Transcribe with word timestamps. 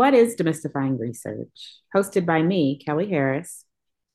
What 0.00 0.14
is 0.14 0.34
Demystifying 0.34 0.98
Research? 0.98 1.76
Hosted 1.94 2.24
by 2.24 2.40
me, 2.40 2.80
Kelly 2.82 3.10
Harris. 3.10 3.66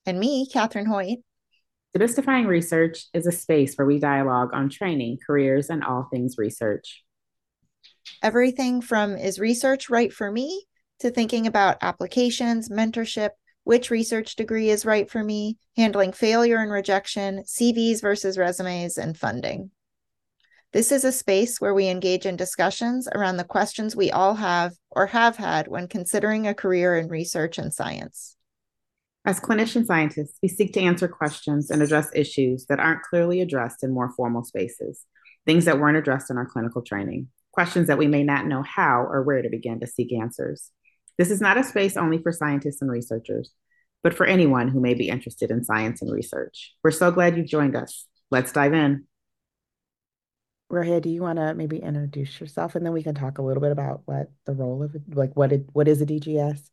And 0.08 0.20
me, 0.20 0.48
Catherine 0.52 0.88
Hoyt. 0.88 1.20
Demystifying 1.96 2.48
Research 2.48 3.06
is 3.14 3.28
a 3.28 3.32
space 3.32 3.76
where 3.76 3.86
we 3.86 4.00
dialogue 4.00 4.50
on 4.52 4.72
training, 4.72 5.20
careers, 5.24 5.70
and 5.70 5.84
all 5.84 6.08
things 6.10 6.40
research. 6.40 7.04
Everything 8.24 8.82
from 8.82 9.16
is 9.16 9.38
research 9.38 9.88
right 9.88 10.12
for 10.12 10.32
me 10.32 10.66
to 11.02 11.12
thinking 11.12 11.46
about 11.46 11.78
applications, 11.84 12.68
mentorship, 12.68 13.30
which 13.64 13.92
research 13.92 14.36
degree 14.36 14.72
is 14.72 14.88
right 14.88 15.08
for 15.08 15.24
me, 15.24 15.60
handling 15.78 16.14
failure 16.14 16.58
and 16.58 16.72
rejection, 16.72 17.44
CVs 17.44 18.02
versus 18.02 18.40
resumes, 18.40 18.98
and 18.98 19.16
funding. 19.16 19.70
This 20.76 20.92
is 20.92 21.06
a 21.06 21.12
space 21.14 21.62
where 21.62 21.74
we 21.74 21.88
engage 21.88 22.26
in 22.26 22.36
discussions 22.36 23.08
around 23.16 23.38
the 23.38 23.46
questions 23.46 23.96
we 23.96 24.12
all 24.12 24.36
have 24.36 24.74
or 24.92 25.06
have 25.06 25.38
had 25.38 25.70
when 25.70 25.88
considering 25.88 26.48
a 26.48 26.54
career 26.54 26.98
in 26.98 27.08
research 27.08 27.58
and 27.58 27.74
science. 27.74 28.36
As 29.24 29.40
clinician 29.40 29.86
scientists, 29.86 30.38
we 30.44 30.50
seek 30.50 30.74
to 30.74 30.82
answer 30.82 31.08
questions 31.08 31.72
and 31.72 31.82
address 31.82 32.10
issues 32.14 32.66
that 32.66 32.82
aren't 32.82 33.04
clearly 33.04 33.40
addressed 33.40 33.86
in 33.86 33.94
more 33.94 34.12
formal 34.18 34.44
spaces, 34.44 35.06
things 35.46 35.64
that 35.64 35.80
weren't 35.80 35.96
addressed 35.96 36.30
in 36.30 36.36
our 36.36 36.46
clinical 36.46 36.82
training, 36.82 37.30
questions 37.54 37.88
that 37.88 37.98
we 37.98 38.08
may 38.08 38.24
not 38.24 38.46
know 38.46 38.62
how 38.62 39.00
or 39.10 39.24
where 39.24 39.42
to 39.42 39.50
begin 39.50 39.80
to 39.80 39.88
seek 39.88 40.12
answers. 40.12 40.72
This 41.18 41.32
is 41.32 41.40
not 41.40 41.58
a 41.58 41.64
space 41.64 41.96
only 41.96 42.18
for 42.18 42.34
scientists 42.34 42.82
and 42.82 42.92
researchers, 42.92 43.54
but 44.04 44.14
for 44.14 44.26
anyone 44.26 44.68
who 44.68 44.82
may 44.82 44.94
be 44.94 45.08
interested 45.08 45.52
in 45.52 45.64
science 45.64 46.02
and 46.02 46.12
research. 46.12 46.74
We're 46.84 46.92
so 46.92 47.12
glad 47.12 47.38
you've 47.38 47.48
joined 47.48 47.78
us. 47.78 48.08
Let's 48.30 48.52
dive 48.52 48.74
in. 48.74 49.06
Rowhea, 50.70 51.02
do 51.02 51.10
you 51.10 51.22
want 51.22 51.38
to 51.40 51.54
maybe 51.54 51.78
introduce 51.80 52.40
yourself 52.40 52.76
and 52.76 52.86
then 52.86 52.94
we 52.94 53.04
can 53.04 53.16
talk 53.16 53.38
a 53.38 53.42
little 53.42 53.62
bit 53.62 53.72
about 53.72 54.02
what 54.06 54.32
the 54.46 54.54
role 54.54 54.84
of 54.84 54.96
like 55.14 55.36
what 55.36 55.52
it, 55.52 55.66
what 55.74 55.88
is 55.88 56.02
a 56.02 56.06
DGS? 56.06 56.72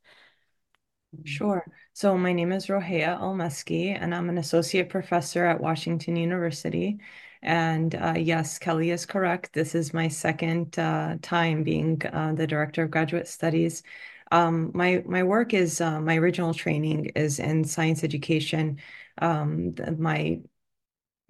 Sure. 1.25 1.65
So 1.93 2.17
my 2.17 2.33
name 2.33 2.53
is 2.53 2.69
Rowhea 2.69 3.19
Elmesky, 3.21 3.95
and 3.99 4.15
I'm 4.15 4.31
an 4.31 4.39
associate 4.39 4.89
professor 4.89 5.45
at 5.45 5.61
Washington 5.61 6.17
University. 6.17 6.99
And 7.43 7.95
uh, 7.95 8.15
yes, 8.17 8.59
Kelly 8.59 8.91
is 8.91 9.05
correct. 9.05 9.53
This 9.53 9.75
is 9.75 9.93
my 9.93 10.09
second 10.09 10.79
uh, 10.79 11.17
time 11.21 11.65
being 11.65 12.01
uh, 12.13 12.33
the 12.33 12.47
director 12.47 12.85
of 12.85 12.91
graduate 12.91 13.29
studies. 13.29 13.83
Um, 14.31 14.71
my 14.75 15.03
my 15.07 15.23
work 15.23 15.53
is 15.53 15.81
uh, 15.83 16.01
my 16.01 16.17
original 16.17 16.55
training 16.55 17.07
is 17.15 17.39
in 17.39 17.65
science 17.65 18.03
education. 18.05 18.79
Um, 19.19 19.75
my 19.99 20.41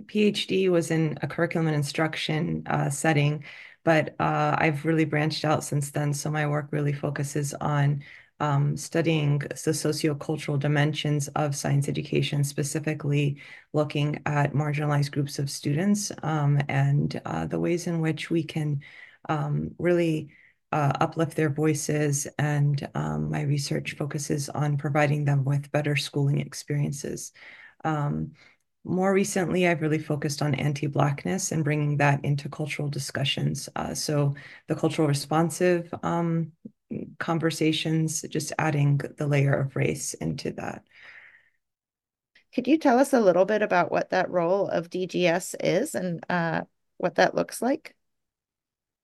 PhD 0.07 0.69
was 0.71 0.91
in 0.91 1.19
a 1.23 1.27
curriculum 1.27 1.67
and 1.67 1.77
instruction 1.77 2.63
uh, 2.67 2.91
setting, 2.91 3.45
but 3.85 4.15
uh, 4.21 4.57
I've 4.59 4.85
really 4.85 5.05
branched 5.05 5.45
out 5.45 5.65
since 5.65 5.91
then. 5.91 6.13
So 6.15 6.31
my 6.31 6.47
work 6.47 6.69
really 6.71 6.93
focuses 6.93 7.55
on 7.55 8.03
um, 8.41 8.77
studying 8.77 9.39
the 9.39 9.71
sociocultural 9.71 10.59
dimensions 10.59 11.29
of 11.29 11.55
science 11.55 11.89
education, 11.89 12.43
specifically 12.43 13.41
looking 13.73 14.21
at 14.27 14.53
marginalized 14.53 15.13
groups 15.13 15.39
of 15.39 15.49
students 15.49 16.11
um, 16.25 16.61
and 16.69 17.21
uh, 17.25 17.47
the 17.47 17.61
ways 17.61 17.87
in 17.87 18.01
which 18.01 18.31
we 18.31 18.43
can 18.43 18.81
um, 19.29 19.71
really 19.79 20.31
uh, 20.73 20.93
uplift 21.01 21.37
their 21.37 21.51
voices. 21.51 22.27
And 22.39 22.89
um, 22.95 23.31
my 23.31 23.43
research 23.43 23.95
focuses 23.97 24.49
on 24.49 24.77
providing 24.77 25.25
them 25.25 25.45
with 25.45 25.71
better 25.71 25.95
schooling 25.95 26.41
experiences. 26.41 27.33
Um, 27.85 28.33
more 28.85 29.13
recently, 29.13 29.67
I've 29.67 29.81
really 29.81 29.99
focused 29.99 30.43
on 30.43 30.55
anti-Blackness 30.55 31.53
and 31.53 31.63
bringing 31.63 31.97
that 31.99 32.25
into 32.25 32.49
cultural 32.49 32.89
discussions. 32.89 33.69
Uh, 33.77 33.95
so 33.95 34.35
the 34.67 34.75
cultural 34.75 35.07
responsive 35.07 35.93
um, 36.03 36.53
conversations, 37.19 38.23
just 38.23 38.53
adding 38.59 39.01
the 39.19 39.27
layer 39.27 39.55
of 39.55 39.77
race 39.77 40.15
into 40.15 40.51
that. 40.53 40.83
Could 42.55 42.67
you 42.67 42.77
tell 42.77 42.99
us 42.99 43.13
a 43.13 43.21
little 43.21 43.45
bit 43.45 43.63
about 43.63 43.91
what 43.91 44.11
that 44.11 44.31
role 44.31 44.69
of 44.69 44.91
DGS 44.91 45.55
is 45.61 45.95
and 45.95 46.25
uh, 46.29 46.63
what 46.99 47.15
that 47.15 47.35
looks 47.35 47.63
like? 47.63 47.95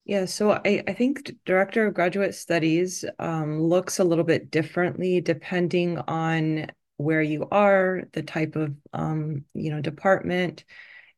Yeah, 0.05 0.25
so 0.25 0.53
I, 0.53 0.83
I 0.89 0.95
think 0.95 1.37
Director 1.45 1.87
of 1.87 1.95
Graduate 1.95 2.35
Studies 2.35 3.05
um, 3.19 3.61
looks 3.61 3.99
a 3.99 4.05
little 4.05 4.25
bit 4.25 4.51
differently 4.51 5.21
depending 5.21 5.99
on 5.99 6.69
where 6.99 7.23
you 7.23 7.49
are, 7.51 8.03
the 8.13 8.23
type 8.23 8.55
of 8.57 8.75
um, 8.93 9.45
you 9.55 9.71
know 9.71 9.81
department, 9.81 10.65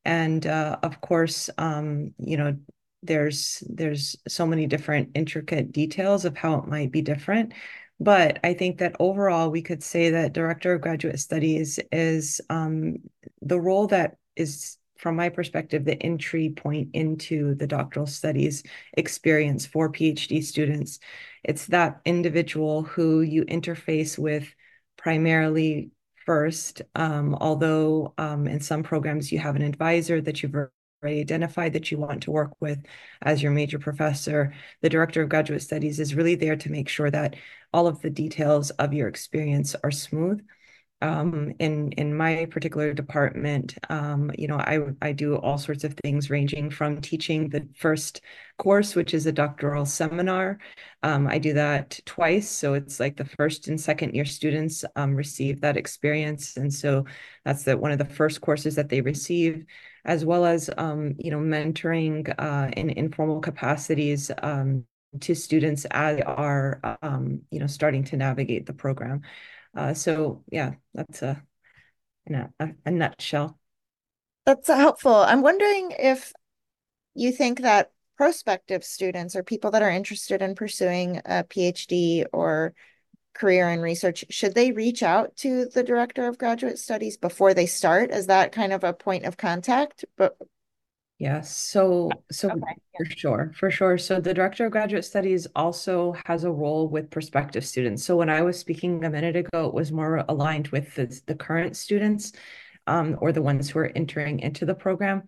and 0.05 0.47
uh, 0.47 0.79
of 0.83 1.01
course, 1.01 1.51
um, 1.59 2.15
you 2.19 2.37
know, 2.37 2.57
there's 3.03 3.63
there's 3.69 4.17
so 4.29 4.47
many 4.47 4.67
different 4.67 5.11
intricate 5.15 5.73
details 5.73 6.25
of 6.25 6.37
how 6.37 6.59
it 6.59 6.69
might 6.69 6.93
be 6.93 7.03
different. 7.03 7.53
But 7.99 8.41
I 8.45 8.55
think 8.55 8.79
that 8.79 8.97
overall, 8.99 9.51
we 9.51 9.63
could 9.63 9.83
say 9.83 10.11
that 10.11 10.33
Director 10.33 10.75
of 10.75 10.81
Graduate 10.81 11.19
Studies 11.19 11.79
is 11.93 12.41
um, 12.49 12.97
the 13.43 13.61
role 13.61 13.89
that 13.89 14.17
is 14.37 14.79
from 15.01 15.17
my 15.17 15.31
perspective, 15.31 15.85
the 15.85 16.01
entry 16.03 16.51
point 16.51 16.91
into 16.93 17.55
the 17.55 17.67
doctoral 17.67 18.07
studies 18.07 18.63
experience 18.95 19.65
for 19.65 19.91
PhD 19.91 20.45
students. 20.45 20.99
It's 21.43 21.67
that 21.67 22.01
individual 22.05 22.83
who 22.83 23.23
you 23.23 23.45
interface 23.47 24.19
with 24.19 24.55
primarily 25.03 25.91
first, 26.27 26.83
um, 26.95 27.35
although 27.41 28.13
um, 28.19 28.47
in 28.47 28.61
some 28.61 28.83
programs 28.83 29.33
you 29.33 29.39
have 29.39 29.57
an 29.57 29.63
advisor 29.63 30.21
that 30.21 30.43
you've 30.43 30.55
already 30.55 31.21
identified 31.21 31.73
that 31.73 31.91
you 31.91 31.99
want 31.99 32.23
to 32.23 32.31
work 32.31 32.53
with 32.61 32.79
as 33.23 33.43
your 33.43 33.53
major 33.53 33.79
professor. 33.79 34.53
The 34.83 34.91
director 34.91 35.23
of 35.23 35.31
graduate 35.31 35.63
studies 35.63 35.99
is 35.99 36.15
really 36.15 36.35
there 36.35 36.57
to 36.57 36.71
make 36.71 36.89
sure 36.89 37.11
that 37.11 37.37
all 37.73 37.87
of 37.87 38.03
the 38.03 38.11
details 38.11 38.71
of 38.71 38.93
your 38.93 39.09
experience 39.09 39.75
are 39.83 39.91
smooth 39.91 40.45
um, 41.03 41.53
in 41.59 41.93
in 41.93 42.15
my 42.15 42.47
particular 42.47 42.93
department, 42.93 43.79
um, 43.89 44.31
you 44.37 44.47
know, 44.49 44.59
I 44.59 44.81
I 45.01 45.13
do 45.13 45.37
all 45.37 45.57
sorts 45.57 45.85
of 45.85 45.95
things, 46.03 46.29
ranging 46.29 46.71
from 46.71 47.01
teaching 47.01 47.49
the 47.49 47.67
first 47.77 48.21
course, 48.59 48.95
which 48.95 49.15
is 49.15 49.27
a 49.27 49.33
doctoral 49.33 49.87
seminar. 49.87 50.59
Um, 51.03 51.27
I 51.27 51.39
do 51.39 51.55
that 51.55 51.99
twice, 52.05 52.51
so 52.51 52.75
it's 52.75 53.01
like 53.01 53.17
the 53.17 53.25
first 53.25 53.69
and 53.69 53.81
second 53.81 54.15
year 54.15 54.27
students 54.27 54.85
um, 54.97 55.15
receive 55.15 55.63
that 55.63 55.79
experience, 55.79 56.57
and 56.57 56.73
so 56.73 57.07
that's 57.45 57.65
the 57.65 57.79
one 57.79 57.93
of 57.93 57.99
the 57.99 58.05
first 58.05 58.43
courses 58.43 58.75
that 58.75 58.91
they 58.91 59.01
receive, 59.01 59.65
as 60.05 60.25
well 60.25 60.45
as 60.45 60.69
um, 60.77 61.15
you 61.19 61.31
know, 61.31 61.39
mentoring 61.39 62.33
uh, 62.39 62.71
in 62.77 62.91
informal 62.91 63.41
capacities 63.41 64.31
um, 64.43 64.85
to 65.21 65.35
students 65.35 65.87
as 65.91 66.17
they 66.17 66.23
are 66.23 66.81
you 67.51 67.59
know 67.59 67.67
starting 67.67 68.05
to 68.05 68.17
navigate 68.17 68.67
the 68.67 68.75
program. 68.75 69.23
Uh, 69.77 69.95
so 69.95 70.43
yeah, 70.51 70.75
that's 70.95 71.23
a 71.23 71.43
in 72.27 72.35
a, 72.35 72.51
a 72.85 72.91
nutshell. 72.91 73.59
That's 74.47 74.69
helpful. 74.69 75.15
I'm 75.15 75.43
wondering 75.43 75.93
if 75.99 76.33
you 77.15 77.33
think 77.33 77.61
that 77.61 77.91
prospective 78.17 78.85
students 78.85 79.35
or 79.35 79.43
people 79.43 79.71
that 79.71 79.83
are 79.83 79.91
interested 79.91 80.43
in 80.43 80.55
pursuing 80.55 81.19
a 81.25 81.45
PhD 81.45 82.25
or 82.33 82.75
career 83.33 83.71
in 83.71 83.81
research, 83.81 84.25
should 84.29 84.55
they 84.55 84.73
reach 84.73 85.03
out 85.03 85.37
to 85.37 85.67
the 85.67 85.83
director 85.83 86.27
of 86.27 86.39
graduate 86.39 86.79
studies 86.79 87.17
before 87.17 87.55
they 87.55 87.67
start? 87.67 88.11
Is 88.11 88.27
that 88.27 88.53
kind 88.53 88.73
of 88.73 88.85
a 88.85 88.93
point 88.93 89.25
of 89.25 89.37
contact? 89.37 90.05
But 90.17 90.37
Yes. 91.21 91.55
So, 91.55 92.11
so 92.33 92.49
okay. 92.51 92.75
for 92.97 93.05
sure, 93.05 93.53
for 93.55 93.71
sure. 93.71 93.99
So 93.99 94.21
the 94.21 94.33
director 94.33 94.65
of 94.65 94.73
graduate 94.73 95.05
studies 95.05 95.47
also 95.55 96.17
has 96.25 96.45
a 96.45 96.51
role 96.51 96.89
with 96.89 97.11
prospective 97.11 97.67
students. 97.67 98.03
So 98.03 98.17
when 98.17 98.31
I 98.31 98.41
was 98.41 98.59
speaking 98.59 99.05
a 99.05 99.11
minute 99.11 99.37
ago, 99.37 99.67
it 99.67 99.75
was 99.75 99.93
more 99.93 100.25
aligned 100.31 100.69
with 100.69 100.95
the, 100.95 101.21
the 101.27 101.35
current 101.35 101.77
students 101.77 102.33
um, 102.87 103.19
or 103.21 103.33
the 103.33 103.43
ones 103.43 103.69
who 103.69 103.81
are 103.81 103.93
entering 103.95 104.41
into 104.41 104.65
the 104.65 104.75
program. 104.75 105.25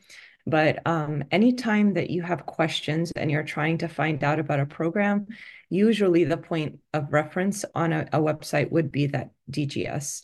But 0.47 0.79
um, 0.87 1.25
anytime 1.31 1.93
that 1.93 2.09
you 2.09 2.23
have 2.23 2.47
questions 2.47 3.13
and 3.15 3.31
you're 3.31 3.43
trying 3.43 3.77
to 3.79 3.89
find 3.89 4.25
out 4.25 4.39
about 4.39 4.61
a 4.61 4.67
program, 4.67 5.27
usually 5.69 6.25
the 6.25 6.39
point 6.39 6.79
of 6.95 7.13
reference 7.13 7.67
on 7.75 7.93
a, 7.93 8.09
a 8.15 8.19
website 8.19 8.73
would 8.73 8.91
be 8.91 9.09
that 9.09 9.33
DGS 9.51 10.23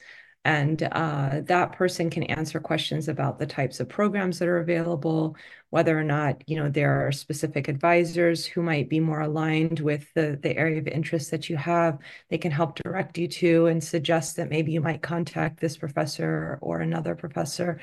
and 0.48 0.82
uh, 0.92 1.42
that 1.44 1.72
person 1.72 2.08
can 2.08 2.22
answer 2.22 2.58
questions 2.58 3.06
about 3.06 3.38
the 3.38 3.46
types 3.46 3.80
of 3.80 3.88
programs 3.88 4.38
that 4.38 4.48
are 4.48 4.60
available 4.60 5.36
whether 5.68 5.98
or 5.98 6.02
not 6.02 6.42
you 6.48 6.56
know 6.56 6.70
there 6.70 7.06
are 7.06 7.12
specific 7.12 7.68
advisors 7.68 8.46
who 8.46 8.62
might 8.62 8.88
be 8.88 8.98
more 8.98 9.20
aligned 9.20 9.80
with 9.80 10.10
the, 10.14 10.38
the 10.42 10.56
area 10.56 10.78
of 10.78 10.88
interest 10.88 11.30
that 11.30 11.50
you 11.50 11.56
have. 11.58 11.98
They 12.30 12.38
can 12.38 12.50
help 12.50 12.76
direct 12.76 13.18
you 13.18 13.28
to 13.28 13.66
and 13.66 13.84
suggest 13.84 14.36
that 14.36 14.48
maybe 14.48 14.72
you 14.72 14.80
might 14.80 15.02
contact 15.02 15.60
this 15.60 15.76
professor 15.76 16.58
or 16.62 16.80
another 16.80 17.14
professor. 17.14 17.80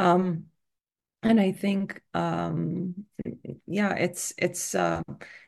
Um, 0.00 0.46
and 1.22 1.38
I 1.38 1.52
think, 1.52 2.00
um, 2.14 2.94
yeah, 3.66 3.94
it's 3.94 4.32
it's 4.38 4.74
uh, 4.74 5.02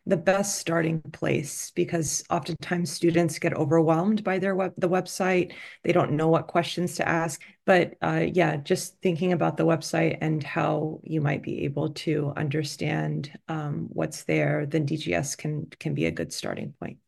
the 0.05 0.19
best 0.19 0.57
starting 0.59 1.01
place 1.01 1.71
because 1.75 2.25
oftentimes 2.31 2.91
students 2.93 3.39
get 3.39 3.55
overwhelmed 3.55 4.23
by 4.23 4.39
their 4.39 4.55
web 4.55 4.75
the 4.77 4.89
website. 4.89 5.55
They 5.83 5.93
don't 5.93 6.13
know 6.13 6.29
what 6.29 6.47
questions 6.47 6.97
to 6.97 7.09
ask. 7.09 7.41
But 7.65 7.95
uh, 8.03 8.27
yeah, 8.33 8.57
just 8.57 9.01
thinking 9.01 9.33
about 9.33 9.57
the 9.57 9.65
website 9.65 10.19
and 10.21 10.43
how 10.43 11.01
you 11.05 11.21
might 11.23 11.43
be 11.43 11.65
able 11.65 11.91
to 11.91 12.35
understand 12.37 13.33
um, 13.49 13.89
what's 13.93 14.25
there, 14.25 14.67
then 14.67 14.85
DGS 14.87 15.37
can 15.37 15.67
can 15.79 15.95
be 15.95 16.05
a 16.07 16.11
good 16.11 16.33
starting 16.35 16.75
point. 16.81 16.99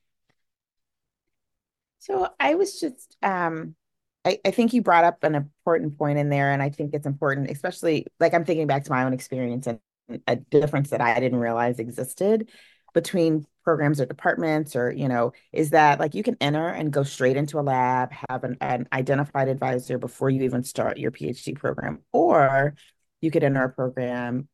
So 1.98 2.28
I 2.40 2.54
was 2.54 2.80
just 2.80 3.16
um 3.22 3.76
I, 4.24 4.38
I 4.44 4.50
think 4.50 4.72
you 4.72 4.82
brought 4.82 5.04
up 5.04 5.22
an 5.22 5.34
important 5.34 5.98
point 5.98 6.18
in 6.18 6.28
there, 6.28 6.52
and 6.52 6.62
I 6.62 6.70
think 6.70 6.94
it's 6.94 7.06
important, 7.06 7.50
especially 7.50 8.06
like 8.20 8.34
I'm 8.34 8.44
thinking 8.44 8.66
back 8.66 8.84
to 8.84 8.90
my 8.90 9.04
own 9.04 9.12
experience 9.12 9.66
and 9.66 9.80
a 10.26 10.36
difference 10.36 10.90
that 10.90 11.00
I 11.00 11.18
didn't 11.18 11.38
realize 11.38 11.78
existed 11.78 12.50
between 12.92 13.46
programs 13.64 14.00
or 14.00 14.06
departments 14.06 14.76
or 14.76 14.92
you 14.92 15.08
know 15.08 15.32
is 15.50 15.70
that 15.70 15.98
like 15.98 16.14
you 16.14 16.22
can 16.22 16.36
enter 16.40 16.68
and 16.68 16.92
go 16.92 17.02
straight 17.02 17.36
into 17.36 17.58
a 17.58 17.62
lab 17.62 18.12
have 18.28 18.44
an, 18.44 18.58
an 18.60 18.86
identified 18.92 19.48
advisor 19.48 19.96
before 19.96 20.28
you 20.28 20.42
even 20.42 20.62
start 20.62 20.98
your 20.98 21.10
phd 21.10 21.56
program 21.56 22.00
or 22.12 22.74
you 23.22 23.30
could 23.30 23.42
enter 23.42 23.64
a 23.64 23.70
program 23.72 24.46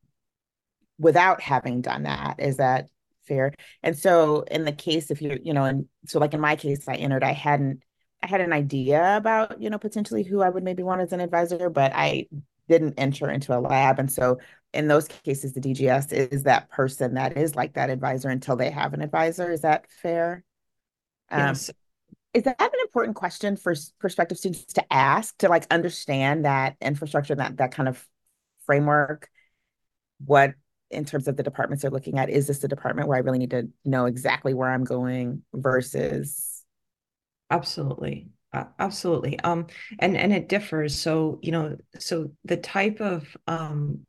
without 1.01 1.41
having 1.41 1.81
done 1.81 2.03
that. 2.03 2.35
Is 2.39 2.57
that 2.57 2.89
fair? 3.27 3.53
And 3.83 3.97
so 3.97 4.41
in 4.43 4.63
the 4.65 4.71
case 4.71 5.11
if 5.11 5.21
you're 5.21 5.37
you 5.43 5.53
know 5.53 5.65
and 5.65 5.87
so 6.05 6.19
like 6.19 6.33
in 6.33 6.39
my 6.39 6.55
case 6.55 6.87
i 6.87 6.95
entered 6.95 7.23
i 7.23 7.33
hadn't 7.33 7.83
i 8.23 8.27
had 8.27 8.41
an 8.41 8.53
idea 8.53 9.17
about 9.17 9.61
you 9.61 9.69
know 9.69 9.77
potentially 9.77 10.23
who 10.23 10.41
i 10.41 10.49
would 10.49 10.63
maybe 10.63 10.83
want 10.83 11.01
as 11.01 11.13
an 11.13 11.19
advisor 11.19 11.69
but 11.69 11.91
i 11.93 12.25
didn't 12.69 12.93
enter 12.97 13.29
into 13.29 13.57
a 13.57 13.59
lab 13.59 13.99
and 13.99 14.11
so 14.11 14.37
in 14.73 14.87
those 14.87 15.07
cases, 15.07 15.53
the 15.53 15.61
DGS 15.61 16.13
is 16.13 16.43
that 16.43 16.69
person 16.69 17.15
that 17.15 17.37
is 17.37 17.55
like 17.55 17.73
that 17.73 17.89
advisor 17.89 18.29
until 18.29 18.55
they 18.55 18.71
have 18.71 18.93
an 18.93 19.01
advisor. 19.01 19.51
Is 19.51 19.61
that 19.61 19.89
fair? 19.89 20.43
Um, 21.29 21.39
yes. 21.39 21.71
Is 22.33 22.43
that 22.43 22.61
an 22.61 22.79
important 22.81 23.17
question 23.17 23.57
for 23.57 23.75
prospective 23.99 24.37
students 24.37 24.73
to 24.73 24.93
ask 24.93 25.37
to 25.39 25.49
like 25.49 25.67
understand 25.69 26.45
that 26.45 26.77
infrastructure, 26.79 27.35
that 27.35 27.57
that 27.57 27.73
kind 27.73 27.89
of 27.89 28.05
framework? 28.65 29.29
What 30.25 30.53
in 30.89 31.03
terms 31.03 31.27
of 31.27 31.35
the 31.35 31.43
departments 31.43 31.81
they're 31.81 31.91
looking 31.91 32.19
at, 32.19 32.29
is 32.29 32.47
this 32.47 32.59
the 32.59 32.67
department 32.69 33.09
where 33.09 33.17
I 33.17 33.21
really 33.21 33.39
need 33.39 33.51
to 33.51 33.69
know 33.83 34.05
exactly 34.05 34.53
where 34.53 34.69
I'm 34.69 34.85
going 34.85 35.41
versus? 35.53 36.50
Absolutely. 37.51 38.29
Uh, 38.53 38.65
absolutely. 38.79 39.39
Um, 39.41 39.67
and 39.99 40.17
and 40.17 40.33
it 40.33 40.49
differs. 40.49 40.99
So 40.99 41.39
you 41.43 41.51
know, 41.51 41.77
so 41.99 42.31
the 42.45 42.57
type 42.57 42.99
of 43.01 43.37
um 43.47 44.05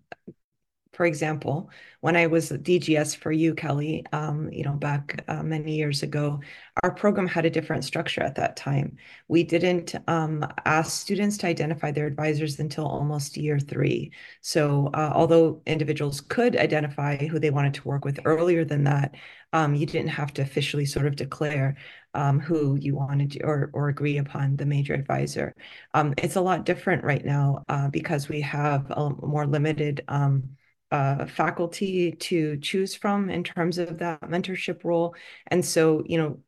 for 0.92 1.06
example, 1.06 1.70
when 2.00 2.16
I 2.16 2.26
was 2.26 2.50
DGS 2.50 3.16
for 3.16 3.32
you, 3.32 3.54
Kelly, 3.54 4.04
um, 4.12 4.50
you 4.52 4.62
know, 4.64 4.74
back 4.74 5.24
uh, 5.28 5.42
many 5.42 5.76
years 5.76 6.02
ago, 6.02 6.40
our 6.82 6.90
program 6.90 7.26
had 7.26 7.46
a 7.46 7.50
different 7.50 7.84
structure 7.84 8.22
at 8.22 8.34
that 8.34 8.56
time. 8.56 8.96
We 9.28 9.42
didn't 9.42 9.94
um, 10.08 10.44
ask 10.64 11.00
students 11.00 11.38
to 11.38 11.46
identify 11.46 11.92
their 11.92 12.06
advisors 12.06 12.58
until 12.60 12.86
almost 12.86 13.36
year 13.36 13.58
three. 13.58 14.12
So, 14.42 14.90
uh, 14.92 15.12
although 15.14 15.62
individuals 15.66 16.20
could 16.20 16.56
identify 16.56 17.16
who 17.26 17.38
they 17.38 17.50
wanted 17.50 17.74
to 17.74 17.88
work 17.88 18.04
with 18.04 18.20
earlier 18.24 18.64
than 18.64 18.84
that, 18.84 19.14
um, 19.52 19.74
you 19.74 19.86
didn't 19.86 20.08
have 20.08 20.32
to 20.34 20.42
officially 20.42 20.86
sort 20.86 21.06
of 21.06 21.16
declare 21.16 21.76
um, 22.14 22.40
who 22.40 22.76
you 22.76 22.94
wanted 22.96 23.32
to, 23.32 23.42
or, 23.44 23.70
or 23.72 23.88
agree 23.88 24.18
upon 24.18 24.56
the 24.56 24.66
major 24.66 24.94
advisor. 24.94 25.54
Um, 25.94 26.14
it's 26.18 26.36
a 26.36 26.40
lot 26.40 26.64
different 26.64 27.04
right 27.04 27.24
now 27.24 27.64
uh, 27.68 27.88
because 27.88 28.28
we 28.28 28.40
have 28.42 28.90
a 28.90 29.10
more 29.10 29.46
limited 29.46 30.04
um, 30.08 30.56
uh, 30.92 31.26
faculty 31.26 32.12
to 32.12 32.58
choose 32.58 32.94
from 32.94 33.30
in 33.30 33.42
terms 33.42 33.78
of 33.78 33.98
that 33.98 34.20
mentorship 34.20 34.84
role. 34.84 35.16
And 35.46 35.64
so, 35.64 36.04
you 36.06 36.18
know, 36.18 36.38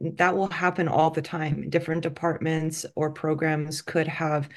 that 0.00 0.36
will 0.36 0.48
happen 0.48 0.86
all 0.88 1.10
the 1.10 1.20
time. 1.20 1.68
Different 1.68 2.02
departments 2.02 2.86
or 2.94 3.10
programs 3.10 3.82
could 3.82 4.06
have 4.06 4.48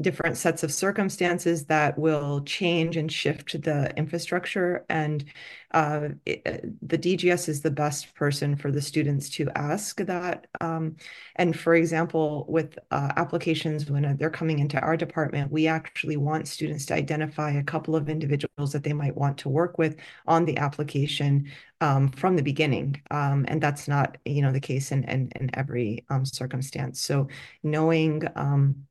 different 0.00 0.36
sets 0.36 0.62
of 0.62 0.72
circumstances 0.72 1.64
that 1.66 1.98
will 1.98 2.40
change 2.42 2.96
and 2.96 3.10
shift 3.10 3.60
the 3.62 3.92
infrastructure. 3.96 4.84
And 4.88 5.24
uh, 5.72 6.10
it, 6.24 6.42
uh, 6.46 6.68
the 6.82 6.96
DGS 6.98 7.48
is 7.48 7.62
the 7.62 7.70
best 7.70 8.14
person 8.14 8.56
for 8.56 8.70
the 8.70 8.80
students 8.80 9.28
to 9.30 9.50
ask 9.56 9.98
that. 9.98 10.46
Um, 10.60 10.96
and 11.36 11.58
for 11.58 11.74
example, 11.74 12.46
with 12.48 12.78
uh, 12.90 13.12
applications, 13.16 13.90
when 13.90 14.16
they're 14.16 14.30
coming 14.30 14.60
into 14.60 14.80
our 14.80 14.96
department, 14.96 15.50
we 15.50 15.66
actually 15.66 16.16
want 16.16 16.48
students 16.48 16.86
to 16.86 16.94
identify 16.94 17.50
a 17.50 17.64
couple 17.64 17.96
of 17.96 18.08
individuals 18.08 18.72
that 18.72 18.84
they 18.84 18.92
might 18.92 19.16
want 19.16 19.36
to 19.38 19.48
work 19.48 19.78
with 19.78 19.96
on 20.26 20.44
the 20.44 20.56
application 20.58 21.50
um, 21.80 22.08
from 22.08 22.36
the 22.36 22.42
beginning. 22.42 23.00
Um, 23.10 23.44
and 23.48 23.60
that's 23.60 23.88
not, 23.88 24.16
you 24.24 24.42
know, 24.42 24.52
the 24.52 24.60
case 24.60 24.90
in, 24.92 25.04
in, 25.04 25.30
in 25.36 25.50
every 25.54 26.04
um, 26.08 26.24
circumstance. 26.24 27.00
So 27.00 27.28
knowing 27.62 28.22
um, 28.36 28.87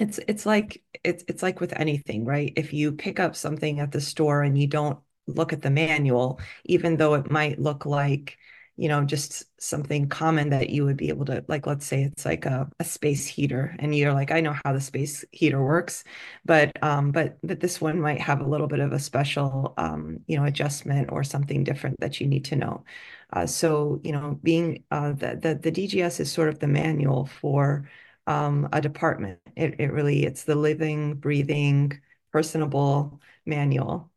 it's 0.00 0.18
it's 0.28 0.46
like 0.46 0.82
it's 1.04 1.24
it's 1.28 1.42
like 1.42 1.60
with 1.60 1.72
anything 1.78 2.24
right? 2.24 2.52
If 2.56 2.72
you 2.72 2.92
pick 2.92 3.20
up 3.20 3.36
something 3.36 3.80
at 3.80 3.92
the 3.92 4.00
store 4.00 4.42
and 4.42 4.58
you 4.58 4.66
don't 4.66 4.98
look 5.26 5.52
at 5.52 5.62
the 5.62 5.70
manual 5.70 6.40
even 6.64 6.96
though 6.96 7.14
it 7.14 7.30
might 7.30 7.58
look 7.58 7.84
like 7.84 8.38
you 8.76 8.88
know 8.88 9.04
just 9.04 9.44
something 9.60 10.08
common 10.08 10.50
that 10.50 10.70
you 10.70 10.84
would 10.84 10.96
be 10.96 11.08
able 11.10 11.24
to 11.26 11.44
like 11.48 11.66
let's 11.66 11.84
say 11.84 12.04
it's 12.04 12.24
like 12.24 12.46
a, 12.46 12.70
a 12.80 12.84
space 12.84 13.26
heater 13.26 13.76
and 13.78 13.94
you're 13.94 14.14
like 14.14 14.30
i 14.30 14.40
know 14.40 14.54
how 14.64 14.72
the 14.72 14.80
space 14.80 15.24
heater 15.32 15.62
works 15.62 16.04
but 16.44 16.72
um 16.82 17.10
but 17.12 17.38
but 17.42 17.60
this 17.60 17.80
one 17.80 18.00
might 18.00 18.20
have 18.20 18.40
a 18.40 18.48
little 18.48 18.68
bit 18.68 18.80
of 18.80 18.92
a 18.92 18.98
special 18.98 19.74
um 19.76 20.18
you 20.26 20.36
know 20.36 20.44
adjustment 20.44 21.10
or 21.12 21.22
something 21.24 21.64
different 21.64 21.98
that 22.00 22.20
you 22.20 22.26
need 22.26 22.44
to 22.46 22.56
know. 22.56 22.84
Uh, 23.32 23.46
so 23.46 24.00
you 24.04 24.12
know 24.12 24.38
being 24.42 24.84
uh 24.90 25.12
the, 25.12 25.38
the 25.42 25.54
the 25.54 25.72
dgs 25.72 26.20
is 26.20 26.32
sort 26.32 26.48
of 26.48 26.58
the 26.60 26.66
manual 26.66 27.26
for 27.26 27.88
um, 28.28 28.68
a 28.74 28.80
department. 28.80 29.40
It, 29.56 29.76
it 29.80 29.90
really, 29.90 30.24
it's 30.24 30.44
the 30.44 30.54
living, 30.54 31.14
breathing, 31.14 31.98
personable 32.30 33.20
manual. 33.46 34.10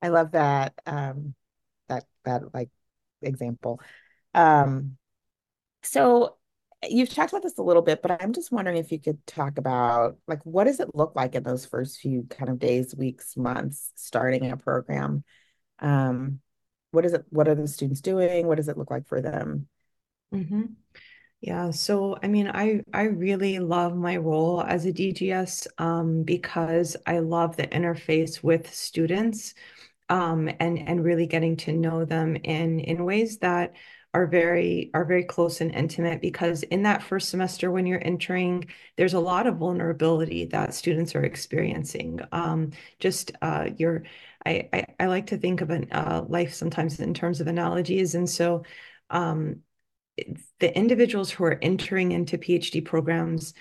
I 0.00 0.08
love 0.08 0.30
that, 0.30 0.74
um, 0.86 1.34
that, 1.88 2.04
that 2.24 2.54
like 2.54 2.70
example. 3.20 3.80
Um, 4.32 4.96
so 5.82 6.36
you've 6.88 7.12
talked 7.12 7.32
about 7.32 7.42
this 7.42 7.58
a 7.58 7.62
little 7.62 7.82
bit, 7.82 8.00
but 8.00 8.22
I'm 8.22 8.32
just 8.32 8.52
wondering 8.52 8.76
if 8.76 8.92
you 8.92 9.00
could 9.00 9.26
talk 9.26 9.58
about 9.58 10.16
like 10.28 10.44
what 10.44 10.64
does 10.64 10.78
it 10.78 10.94
look 10.94 11.16
like 11.16 11.34
in 11.34 11.42
those 11.42 11.66
first 11.66 11.98
few 11.98 12.24
kind 12.30 12.48
of 12.48 12.60
days, 12.60 12.94
weeks, 12.94 13.36
months 13.36 13.90
starting 13.96 14.52
a 14.52 14.56
program? 14.56 15.24
Um, 15.80 16.38
what 16.92 17.04
is 17.04 17.12
it? 17.12 17.24
What 17.30 17.48
are 17.48 17.56
the 17.56 17.66
students 17.66 18.00
doing? 18.00 18.46
What 18.46 18.56
does 18.56 18.68
it 18.68 18.78
look 18.78 18.90
like 18.90 19.08
for 19.08 19.20
them? 19.20 19.66
Mm-hmm. 20.32 20.62
Yeah, 21.40 21.70
so 21.70 22.18
I 22.22 22.28
mean, 22.28 22.48
I 22.48 22.82
I 22.92 23.02
really 23.04 23.58
love 23.58 23.94
my 23.96 24.16
role 24.16 24.62
as 24.62 24.84
a 24.86 24.92
DGS 24.92 25.68
um, 25.78 26.22
because 26.24 26.96
I 27.06 27.18
love 27.20 27.56
the 27.56 27.66
interface 27.68 28.42
with 28.42 28.74
students 28.74 29.54
um, 30.10 30.48
and 30.60 30.78
and 30.78 31.04
really 31.04 31.26
getting 31.26 31.56
to 31.58 31.72
know 31.72 32.04
them 32.04 32.36
in 32.36 32.80
in 32.80 33.04
ways 33.04 33.38
that 33.40 33.74
are 34.14 34.26
very 34.28 34.90
are 34.94 35.04
very 35.04 35.24
close 35.24 35.60
and 35.60 35.74
intimate 35.74 36.22
because 36.22 36.62
in 36.64 36.84
that 36.84 37.02
first 37.02 37.28
semester 37.30 37.70
when 37.72 37.86
you're 37.86 38.04
entering 38.06 38.66
there's 38.96 39.14
a 39.14 39.20
lot 39.20 39.46
of 39.46 39.58
vulnerability 39.58 40.46
that 40.46 40.74
students 40.74 41.14
are 41.16 41.24
experiencing. 41.24 42.20
Um, 42.32 42.72
just 43.00 43.32
uh, 43.42 43.70
your 43.78 44.04
I, 44.46 44.68
I, 44.72 44.86
I 45.00 45.06
like 45.06 45.26
to 45.28 45.38
think 45.38 45.60
of 45.62 45.70
a 45.70 45.86
uh, 45.96 46.22
life 46.28 46.54
sometimes 46.54 47.00
in 47.00 47.14
terms 47.14 47.40
of 47.40 47.46
analogies 47.48 48.14
and 48.14 48.28
so 48.30 48.64
um, 49.10 49.62
the 50.60 50.76
individuals 50.76 51.30
who 51.30 51.44
are 51.44 51.58
entering 51.62 52.12
into 52.12 52.38
PhD 52.38 52.84
programs 52.84 53.54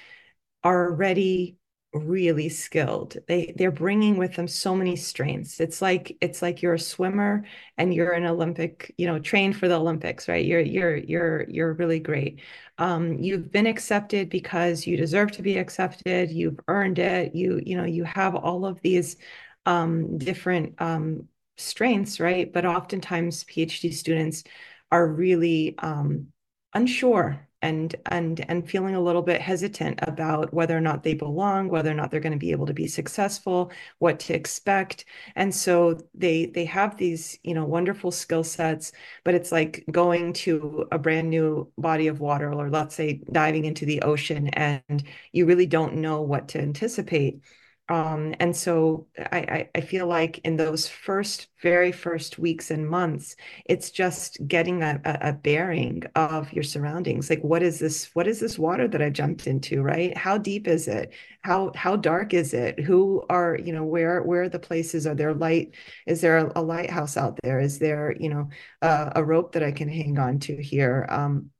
are 0.64 0.92
already 0.92 1.58
really 1.94 2.50
skilled. 2.50 3.18
They 3.28 3.54
they're 3.58 3.72
bringing 3.72 4.18
with 4.18 4.36
them 4.36 4.48
so 4.48 4.76
many 4.76 4.96
strengths. 4.98 5.60
It's 5.62 5.82
like 5.82 6.18
it's 6.22 6.42
like 6.42 6.62
you're 6.62 6.74
a 6.74 6.80
swimmer 6.80 7.46
and 7.78 7.94
you're 7.94 8.12
an 8.12 8.26
Olympic, 8.26 8.94
you 8.98 9.08
know, 9.08 9.20
trained 9.20 9.58
for 9.58 9.68
the 9.68 9.80
Olympics, 9.80 10.28
right? 10.28 10.46
You're 10.46 10.60
you're 10.62 10.98
you're 10.98 11.50
you're 11.50 11.74
really 11.74 12.00
great. 12.00 12.42
Um, 12.78 13.14
you've 13.20 13.52
been 13.52 13.68
accepted 13.68 14.30
because 14.30 14.86
you 14.86 14.98
deserve 14.98 15.32
to 15.34 15.42
be 15.42 15.58
accepted. 15.58 16.32
You've 16.32 16.60
earned 16.68 17.00
it. 17.00 17.34
You 17.36 17.62
you 17.66 17.78
know 17.78 17.86
you 17.86 18.04
have 18.04 18.36
all 18.36 18.66
of 18.66 18.82
these 18.82 19.18
um, 19.66 20.18
different 20.18 20.76
um, 20.82 21.28
strengths, 21.58 22.20
right? 22.20 22.52
But 22.52 22.66
oftentimes 22.66 23.44
PhD 23.46 23.94
students 23.94 24.44
are 24.92 25.08
really 25.08 25.76
um, 25.80 26.28
unsure 26.76 27.48
and 27.62 27.96
and 28.08 28.46
and 28.50 28.70
feeling 28.70 28.94
a 28.96 29.02
little 29.02 29.24
bit 29.24 29.42
hesitant 29.42 30.00
about 30.04 30.54
whether 30.54 30.78
or 30.78 30.82
not 30.82 31.04
they 31.04 31.16
belong 31.16 31.70
whether 31.70 31.90
or 31.90 31.96
not 31.96 32.12
they're 32.12 32.20
going 32.20 32.34
to 32.34 32.38
be 32.38 32.52
able 32.52 32.68
to 32.68 32.74
be 32.74 32.88
successful 32.88 33.72
what 34.00 34.20
to 34.20 34.36
expect. 34.36 35.06
And 35.36 35.54
so 35.56 36.00
they 36.14 36.46
they 36.48 36.66
have 36.66 36.98
these 36.98 37.40
you 37.44 37.54
know 37.56 37.66
wonderful 37.66 38.12
skill 38.12 38.44
sets 38.44 38.92
but 39.24 39.34
it's 39.36 39.52
like 39.52 39.84
going 39.92 40.34
to 40.34 40.86
a 40.92 41.00
brand 41.00 41.30
new 41.30 41.72
body 41.78 42.08
of 42.08 42.20
water 42.20 42.54
or 42.54 42.70
let's 42.70 42.96
say 42.96 43.22
diving 43.32 43.66
into 43.66 43.86
the 43.86 44.02
ocean 44.04 44.50
and 44.50 45.04
you 45.32 45.46
really 45.46 45.66
don't 45.66 45.96
know 45.96 46.22
what 46.22 46.50
to 46.50 46.62
anticipate 46.62 47.42
um, 47.88 48.34
and 48.40 48.56
so 48.56 49.06
I, 49.32 49.70
I 49.76 49.82
feel 49.82 50.08
like 50.08 50.40
in 50.40 50.58
those 50.58 50.88
first, 50.88 51.50
very 51.62 51.92
first 51.92 52.40
weeks 52.40 52.72
and 52.72 52.90
months, 52.90 53.36
it's 53.66 53.92
just 53.92 54.40
getting 54.48 54.82
a, 54.82 55.00
a 55.06 55.34
bearing 55.34 56.02
of 56.16 56.52
your 56.52 56.64
surroundings. 56.64 57.30
Like, 57.30 57.44
what 57.44 57.62
is 57.62 57.78
this? 57.78 58.10
What 58.16 58.28
is 58.28 58.40
this 58.40 58.58
water 58.58 58.88
that 58.88 59.04
I 59.04 59.12
jumped 59.12 59.46
into? 59.46 59.84
Right? 59.84 60.18
How 60.18 60.40
deep 60.40 60.68
is 60.68 60.88
it? 60.88 61.14
How 61.42 61.72
how 61.76 61.96
dark 61.96 62.34
is 62.34 62.56
it? 62.56 62.80
Who 62.80 63.24
are 63.30 63.60
you 63.64 63.72
know 63.72 63.84
where 63.84 64.24
where 64.24 64.44
are 64.44 64.50
the 64.50 64.58
places? 64.58 65.06
Are 65.06 65.16
there 65.16 65.36
light? 65.36 65.76
Is 66.08 66.22
there 66.22 66.38
a, 66.40 66.52
a 66.56 66.64
lighthouse 66.64 67.18
out 67.18 67.40
there? 67.44 67.60
Is 67.60 67.78
there 67.78 68.16
you 68.20 68.30
know 68.30 68.50
a 68.82 69.24
rope 69.24 69.52
that 69.52 69.64
I 69.64 69.72
can 69.72 69.90
hang 69.90 70.18
on 70.18 70.40
to 70.40 70.62
here? 70.62 71.06
Um, 71.10 71.52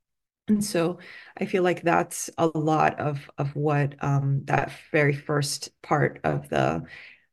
And 0.48 0.64
so 0.64 0.98
I 1.36 1.44
feel 1.46 1.62
like 1.64 1.82
that's 1.82 2.30
a 2.38 2.46
lot 2.46 2.98
of 3.00 3.28
of 3.36 3.54
what 3.56 3.96
um, 4.00 4.42
that 4.44 4.70
very 4.92 5.12
first 5.14 5.70
part 5.82 6.20
of 6.24 6.48
the 6.48 6.84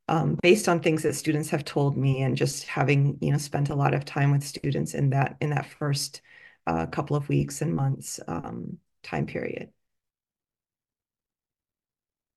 um, 0.07 0.37
based 0.41 0.67
on 0.67 0.79
things 0.81 1.03
that 1.03 1.15
students 1.15 1.49
have 1.49 1.65
told 1.65 1.97
me 1.97 2.23
and 2.23 2.35
just 2.35 2.65
having 2.65 3.17
you 3.21 3.31
know 3.31 3.37
spent 3.37 3.69
a 3.69 3.75
lot 3.75 3.93
of 3.93 4.05
time 4.05 4.31
with 4.31 4.43
students 4.43 4.95
in 4.95 5.11
that 5.11 5.37
in 5.41 5.51
that 5.51 5.67
first 5.67 6.21
uh, 6.67 6.87
couple 6.87 7.15
of 7.15 7.29
weeks 7.29 7.61
and 7.61 7.75
months 7.75 8.19
um, 8.27 8.79
time 9.03 9.27
period. 9.27 9.69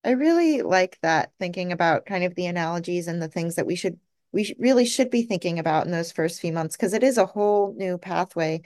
I 0.05 0.11
really 0.11 0.63
like 0.63 0.99
that 1.03 1.33
thinking 1.39 1.73
about 1.73 2.07
kind 2.07 2.23
of 2.25 2.35
the 2.35 2.47
analogies 2.47 3.09
and 3.09 3.21
the 3.21 3.29
things 3.29 3.57
that 3.57 3.67
we 3.67 3.75
should 3.77 3.99
we 4.33 4.55
really 4.59 4.85
should 4.85 5.11
be 5.11 5.23
thinking 5.23 5.59
about 5.59 5.87
in 5.87 5.93
those 5.93 6.13
first 6.13 6.41
few 6.41 6.53
months 6.53 6.77
because 6.77 6.93
it 6.93 7.03
is 7.03 7.19
a 7.19 7.27
whole 7.27 7.75
new 7.77 7.99
pathway. 7.99 8.63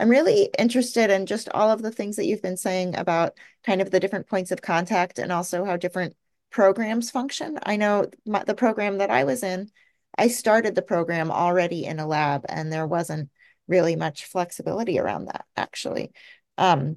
I'm 0.00 0.08
really 0.08 0.48
interested 0.58 1.10
in 1.10 1.26
just 1.26 1.50
all 1.50 1.70
of 1.70 1.82
the 1.82 1.90
things 1.90 2.16
that 2.16 2.24
you've 2.24 2.40
been 2.40 2.56
saying 2.56 2.96
about 2.96 3.36
kind 3.64 3.82
of 3.82 3.90
the 3.90 4.00
different 4.00 4.28
points 4.28 4.50
of 4.50 4.62
contact 4.62 5.18
and 5.18 5.30
also 5.30 5.62
how 5.62 5.76
different 5.76 6.16
programs 6.50 7.10
function. 7.10 7.58
I 7.62 7.76
know 7.76 8.06
my, 8.24 8.42
the 8.42 8.54
program 8.54 8.96
that 8.98 9.10
I 9.10 9.24
was 9.24 9.42
in, 9.42 9.70
I 10.16 10.28
started 10.28 10.74
the 10.74 10.80
program 10.80 11.30
already 11.30 11.84
in 11.84 11.98
a 11.98 12.06
lab 12.06 12.46
and 12.48 12.72
there 12.72 12.86
wasn't 12.86 13.28
really 13.68 13.94
much 13.94 14.24
flexibility 14.24 14.98
around 14.98 15.26
that 15.26 15.44
actually. 15.54 16.12
Um, 16.56 16.96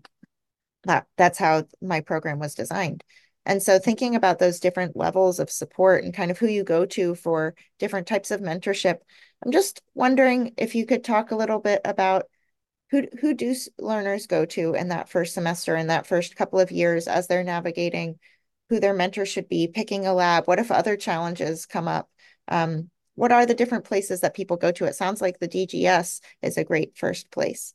that 0.85 1.05
that's 1.17 1.37
how 1.37 1.65
my 1.81 1.99
program 1.99 2.39
was 2.39 2.55
designed. 2.55 3.03
And 3.45 3.61
so 3.61 3.79
thinking 3.79 4.15
about 4.15 4.39
those 4.39 4.61
different 4.61 4.95
levels 4.95 5.41
of 5.41 5.49
support 5.49 6.05
and 6.05 6.13
kind 6.13 6.31
of 6.31 6.37
who 6.37 6.47
you 6.47 6.63
go 6.63 6.85
to 6.85 7.15
for 7.15 7.53
different 7.79 8.07
types 8.07 8.31
of 8.31 8.39
mentorship, 8.39 8.99
I'm 9.45 9.51
just 9.51 9.81
wondering 9.93 10.53
if 10.55 10.73
you 10.73 10.85
could 10.85 11.03
talk 11.03 11.31
a 11.31 11.35
little 11.35 11.59
bit 11.59 11.81
about 11.83 12.27
who 12.93 13.07
who 13.21 13.33
do 13.33 13.55
learners 13.79 14.27
go 14.27 14.45
to 14.45 14.75
in 14.75 14.89
that 14.89 15.09
first 15.09 15.33
semester 15.33 15.75
in 15.75 15.87
that 15.87 16.05
first 16.05 16.35
couple 16.35 16.59
of 16.59 16.71
years 16.71 17.07
as 17.07 17.25
they're 17.25 17.43
navigating 17.43 18.19
who 18.69 18.79
their 18.79 18.93
mentor 18.93 19.25
should 19.25 19.49
be, 19.49 19.67
picking 19.67 20.05
a 20.05 20.13
lab. 20.13 20.47
What 20.47 20.59
if 20.59 20.71
other 20.71 20.95
challenges 20.95 21.65
come 21.65 21.87
up? 21.87 22.07
Um, 22.47 22.91
what 23.15 23.31
are 23.31 23.47
the 23.47 23.55
different 23.55 23.85
places 23.85 24.21
that 24.21 24.35
people 24.35 24.57
go 24.57 24.71
to? 24.73 24.85
It 24.85 24.93
sounds 24.93 25.21
like 25.21 25.39
the 25.39 25.47
DGS 25.47 26.21
is 26.43 26.57
a 26.57 26.63
great 26.63 26.95
first 26.95 27.31
place. 27.31 27.73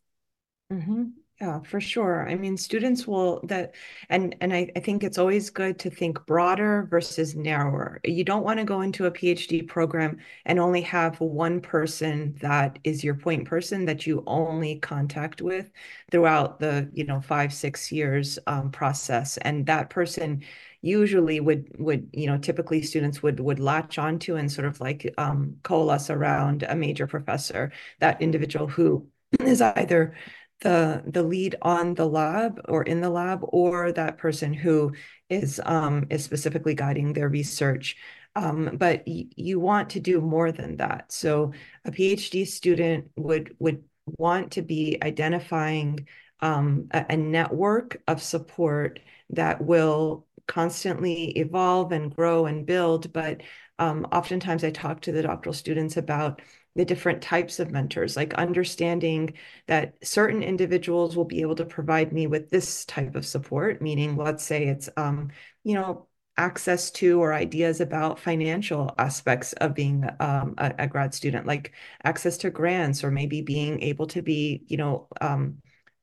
Mm-hmm. 0.72 1.06
Yeah, 1.40 1.60
for 1.60 1.80
sure. 1.80 2.28
I 2.28 2.34
mean, 2.34 2.56
students 2.56 3.06
will 3.06 3.40
that, 3.46 3.76
and 4.10 4.34
and 4.40 4.52
I, 4.52 4.72
I 4.74 4.80
think 4.80 5.04
it's 5.04 5.18
always 5.18 5.50
good 5.50 5.78
to 5.80 5.90
think 5.90 6.26
broader 6.26 6.88
versus 6.90 7.36
narrower. 7.36 8.00
You 8.04 8.24
don't 8.24 8.42
want 8.42 8.58
to 8.58 8.64
go 8.64 8.80
into 8.80 9.06
a 9.06 9.10
PhD 9.12 9.66
program 9.66 10.18
and 10.46 10.58
only 10.58 10.80
have 10.82 11.20
one 11.20 11.60
person 11.60 12.34
that 12.40 12.80
is 12.82 13.04
your 13.04 13.14
point 13.14 13.44
person 13.46 13.84
that 13.84 14.04
you 14.04 14.24
only 14.26 14.80
contact 14.80 15.40
with 15.40 15.70
throughout 16.10 16.58
the, 16.58 16.90
you 16.92 17.04
know, 17.04 17.20
five, 17.20 17.52
six 17.54 17.92
years 17.92 18.40
um, 18.48 18.72
process. 18.72 19.36
And 19.36 19.64
that 19.66 19.90
person 19.90 20.42
usually 20.80 21.40
would 21.40 21.68
would 21.78 22.08
you 22.12 22.26
know 22.28 22.38
typically 22.38 22.82
students 22.82 23.20
would 23.22 23.40
would 23.40 23.58
latch 23.60 23.98
onto 23.98 24.36
and 24.36 24.50
sort 24.50 24.66
of 24.66 24.80
like 24.80 25.12
um, 25.18 25.56
coalesce 25.62 26.08
around 26.10 26.62
a 26.64 26.74
major 26.76 27.06
professor 27.06 27.72
that 28.00 28.20
individual 28.22 28.66
who 28.68 29.06
is 29.40 29.60
either 29.60 30.14
the 30.60 31.02
the 31.06 31.22
lead 31.22 31.56
on 31.62 31.94
the 31.94 32.06
lab 32.06 32.60
or 32.68 32.82
in 32.82 33.00
the 33.00 33.10
lab 33.10 33.40
or 33.42 33.92
that 33.92 34.18
person 34.18 34.52
who 34.52 34.92
is 35.28 35.60
um, 35.64 36.06
is 36.10 36.24
specifically 36.24 36.74
guiding 36.74 37.12
their 37.12 37.28
research 37.28 37.96
um, 38.36 38.76
but 38.78 39.06
you 39.06 39.58
want 39.58 39.90
to 39.90 40.00
do 40.00 40.20
more 40.20 40.52
than 40.52 40.76
that 40.76 41.10
so 41.12 41.52
a 41.84 41.90
phd 41.90 42.46
student 42.46 43.10
would 43.16 43.54
would 43.58 43.82
want 44.06 44.52
to 44.52 44.62
be 44.62 44.98
identifying 45.02 46.06
um, 46.40 46.88
a, 46.92 47.06
a 47.10 47.16
network 47.16 48.00
of 48.06 48.22
support 48.22 49.00
that 49.30 49.62
will 49.62 50.26
constantly 50.46 51.30
evolve 51.38 51.92
and 51.92 52.14
grow 52.14 52.46
and 52.46 52.66
build. 52.66 53.12
But 53.12 53.42
um, 53.78 54.06
oftentimes 54.12 54.64
I 54.64 54.70
talk 54.70 55.02
to 55.02 55.12
the 55.12 55.22
doctoral 55.22 55.52
students 55.52 55.96
about 55.96 56.40
the 56.76 56.84
different 56.84 57.22
types 57.22 57.58
of 57.58 57.70
mentors, 57.70 58.16
like 58.16 58.34
understanding 58.34 59.34
that 59.66 59.94
certain 60.02 60.42
individuals 60.42 61.16
will 61.16 61.24
be 61.24 61.40
able 61.40 61.56
to 61.56 61.64
provide 61.64 62.12
me 62.12 62.26
with 62.26 62.50
this 62.50 62.84
type 62.84 63.14
of 63.16 63.26
support, 63.26 63.82
meaning 63.82 64.16
let's 64.16 64.44
say 64.44 64.66
it's, 64.66 64.88
um, 64.96 65.30
you 65.64 65.74
know, 65.74 66.06
access 66.36 66.90
to 66.92 67.20
or 67.20 67.34
ideas 67.34 67.80
about 67.80 68.20
financial 68.20 68.94
aspects 68.96 69.52
of 69.54 69.74
being 69.74 70.04
um, 70.20 70.54
a, 70.58 70.72
a, 70.78 70.86
grad 70.86 71.12
student, 71.12 71.46
like 71.46 71.72
access 72.04 72.38
to 72.38 72.48
grants 72.48 73.02
or 73.02 73.10
maybe 73.10 73.42
being 73.42 73.82
able 73.82 74.06
to 74.06 74.22
be, 74.22 74.62
you 74.68 74.76
know, 74.76 75.08
um, 75.20 75.58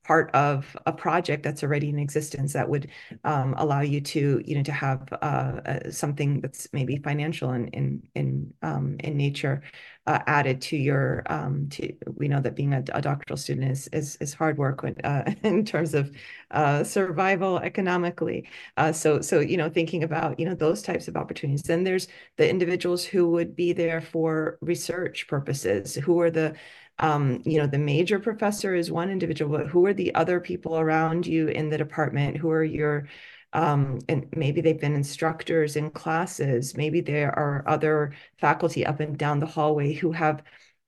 part 0.06 0.30
of 0.34 0.76
a 0.86 0.92
project 0.92 1.42
that's 1.42 1.64
already 1.64 1.88
in 1.88 1.98
existence 1.98 2.52
that 2.52 2.68
would 2.68 2.88
um, 3.24 3.54
allow 3.58 3.80
you 3.80 4.00
to 4.00 4.40
you 4.44 4.54
know 4.54 4.62
to 4.62 4.70
have 4.70 5.08
uh, 5.20 5.60
uh, 5.66 5.90
something 5.90 6.40
that's 6.40 6.68
maybe 6.72 6.96
financial 6.98 7.52
in 7.52 7.66
in 7.68 8.02
in 8.14 8.54
um, 8.62 8.96
in 9.00 9.16
nature 9.16 9.62
uh, 10.06 10.20
added 10.26 10.60
to 10.60 10.76
your 10.76 11.22
um, 11.26 11.68
to 11.70 11.92
we 12.14 12.28
know 12.28 12.40
that 12.40 12.54
being 12.54 12.72
a, 12.72 12.82
a 12.92 13.02
doctoral 13.02 13.36
student 13.36 13.70
is 13.70 13.88
is, 13.88 14.16
is 14.20 14.34
hard 14.34 14.56
work 14.58 14.82
when, 14.82 14.94
uh, 15.04 15.32
in 15.42 15.64
terms 15.64 15.94
of 15.94 16.10
uh, 16.52 16.84
survival 16.84 17.58
economically 17.58 18.48
uh, 18.76 18.92
so 18.92 19.20
so 19.20 19.40
you 19.40 19.56
know 19.56 19.68
thinking 19.68 20.04
about 20.04 20.38
you 20.38 20.46
know 20.46 20.54
those 20.54 20.82
types 20.82 21.08
of 21.08 21.16
opportunities 21.16 21.62
then 21.62 21.84
there's 21.84 22.08
the 22.36 22.48
individuals 22.48 23.04
who 23.04 23.28
would 23.30 23.56
be 23.56 23.72
there 23.72 24.00
for 24.00 24.58
research 24.60 25.26
purposes 25.28 25.94
who 25.94 26.20
are 26.20 26.30
the 26.30 26.54
um, 26.98 27.42
you 27.44 27.58
know, 27.58 27.66
the 27.66 27.78
major 27.78 28.18
professor 28.18 28.74
is 28.74 28.90
one 28.90 29.10
individual, 29.10 29.58
but 29.58 29.66
who 29.66 29.84
are 29.86 29.92
the 29.92 30.14
other 30.14 30.40
people 30.40 30.78
around 30.78 31.26
you 31.26 31.48
in 31.48 31.68
the 31.68 31.76
department? 31.76 32.38
Who 32.38 32.50
are 32.50 32.64
your 32.64 33.08
um, 33.52 33.98
and 34.08 34.26
maybe 34.36 34.60
they've 34.60 34.80
been 34.80 34.94
instructors 34.94 35.76
in 35.76 35.90
classes. 35.90 36.76
Maybe 36.76 37.00
there 37.00 37.36
are 37.38 37.64
other 37.66 38.12
faculty 38.38 38.84
up 38.84 39.00
and 39.00 39.16
down 39.18 39.40
the 39.40 39.46
hallway 39.46 39.92
who 39.92 40.12
have 40.12 40.42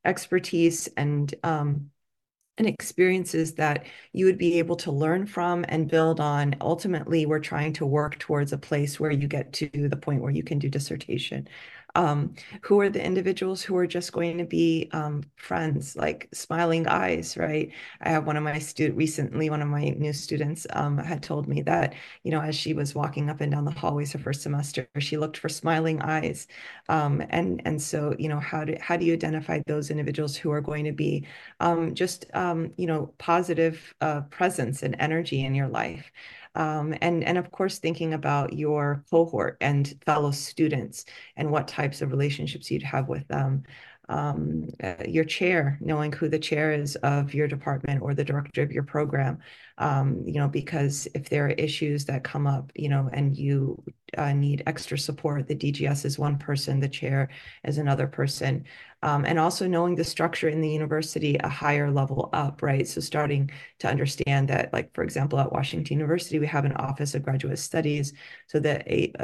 expertise 0.05 0.89
and 0.97 1.35
um, 1.43 1.91
and 2.59 2.67
experiences 2.67 3.55
that 3.55 3.87
you 4.13 4.27
would 4.27 4.39
be 4.39 4.59
able 4.59 4.77
to 4.77 4.91
learn 4.91 5.27
from 5.27 5.65
and 5.69 5.89
build 5.89 6.21
on. 6.21 6.57
Ultimately, 6.61 7.25
we're 7.25 7.39
trying 7.39 7.73
to 7.75 7.87
work 7.87 8.19
towards 8.19 8.53
a 8.53 8.59
place 8.59 8.99
where 8.99 9.13
you 9.13 9.29
get 9.29 9.53
to 9.55 9.69
the 9.89 9.97
point 9.97 10.23
where 10.23 10.33
you 10.33 10.43
can 10.43 10.59
do 10.59 10.69
dissertation 10.69 11.49
um, 11.95 12.35
who 12.63 12.81
are 12.81 12.89
the 12.89 13.05
individuals 13.05 13.63
who 13.63 13.77
are 13.77 13.87
just 13.87 14.13
going 14.13 14.39
to 14.39 14.45
be 14.45 14.89
um, 14.93 15.23
friends, 15.37 15.97
like 15.97 16.29
smiling 16.33 16.87
eyes, 16.87 17.37
right? 17.37 17.73
I 18.01 18.11
have 18.11 18.27
one 18.27 18.37
of 18.37 18.43
my 18.43 18.59
student 18.59 18.97
recently, 18.97 19.51
one 19.51 19.63
of 19.63 19.69
my 19.69 19.91
new 19.91 20.13
students 20.13 20.67
um, 20.71 20.99
had 20.99 21.23
told 21.23 21.49
me 21.49 21.63
that, 21.63 21.95
you 22.23 22.31
know, 22.31 22.41
as 22.41 22.55
she 22.55 22.75
was 22.75 22.95
walking 22.95 23.31
up 23.31 23.41
and 23.41 23.53
down 23.53 23.65
the 23.65 23.71
hallways 23.71 24.13
her 24.13 24.19
first 24.19 24.43
semester, 24.43 24.89
she 24.99 25.17
looked 25.17 25.39
for 25.39 25.49
smiling 25.49 26.01
eyes. 26.03 26.47
Um, 26.89 27.23
and, 27.31 27.63
and 27.65 27.81
so, 27.81 28.15
you 28.19 28.29
know, 28.29 28.41
how 28.41 28.65
do, 28.65 28.77
how 28.81 28.97
do 28.97 29.05
you 29.05 29.15
identify 29.15 29.61
those 29.67 29.91
individuals 29.91 30.37
who 30.37 30.51
are 30.51 30.61
going 30.61 30.85
to 30.85 30.93
be 30.93 31.27
um, 31.61 31.95
just, 31.95 32.27
um, 32.35 32.73
you 32.77 32.87
know, 32.87 33.13
positive 33.19 33.95
uh, 34.01 34.23
presence 34.23 34.83
and 34.83 34.97
energy 34.99 35.45
in 35.45 35.55
your 35.55 35.69
life? 35.69 36.11
Um, 36.55 36.95
and, 37.01 37.25
and 37.25 37.39
of 37.39 37.51
course, 37.51 37.79
thinking 37.79 38.15
about 38.15 38.53
your 38.53 39.05
cohort 39.11 39.57
and 39.61 39.95
fellow 40.05 40.31
students 40.31 41.05
and 41.37 41.51
what 41.51 41.69
types 41.69 42.03
of 42.03 42.11
relationships 42.11 42.71
you'd 42.71 42.83
have 42.83 43.09
with 43.09 43.27
them. 43.29 43.65
Um, 44.09 44.69
uh, 44.83 44.95
your 45.07 45.25
chair, 45.25 45.79
knowing 45.81 46.13
who 46.13 46.29
the 46.29 46.39
chair 46.39 46.73
is 46.73 46.97
of 46.97 47.35
your 47.35 47.47
department 47.47 48.01
or 48.01 48.15
the 48.15 48.25
director 48.25 48.63
of 48.63 48.73
your 48.73 48.83
program, 48.83 49.39
um, 49.77 50.23
you 50.25 50.35
know, 50.35 50.49
because 50.49 51.07
if 51.15 51.29
there 51.29 51.47
are 51.47 51.51
issues 51.51 52.07
that 52.07 52.25
come 52.25 52.47
up, 52.47 52.73
you 52.75 52.89
know, 52.89 53.11
and 53.13 53.37
you 53.37 53.83
uh, 54.17 54.33
need 54.33 54.63
extra 54.67 54.99
support, 54.99 55.47
the 55.47 55.55
DGS 55.55 56.07
is 56.07 56.19
one 56.19 56.39
person, 56.39 56.81
the 56.81 56.89
chair 56.89 57.29
is 57.65 57.77
another 57.77 58.07
person 58.07 58.65
um, 59.03 59.25
and 59.25 59.39
also 59.39 59.69
knowing 59.69 59.95
the 59.95 60.05
structure 60.05 60.49
in 60.49 60.61
the 60.61 60.69
university 60.69 61.37
a 61.37 61.49
higher 61.49 61.91
level 61.91 62.31
up, 62.33 62.63
right? 62.63 62.87
So 62.87 63.01
starting 63.01 63.51
to 63.79 63.89
understand 63.89 64.49
that, 64.49 64.73
like 64.73 64.93
for 64.93 65.05
example, 65.05 65.39
at 65.39 65.53
Washington 65.53 65.99
University, 65.99 66.39
we 66.39 66.47
have 66.49 66.65
an 66.65 66.73
Office 66.73 67.15
of 67.15 67.23
Graduate 67.23 67.59
Studies, 67.59 68.13
so 68.49 68.59
the 68.59 68.83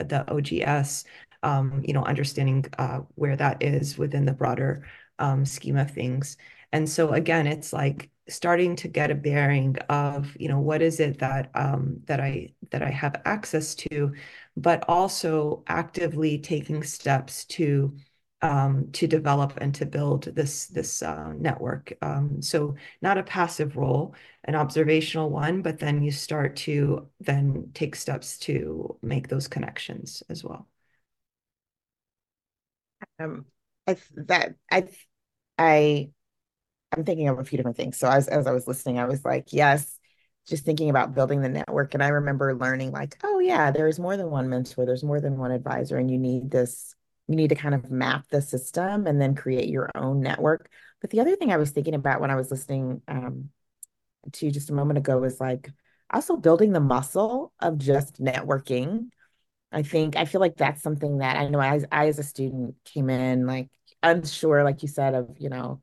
the 0.08 0.24
OGS, 0.30 1.04
um, 1.44 1.82
you 1.86 1.92
know, 1.94 2.04
understanding 2.04 2.64
uh, 2.78 3.00
where 3.14 3.36
that 3.36 3.62
is 3.62 3.98
within 3.98 4.24
the 4.24 4.32
broader 4.32 4.86
um, 5.18 5.44
scheme 5.44 5.76
of 5.76 5.90
things. 5.90 6.36
And 6.72 6.88
so 6.88 7.12
again, 7.12 7.46
it's 7.46 7.72
like 7.72 8.10
starting 8.28 8.74
to 8.76 8.88
get 8.88 9.10
a 9.10 9.14
bearing 9.14 9.76
of 9.90 10.34
you 10.40 10.48
know 10.48 10.58
what 10.58 10.82
is 10.82 10.98
it 11.00 11.18
that 11.20 11.50
um, 11.54 12.00
that 12.06 12.20
I 12.20 12.54
that 12.70 12.82
I 12.82 12.90
have 12.90 13.20
access 13.24 13.74
to, 13.76 14.12
but 14.56 14.84
also 14.88 15.62
actively 15.68 16.38
taking 16.38 16.82
steps 16.82 17.44
to 17.46 17.96
um, 18.42 18.90
to 18.92 19.06
develop 19.06 19.54
and 19.58 19.74
to 19.76 19.86
build 19.86 20.24
this 20.34 20.66
this 20.66 21.02
uh, 21.02 21.32
network. 21.38 21.92
Um, 22.02 22.42
so 22.42 22.74
not 23.02 23.18
a 23.18 23.22
passive 23.22 23.76
role, 23.76 24.14
an 24.44 24.54
observational 24.54 25.30
one, 25.30 25.62
but 25.62 25.78
then 25.78 26.02
you 26.02 26.10
start 26.10 26.56
to 26.56 27.08
then 27.20 27.70
take 27.74 27.94
steps 27.96 28.38
to 28.40 28.98
make 29.02 29.28
those 29.28 29.48
connections 29.48 30.22
as 30.28 30.44
well. 30.44 30.66
Um, 33.18 33.46
I 33.86 33.96
that 34.16 34.54
I 34.70 34.88
I 35.58 36.10
I'm 36.92 37.04
thinking 37.04 37.28
of 37.28 37.38
a 37.38 37.44
few 37.44 37.56
different 37.58 37.76
things. 37.76 37.98
So 37.98 38.08
as 38.08 38.28
as 38.28 38.46
I 38.46 38.52
was 38.52 38.66
listening, 38.66 38.98
I 38.98 39.06
was 39.06 39.24
like, 39.24 39.52
yes, 39.52 39.98
just 40.46 40.64
thinking 40.64 40.90
about 40.90 41.14
building 41.14 41.40
the 41.42 41.48
network. 41.48 41.94
And 41.94 42.02
I 42.02 42.08
remember 42.08 42.54
learning, 42.54 42.92
like, 42.92 43.16
oh, 43.24 43.38
yeah, 43.40 43.70
there's 43.70 43.98
more 43.98 44.16
than 44.16 44.30
one 44.30 44.48
mentor, 44.48 44.86
there's 44.86 45.04
more 45.04 45.20
than 45.20 45.38
one 45.38 45.50
advisor, 45.50 45.96
and 45.98 46.10
you 46.10 46.18
need 46.18 46.50
this, 46.50 46.94
you 47.28 47.36
need 47.36 47.48
to 47.48 47.54
kind 47.54 47.74
of 47.74 47.90
map 47.90 48.26
the 48.30 48.42
system 48.42 49.06
and 49.06 49.20
then 49.20 49.34
create 49.34 49.68
your 49.68 49.90
own 49.94 50.20
network. 50.20 50.70
But 51.00 51.10
the 51.10 51.20
other 51.20 51.36
thing 51.36 51.52
I 51.52 51.56
was 51.56 51.70
thinking 51.70 51.94
about 51.94 52.20
when 52.20 52.30
I 52.30 52.36
was 52.36 52.50
listening 52.50 53.02
um, 53.08 53.50
to 54.32 54.50
just 54.50 54.70
a 54.70 54.74
moment 54.74 54.98
ago 54.98 55.18
was 55.18 55.40
like 55.40 55.70
also 56.10 56.36
building 56.36 56.72
the 56.72 56.80
muscle 56.80 57.52
of 57.60 57.78
just 57.78 58.20
networking. 58.22 59.08
I 59.74 59.82
think 59.82 60.16
I 60.16 60.24
feel 60.24 60.40
like 60.40 60.56
that's 60.56 60.82
something 60.82 61.18
that 61.18 61.36
I 61.36 61.48
know 61.48 61.60
I, 61.60 61.80
I 61.90 62.06
as 62.08 62.18
a 62.18 62.22
student 62.22 62.76
came 62.84 63.10
in 63.10 63.46
like 63.46 63.68
unsure, 64.02 64.64
like 64.64 64.82
you 64.82 64.88
said, 64.88 65.14
of, 65.14 65.36
you 65.38 65.48
know, 65.48 65.80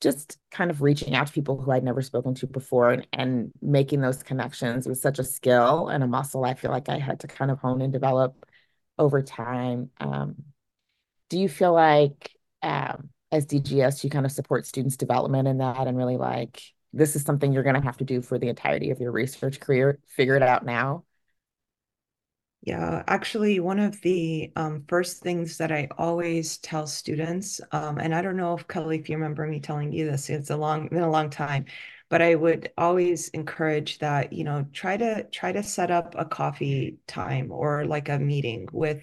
just 0.00 0.38
kind 0.50 0.70
of 0.70 0.82
reaching 0.82 1.14
out 1.14 1.28
to 1.28 1.32
people 1.32 1.60
who 1.60 1.70
I'd 1.70 1.84
never 1.84 2.02
spoken 2.02 2.34
to 2.36 2.46
before 2.46 2.90
and, 2.90 3.06
and 3.12 3.52
making 3.60 4.00
those 4.00 4.22
connections 4.22 4.86
was 4.86 5.00
such 5.00 5.18
a 5.18 5.24
skill 5.24 5.88
and 5.88 6.04
a 6.04 6.06
muscle 6.06 6.44
I 6.44 6.54
feel 6.54 6.70
like 6.70 6.88
I 6.88 6.98
had 6.98 7.20
to 7.20 7.28
kind 7.28 7.50
of 7.50 7.58
hone 7.58 7.82
and 7.82 7.92
develop 7.92 8.46
over 8.98 9.22
time. 9.22 9.90
Um, 10.00 10.36
do 11.30 11.38
you 11.38 11.48
feel 11.48 11.72
like 11.72 12.30
um, 12.62 13.10
as 13.32 13.46
DGS 13.46 14.04
you 14.04 14.10
kind 14.10 14.26
of 14.26 14.32
support 14.32 14.66
students' 14.66 14.96
development 14.96 15.48
in 15.48 15.58
that 15.58 15.86
and 15.86 15.96
really 15.96 16.16
like 16.16 16.62
this 16.92 17.16
is 17.16 17.22
something 17.22 17.52
you're 17.52 17.62
going 17.62 17.74
to 17.74 17.80
have 17.80 17.96
to 17.98 18.04
do 18.04 18.20
for 18.20 18.38
the 18.38 18.48
entirety 18.48 18.90
of 18.90 19.00
your 19.00 19.12
research 19.12 19.60
career, 19.60 19.98
figure 20.08 20.36
it 20.36 20.42
out 20.42 20.64
now? 20.64 21.04
Yeah, 22.64 23.02
actually, 23.08 23.58
one 23.58 23.80
of 23.80 24.00
the 24.02 24.52
um, 24.54 24.84
first 24.88 25.20
things 25.20 25.58
that 25.58 25.72
I 25.72 25.88
always 25.98 26.58
tell 26.58 26.86
students, 26.86 27.60
um, 27.72 27.98
and 27.98 28.14
I 28.14 28.22
don't 28.22 28.36
know 28.36 28.54
if 28.56 28.68
Kelly, 28.68 28.98
if 29.00 29.08
you 29.08 29.16
remember 29.16 29.44
me 29.48 29.58
telling 29.58 29.92
you 29.92 30.04
this, 30.08 30.30
it's 30.30 30.50
a 30.50 30.56
long, 30.56 30.86
been 30.88 31.02
a 31.02 31.10
long 31.10 31.28
time, 31.28 31.64
but 32.08 32.22
I 32.22 32.36
would 32.36 32.70
always 32.78 33.28
encourage 33.30 33.98
that, 33.98 34.32
you 34.32 34.44
know, 34.44 34.64
try 34.72 34.96
to 34.96 35.24
try 35.30 35.50
to 35.50 35.62
set 35.64 35.90
up 35.90 36.14
a 36.16 36.24
coffee 36.24 36.98
time 37.08 37.50
or 37.50 37.84
like 37.84 38.08
a 38.08 38.18
meeting 38.20 38.68
with 38.72 39.02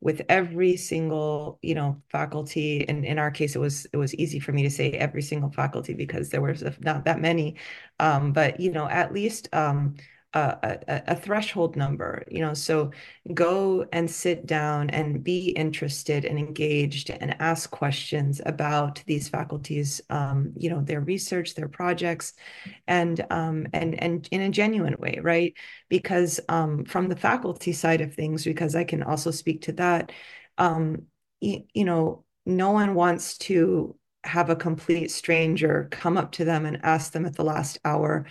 with 0.00 0.22
every 0.30 0.76
single 0.76 1.58
you 1.62 1.74
know 1.74 2.00
faculty. 2.10 2.88
And 2.88 3.04
in 3.04 3.18
our 3.18 3.30
case 3.30 3.54
it 3.56 3.58
was 3.58 3.86
it 3.92 3.96
was 3.96 4.14
easy 4.14 4.38
for 4.40 4.52
me 4.52 4.62
to 4.62 4.70
say 4.70 4.92
every 4.92 5.22
single 5.22 5.50
faculty 5.50 5.94
because 5.94 6.30
there 6.30 6.40
was 6.42 6.62
not 6.80 7.04
that 7.06 7.20
many. 7.20 7.56
Um, 7.98 8.32
but 8.32 8.60
you 8.60 8.70
know 8.72 8.88
at 8.88 9.12
least 9.12 9.48
um, 9.52 9.96
a, 10.32 10.78
a, 10.86 11.02
a, 11.08 11.16
threshold 11.16 11.74
number, 11.74 12.24
you 12.30 12.40
know, 12.40 12.54
so 12.54 12.92
go 13.34 13.84
and 13.92 14.08
sit 14.08 14.46
down 14.46 14.88
and 14.90 15.24
be 15.24 15.48
interested 15.50 16.24
and 16.24 16.38
engaged 16.38 17.10
and 17.10 17.34
ask 17.40 17.70
questions 17.70 18.40
about 18.46 19.02
these 19.06 19.28
faculties, 19.28 20.00
um, 20.08 20.52
you 20.56 20.70
know, 20.70 20.82
their 20.82 21.00
research, 21.00 21.54
their 21.54 21.68
projects, 21.68 22.34
and 22.86 23.26
um, 23.30 23.66
and 23.72 24.00
and 24.00 24.28
in 24.30 24.42
a 24.42 24.50
genuine 24.50 24.96
way, 25.00 25.18
right? 25.20 25.54
Because 25.88 26.38
um, 26.48 26.84
from 26.84 27.08
the 27.08 27.16
faculty 27.16 27.72
side 27.72 28.00
of 28.00 28.14
things, 28.14 28.44
because 28.44 28.76
I 28.76 28.84
can 28.84 29.02
also 29.02 29.32
speak 29.32 29.62
to 29.62 29.72
that, 29.72 30.12
um, 30.58 31.06
you, 31.40 31.64
you 31.74 31.84
know, 31.84 32.24
no 32.46 32.70
one 32.70 32.94
wants 32.94 33.36
to 33.38 33.96
have 34.22 34.50
a 34.50 34.56
complete 34.56 35.10
stranger 35.10 35.88
come 35.90 36.18
up 36.18 36.32
to 36.32 36.44
them 36.44 36.66
and 36.66 36.84
ask 36.84 37.12
them 37.12 37.24
at 37.26 37.34
the 37.34 37.44
last 37.44 37.78
hour 37.84 38.26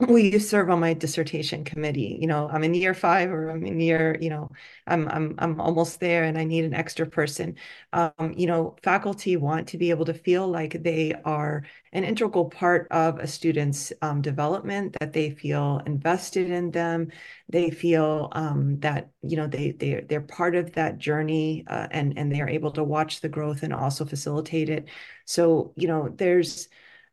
will 0.00 0.18
you 0.18 0.38
serve 0.38 0.70
on 0.70 0.78
my 0.78 0.94
dissertation 0.94 1.64
committee 1.64 2.16
you 2.20 2.28
know 2.28 2.48
i'm 2.52 2.62
in 2.62 2.72
year 2.72 2.94
five 2.94 3.30
or 3.30 3.50
i'm 3.50 3.66
in 3.66 3.80
year 3.80 4.16
you 4.20 4.30
know 4.30 4.48
i'm 4.86 5.08
i'm, 5.08 5.34
I'm 5.38 5.60
almost 5.60 5.98
there 5.98 6.22
and 6.22 6.38
i 6.38 6.44
need 6.44 6.64
an 6.64 6.74
extra 6.74 7.04
person. 7.04 7.56
Um, 7.92 8.32
you 8.36 8.46
know 8.46 8.76
faculty 8.82 9.36
want 9.36 9.68
to 9.68 9.78
be 9.78 9.90
able 9.90 10.04
to 10.04 10.14
feel 10.14 10.46
like 10.46 10.82
they 10.84 11.14
are 11.24 11.64
an 11.92 12.04
integral 12.04 12.44
part 12.44 12.86
of 12.92 13.18
a 13.18 13.26
student's 13.26 13.92
um, 14.00 14.22
development 14.22 14.96
that 15.00 15.12
they 15.12 15.30
feel 15.30 15.80
invested 15.84 16.50
in 16.50 16.70
them. 16.70 17.10
They 17.48 17.70
feel 17.70 18.28
um, 18.32 18.78
that 18.80 19.10
you 19.22 19.36
know 19.36 19.48
they 19.48 19.72
they 19.72 20.04
they're 20.08 20.20
part 20.20 20.54
of 20.54 20.72
that 20.74 20.98
journey 20.98 21.64
uh, 21.66 21.88
and 21.90 22.16
and 22.16 22.30
they 22.30 22.40
are 22.40 22.48
able 22.48 22.70
to 22.72 22.84
watch 22.84 23.20
the 23.20 23.28
growth 23.28 23.62
and 23.64 23.72
also 23.72 24.04
facilitate 24.04 24.68
it. 24.70 24.88
So 25.24 25.72
you 25.76 25.88
know 25.88 26.08
there's 26.08 26.68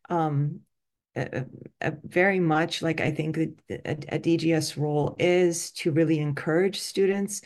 um, 0.10 0.62
a, 1.16 1.46
a 1.82 1.94
very 2.04 2.40
much 2.40 2.82
like 2.82 3.02
I 3.02 3.12
think 3.12 3.38
a, 3.38 3.48
a, 3.70 4.20
DGS 4.20 4.78
role 4.78 5.16
is 5.20 5.72
to 5.72 5.92
really 5.92 6.20
encourage 6.20 6.80
students 6.80 7.42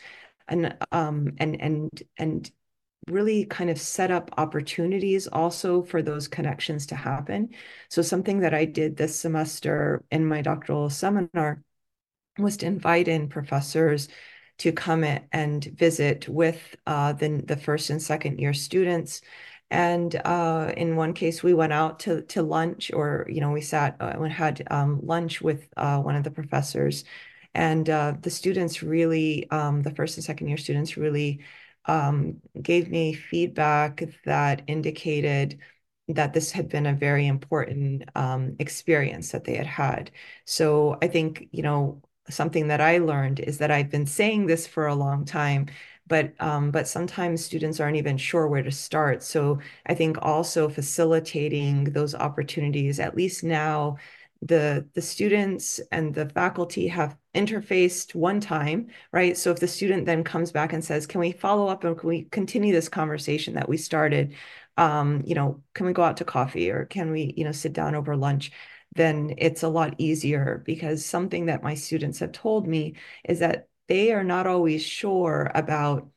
and 0.48 0.76
um 0.92 1.34
and 1.38 1.60
and 1.60 2.02
and 2.18 2.50
really 3.08 3.44
kind 3.46 3.70
of 3.70 3.80
set 3.80 4.10
up 4.10 4.30
opportunities 4.38 5.26
also 5.26 5.82
for 5.82 6.02
those 6.02 6.28
connections 6.28 6.86
to 6.86 6.94
happen. 6.94 7.50
So 7.88 8.02
something 8.02 8.40
that 8.40 8.54
I 8.54 8.64
did 8.66 8.96
this 8.96 9.18
semester 9.18 10.04
in 10.10 10.24
my 10.26 10.42
doctoral 10.42 10.90
seminar 10.90 11.62
was 12.38 12.58
to 12.58 12.66
invite 12.66 13.08
in 13.08 13.28
professors 13.28 14.08
to 14.58 14.72
come 14.72 15.04
and 15.32 15.64
visit 15.64 16.28
with 16.28 16.76
uh, 16.86 17.14
the, 17.14 17.42
the 17.46 17.56
first 17.56 17.90
and 17.90 18.00
second 18.00 18.38
year 18.38 18.52
students 18.52 19.22
and 19.70 20.14
uh, 20.24 20.72
in 20.76 20.96
one 20.96 21.14
case, 21.14 21.42
we 21.42 21.54
went 21.54 21.72
out 21.72 22.00
to 22.00 22.22
to 22.22 22.42
lunch, 22.42 22.90
or 22.92 23.26
you 23.30 23.40
know, 23.40 23.52
we 23.52 23.60
sat 23.60 23.96
uh, 24.00 24.16
and 24.18 24.32
had 24.32 24.66
um, 24.70 25.00
lunch 25.04 25.40
with 25.40 25.68
uh, 25.76 26.00
one 26.00 26.16
of 26.16 26.24
the 26.24 26.30
professors, 26.30 27.04
and 27.54 27.88
uh, 27.88 28.14
the 28.20 28.30
students 28.30 28.82
really, 28.82 29.48
um, 29.50 29.82
the 29.82 29.94
first 29.94 30.16
and 30.16 30.24
second 30.24 30.48
year 30.48 30.56
students 30.56 30.96
really 30.96 31.40
um, 31.86 32.40
gave 32.60 32.88
me 32.90 33.12
feedback 33.14 34.02
that 34.24 34.62
indicated 34.66 35.58
that 36.08 36.32
this 36.32 36.50
had 36.50 36.68
been 36.68 36.86
a 36.86 36.94
very 36.94 37.26
important 37.26 38.04
um, 38.16 38.56
experience 38.58 39.30
that 39.32 39.44
they 39.44 39.54
had 39.54 39.66
had. 39.66 40.10
So 40.44 40.98
I 41.02 41.08
think 41.08 41.48
you 41.52 41.62
know 41.62 42.02
something 42.28 42.68
that 42.68 42.80
I 42.80 42.98
learned 42.98 43.40
is 43.40 43.58
that 43.58 43.70
I've 43.70 43.90
been 43.90 44.06
saying 44.06 44.46
this 44.46 44.66
for 44.66 44.86
a 44.86 44.94
long 44.94 45.24
time, 45.24 45.66
but 46.10 46.34
um, 46.40 46.72
but 46.72 46.88
sometimes 46.88 47.44
students 47.44 47.80
aren't 47.80 47.96
even 47.96 48.18
sure 48.18 48.48
where 48.48 48.62
to 48.64 48.72
start. 48.72 49.22
So 49.24 49.60
I 49.86 49.94
think 49.94 50.18
also 50.22 50.68
facilitating 50.68 51.86
those 51.86 52.14
opportunities, 52.14 53.00
at 53.00 53.16
least 53.16 53.44
now, 53.44 53.98
the 54.42 54.86
the 54.94 55.02
students 55.02 55.80
and 55.92 56.14
the 56.14 56.28
faculty 56.30 56.88
have 56.88 57.16
interfaced 57.34 58.14
one 58.14 58.40
time, 58.40 58.88
right? 59.12 59.36
So 59.38 59.50
if 59.52 59.60
the 59.60 59.68
student 59.68 60.06
then 60.06 60.24
comes 60.24 60.52
back 60.52 60.72
and 60.74 60.84
says, 60.84 61.06
"Can 61.06 61.20
we 61.20 61.32
follow 61.32 61.68
up 61.68 61.84
and 61.84 61.98
can 61.98 62.08
we 62.08 62.24
continue 62.24 62.72
this 62.74 62.88
conversation 62.90 63.54
that 63.54 63.68
we 63.68 63.76
started?" 63.78 64.34
Um, 64.76 65.22
you 65.26 65.34
know, 65.34 65.62
can 65.74 65.86
we 65.86 65.92
go 65.92 66.02
out 66.02 66.16
to 66.18 66.24
coffee 66.24 66.70
or 66.70 66.86
can 66.86 67.10
we, 67.12 67.34
you 67.36 67.44
know, 67.44 67.52
sit 67.52 67.72
down 67.72 67.94
over 67.94 68.16
lunch? 68.16 68.50
Then 68.94 69.34
it's 69.38 69.62
a 69.62 69.68
lot 69.68 69.94
easier 69.98 70.62
because 70.66 71.04
something 71.04 71.46
that 71.46 71.62
my 71.62 71.74
students 71.74 72.18
have 72.20 72.32
told 72.32 72.66
me 72.66 72.96
is 73.24 73.38
that 73.40 73.68
they 73.90 74.12
are 74.12 74.24
not 74.24 74.46
always 74.46 74.84
sure 74.84 75.50
about 75.54 76.08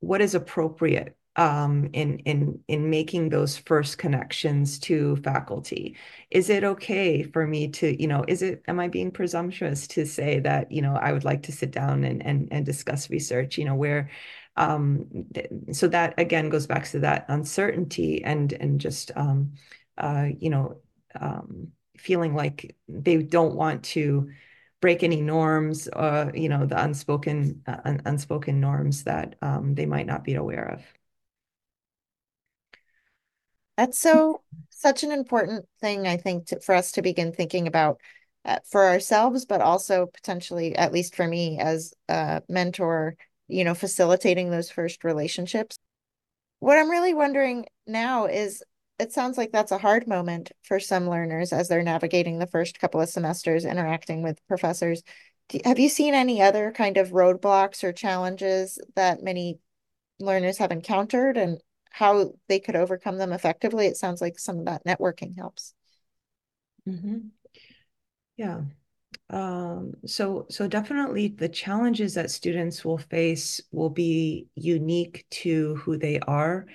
what 0.00 0.22
is 0.22 0.34
appropriate 0.34 1.16
um, 1.36 1.90
in 1.92 2.18
in 2.20 2.60
in 2.68 2.90
making 2.90 3.28
those 3.28 3.56
first 3.58 3.98
connections 3.98 4.78
to 4.80 5.16
faculty. 5.18 5.96
Is 6.30 6.50
it 6.50 6.64
okay 6.64 7.22
for 7.22 7.46
me 7.46 7.68
to, 7.68 8.00
you 8.00 8.08
know, 8.08 8.24
is 8.26 8.42
it 8.42 8.62
am 8.68 8.80
I 8.80 8.88
being 8.88 9.12
presumptuous 9.12 9.86
to 9.88 10.06
say 10.06 10.40
that, 10.40 10.72
you 10.72 10.82
know, 10.82 10.96
I 10.96 11.12
would 11.12 11.24
like 11.24 11.44
to 11.44 11.52
sit 11.52 11.70
down 11.70 12.04
and 12.04 12.24
and 12.26 12.48
and 12.50 12.66
discuss 12.66 13.10
research, 13.10 13.58
you 13.58 13.64
know, 13.66 13.76
where 13.76 14.10
um, 14.56 15.26
so 15.72 15.88
that 15.88 16.14
again 16.18 16.48
goes 16.48 16.66
back 16.66 16.86
to 16.90 17.00
that 17.00 17.26
uncertainty 17.28 18.24
and 18.24 18.52
and 18.54 18.80
just 18.80 19.12
um, 19.16 19.52
uh, 19.98 20.28
you 20.38 20.50
know 20.50 20.78
um, 21.20 21.68
feeling 21.98 22.34
like 22.34 22.76
they 22.88 23.22
don't 23.22 23.54
want 23.54 23.84
to 23.84 24.30
break 24.80 25.02
any 25.02 25.20
norms, 25.20 25.88
uh, 25.88 26.30
you 26.34 26.48
know, 26.48 26.66
the 26.66 26.82
unspoken 26.82 27.62
uh, 27.66 27.76
un 27.84 28.02
unspoken 28.04 28.60
norms 28.60 29.04
that 29.04 29.36
um, 29.42 29.74
they 29.74 29.86
might 29.86 30.06
not 30.06 30.24
be 30.24 30.34
aware 30.34 30.72
of. 30.72 30.82
That's 33.76 33.98
so 33.98 34.42
such 34.70 35.04
an 35.04 35.12
important 35.12 35.66
thing, 35.80 36.06
I 36.06 36.16
think, 36.16 36.46
to, 36.48 36.60
for 36.60 36.74
us 36.74 36.92
to 36.92 37.02
begin 37.02 37.32
thinking 37.32 37.66
about 37.66 38.00
uh, 38.44 38.58
for 38.70 38.86
ourselves, 38.86 39.44
but 39.44 39.60
also 39.60 40.06
potentially, 40.06 40.74
at 40.76 40.92
least 40.92 41.14
for 41.14 41.26
me 41.26 41.58
as 41.58 41.92
a 42.08 42.42
mentor, 42.48 43.16
you 43.48 43.64
know, 43.64 43.74
facilitating 43.74 44.50
those 44.50 44.70
first 44.70 45.04
relationships. 45.04 45.78
What 46.58 46.78
I'm 46.78 46.90
really 46.90 47.14
wondering 47.14 47.66
now 47.86 48.26
is 48.26 48.62
it 49.00 49.12
sounds 49.12 49.38
like 49.38 49.50
that's 49.50 49.72
a 49.72 49.78
hard 49.78 50.06
moment 50.06 50.52
for 50.62 50.78
some 50.78 51.08
learners 51.08 51.52
as 51.52 51.68
they're 51.68 51.82
navigating 51.82 52.38
the 52.38 52.46
first 52.46 52.78
couple 52.78 53.00
of 53.00 53.08
semesters 53.08 53.64
interacting 53.64 54.22
with 54.22 54.46
professors. 54.46 55.02
Have 55.64 55.78
you 55.78 55.88
seen 55.88 56.14
any 56.14 56.42
other 56.42 56.70
kind 56.70 56.96
of 56.98 57.08
roadblocks 57.10 57.82
or 57.82 57.92
challenges 57.92 58.78
that 58.96 59.22
many 59.22 59.58
learners 60.18 60.58
have 60.58 60.70
encountered 60.70 61.36
and 61.36 61.58
how 61.90 62.34
they 62.48 62.60
could 62.60 62.76
overcome 62.76 63.16
them 63.16 63.32
effectively? 63.32 63.86
It 63.86 63.96
sounds 63.96 64.20
like 64.20 64.38
some 64.38 64.58
of 64.58 64.66
that 64.66 64.84
networking 64.84 65.36
helps. 65.36 65.74
Mm-hmm. 66.86 67.18
Yeah. 68.36 68.60
Um, 69.28 69.94
so 70.06 70.46
so 70.50 70.68
definitely 70.68 71.28
the 71.28 71.48
challenges 71.48 72.14
that 72.14 72.30
students 72.30 72.84
will 72.84 72.98
face 72.98 73.60
will 73.72 73.90
be 73.90 74.48
unique 74.56 75.24
to 75.30 75.76
who 75.76 75.96
they 75.96 76.18
are 76.20 76.66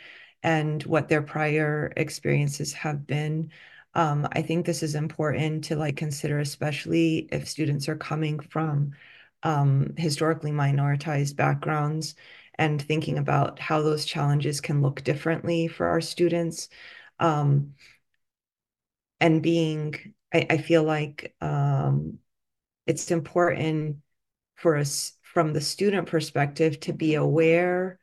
and 0.46 0.84
what 0.84 1.10
their 1.10 1.24
prior 1.24 1.92
experiences 1.98 2.72
have 2.74 3.08
been. 3.08 3.52
um, 3.96 4.28
I 4.34 4.44
think 4.44 4.66
this 4.66 4.84
is 4.84 4.94
important 4.96 5.64
to 5.66 5.76
like 5.76 5.98
consider, 5.98 6.40
especially 6.40 7.28
if 7.32 7.50
students 7.50 7.90
are 7.90 7.96
coming 7.96 8.40
from 8.40 8.92
um, 9.44 9.94
historically 9.98 10.52
minoritized 10.52 11.36
backgrounds 11.36 12.16
and 12.56 12.82
thinking 12.82 13.18
about 13.18 13.60
how 13.60 13.82
those 13.82 14.06
challenges 14.06 14.62
can 14.62 14.82
look 14.84 15.04
differently 15.04 15.68
for 15.68 15.88
our 15.88 16.02
students. 16.02 16.70
Um, 17.20 17.74
and 19.20 19.42
being, 19.42 20.14
I, 20.34 20.46
I 20.52 20.58
feel 20.60 20.84
like 20.84 21.36
um, 21.42 22.20
it's 22.86 23.10
important 23.12 23.98
for 24.56 24.76
us 24.78 25.14
from 25.24 25.54
the 25.54 25.62
student 25.62 26.08
perspective 26.08 26.80
to 26.82 26.94
be 26.94 27.16
aware 27.16 28.00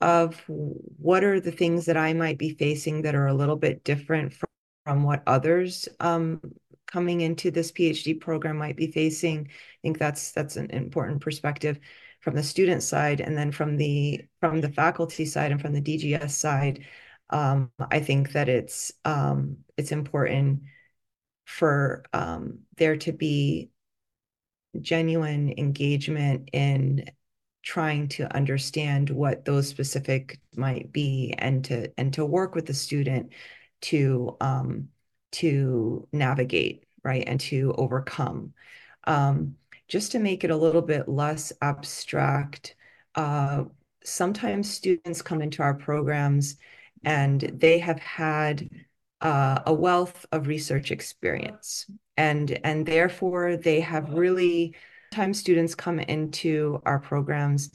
of 0.00 0.42
what 0.46 1.24
are 1.24 1.40
the 1.40 1.52
things 1.52 1.86
that 1.86 1.96
I 1.96 2.12
might 2.12 2.38
be 2.38 2.54
facing 2.54 3.02
that 3.02 3.14
are 3.14 3.26
a 3.26 3.34
little 3.34 3.56
bit 3.56 3.84
different 3.84 4.34
from, 4.34 4.48
from 4.84 5.02
what 5.04 5.22
others 5.26 5.88
um, 6.00 6.40
coming 6.86 7.20
into 7.20 7.50
this 7.50 7.72
PhD 7.72 8.20
program 8.20 8.58
might 8.58 8.76
be 8.76 8.90
facing. 8.90 9.48
I 9.48 9.78
think 9.82 9.98
that's 9.98 10.32
that's 10.32 10.56
an 10.56 10.70
important 10.70 11.20
perspective 11.20 11.78
from 12.20 12.34
the 12.34 12.42
student 12.42 12.82
side, 12.82 13.20
and 13.20 13.36
then 13.36 13.52
from 13.52 13.76
the 13.76 14.22
from 14.40 14.60
the 14.60 14.70
faculty 14.70 15.24
side 15.26 15.52
and 15.52 15.60
from 15.60 15.72
the 15.72 15.80
DGS 15.80 16.30
side. 16.30 16.84
Um, 17.30 17.72
I 17.90 18.00
think 18.00 18.32
that 18.32 18.48
it's 18.48 18.92
um, 19.04 19.58
it's 19.76 19.92
important 19.92 20.62
for 21.44 22.04
um, 22.12 22.60
there 22.76 22.96
to 22.98 23.12
be 23.12 23.70
genuine 24.80 25.54
engagement 25.56 26.50
in 26.52 27.04
trying 27.66 28.06
to 28.06 28.32
understand 28.34 29.10
what 29.10 29.44
those 29.44 29.66
specific 29.68 30.40
might 30.54 30.92
be 30.92 31.34
and 31.38 31.64
to 31.64 31.90
and 31.98 32.12
to 32.14 32.24
work 32.24 32.54
with 32.54 32.64
the 32.64 32.72
student 32.72 33.32
to 33.80 34.36
um, 34.40 34.88
to 35.32 36.06
navigate 36.12 36.84
right 37.02 37.24
and 37.26 37.40
to 37.40 37.74
overcome. 37.76 38.54
Um, 39.04 39.56
just 39.88 40.12
to 40.12 40.20
make 40.20 40.44
it 40.44 40.50
a 40.50 40.56
little 40.56 40.82
bit 40.82 41.08
less 41.08 41.52
abstract 41.60 42.76
uh, 43.16 43.64
sometimes 44.04 44.70
students 44.70 45.20
come 45.20 45.42
into 45.42 45.62
our 45.62 45.74
programs 45.74 46.56
and 47.04 47.40
they 47.40 47.78
have 47.80 47.98
had 47.98 48.70
uh, 49.20 49.60
a 49.66 49.74
wealth 49.74 50.24
of 50.30 50.46
research 50.46 50.92
experience. 50.92 51.86
And 52.16 52.58
and 52.64 52.86
therefore 52.86 53.56
they 53.56 53.80
have 53.80 54.12
really 54.12 54.76
time 55.10 55.34
students 55.34 55.74
come 55.74 55.98
into 55.98 56.80
our 56.84 56.98
programs 56.98 57.70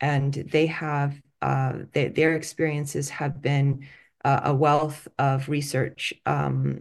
and 0.00 0.32
they 0.34 0.66
have 0.66 1.20
uh, 1.42 1.72
they, 1.92 2.08
their 2.08 2.34
experiences 2.34 3.08
have 3.10 3.42
been 3.42 3.86
uh, 4.24 4.40
a 4.44 4.54
wealth 4.54 5.06
of 5.18 5.48
research 5.48 6.12
um, 6.26 6.80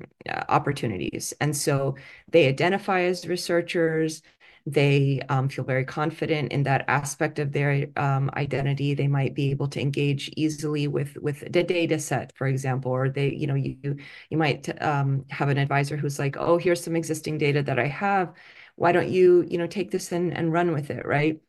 opportunities. 0.49 1.33
And 1.39 1.55
so 1.55 1.95
they 2.31 2.47
identify 2.47 3.01
as 3.01 3.27
researchers. 3.27 4.23
They 4.65 5.21
um, 5.29 5.47
feel 5.49 5.63
very 5.63 5.85
confident 5.85 6.51
in 6.51 6.63
that 6.63 6.85
aspect 6.87 7.37
of 7.37 7.51
their 7.51 7.85
um, 7.97 8.31
identity. 8.35 8.95
They 8.95 9.07
might 9.07 9.35
be 9.35 9.51
able 9.51 9.67
to 9.67 9.79
engage 9.79 10.31
easily 10.35 10.87
with 10.87 11.17
with 11.17 11.41
the 11.51 11.61
data 11.61 11.99
set 11.99 12.35
for 12.35 12.47
example 12.47 12.91
or 12.91 13.09
they 13.09 13.31
you 13.31 13.45
know 13.45 13.53
you 13.53 13.97
you 14.31 14.37
might 14.37 14.81
um, 14.81 15.25
have 15.29 15.49
an 15.49 15.59
advisor 15.59 15.97
who's 15.97 16.17
like 16.17 16.35
oh 16.37 16.57
here's 16.57 16.83
some 16.83 16.95
existing 16.95 17.37
data 17.37 17.61
that 17.61 17.77
i 17.77 17.85
have 17.87 18.33
why 18.75 18.91
don't 18.91 19.09
you 19.09 19.45
you 19.49 19.57
know 19.57 19.67
take 19.67 19.91
this 19.91 20.11
and, 20.11 20.35
and 20.35 20.53
run 20.53 20.71
with 20.73 20.89
it 20.89 21.05
right? 21.05 21.39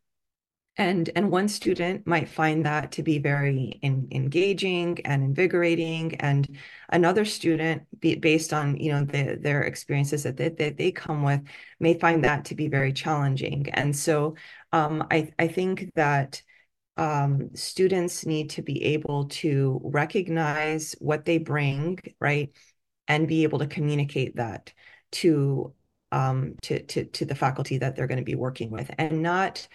And 0.79 1.09
and 1.17 1.31
one 1.31 1.49
student 1.49 2.07
might 2.07 2.29
find 2.29 2.67
that 2.67 2.93
to 2.93 3.03
be 3.03 3.19
very 3.19 3.79
in, 3.83 4.09
engaging 4.13 4.99
and 5.07 5.23
invigorating 5.23 6.17
and 6.17 6.59
another 6.91 7.25
student 7.25 7.83
be, 7.99 8.17
based 8.17 8.53
on 8.53 8.77
you 8.77 8.93
know 8.93 9.05
the, 9.05 9.39
their 9.41 9.63
experiences 9.63 10.25
that 10.25 10.37
they, 10.37 10.51
that 10.51 10.77
they 10.77 10.93
come 10.93 11.23
with 11.23 11.43
may 11.81 11.99
find 11.99 12.25
that 12.25 12.45
to 12.47 12.55
be 12.55 12.69
very 12.69 12.93
challenging. 12.93 13.69
And 13.73 13.97
so 13.97 14.37
um, 14.73 15.07
I, 15.11 15.33
I 15.39 15.49
think 15.49 15.93
that 15.95 16.43
um, 16.97 17.55
students 17.55 18.27
need 18.27 18.51
to 18.51 18.63
be 18.63 18.83
able 18.85 19.27
to 19.27 19.81
recognize 19.83 20.95
what 20.99 21.25
they 21.25 21.39
bring 21.39 21.99
right 22.21 22.53
and 23.09 23.29
be 23.29 23.43
able 23.45 23.59
to 23.61 23.67
communicate 23.67 24.37
that 24.37 24.73
to 25.13 25.73
um, 26.13 26.55
to, 26.63 26.83
to, 26.83 27.05
to 27.05 27.25
the 27.25 27.35
faculty 27.35 27.79
that 27.79 27.97
they're 27.97 28.07
going 28.07 28.19
to 28.19 28.25
be 28.25 28.35
working 28.35 28.71
with 28.71 28.91
and 28.99 29.23
not, 29.23 29.67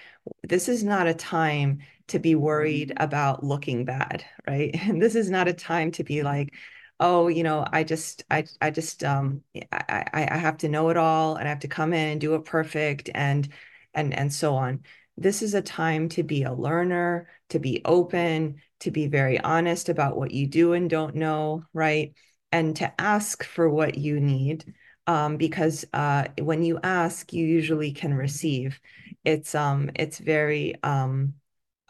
this 0.43 0.69
is 0.69 0.83
not 0.83 1.07
a 1.07 1.13
time 1.13 1.79
to 2.07 2.19
be 2.19 2.35
worried 2.35 2.89
mm-hmm. 2.89 3.03
about 3.03 3.43
looking 3.43 3.85
bad, 3.85 4.23
right? 4.47 4.71
And 4.87 5.01
this 5.01 5.15
is 5.15 5.29
not 5.29 5.47
a 5.47 5.53
time 5.53 5.91
to 5.91 6.03
be 6.03 6.23
like, 6.23 6.53
oh, 6.99 7.27
you 7.27 7.43
know, 7.43 7.65
I 7.71 7.83
just, 7.83 8.23
I, 8.29 8.45
I 8.61 8.69
just, 8.69 9.03
um, 9.03 9.41
I, 9.71 10.27
I 10.31 10.37
have 10.37 10.57
to 10.57 10.69
know 10.69 10.89
it 10.89 10.97
all 10.97 11.35
and 11.35 11.47
I 11.47 11.49
have 11.49 11.61
to 11.61 11.67
come 11.67 11.93
in 11.93 12.09
and 12.09 12.21
do 12.21 12.35
it 12.35 12.45
perfect 12.45 13.09
and, 13.15 13.47
and, 13.93 14.13
and 14.13 14.31
so 14.31 14.55
on. 14.55 14.83
This 15.17 15.41
is 15.41 15.55
a 15.55 15.61
time 15.61 16.09
to 16.09 16.23
be 16.23 16.43
a 16.43 16.53
learner, 16.53 17.27
to 17.49 17.59
be 17.59 17.81
open, 17.85 18.61
to 18.81 18.91
be 18.91 19.07
very 19.07 19.39
honest 19.39 19.89
about 19.89 20.15
what 20.15 20.31
you 20.31 20.47
do 20.47 20.73
and 20.73 20.89
don't 20.89 21.15
know, 21.15 21.65
right? 21.73 22.13
And 22.51 22.75
to 22.77 23.01
ask 23.01 23.43
for 23.43 23.69
what 23.69 23.97
you 23.97 24.19
need 24.19 24.73
um, 25.11 25.35
because 25.35 25.83
uh, 25.93 26.23
when 26.39 26.63
you 26.63 26.79
ask, 26.83 27.33
you 27.33 27.45
usually 27.45 27.91
can 27.91 28.13
receive. 28.13 28.79
It's 29.25 29.53
um, 29.55 29.91
it's 29.95 30.19
very 30.19 30.81
um, 30.83 31.33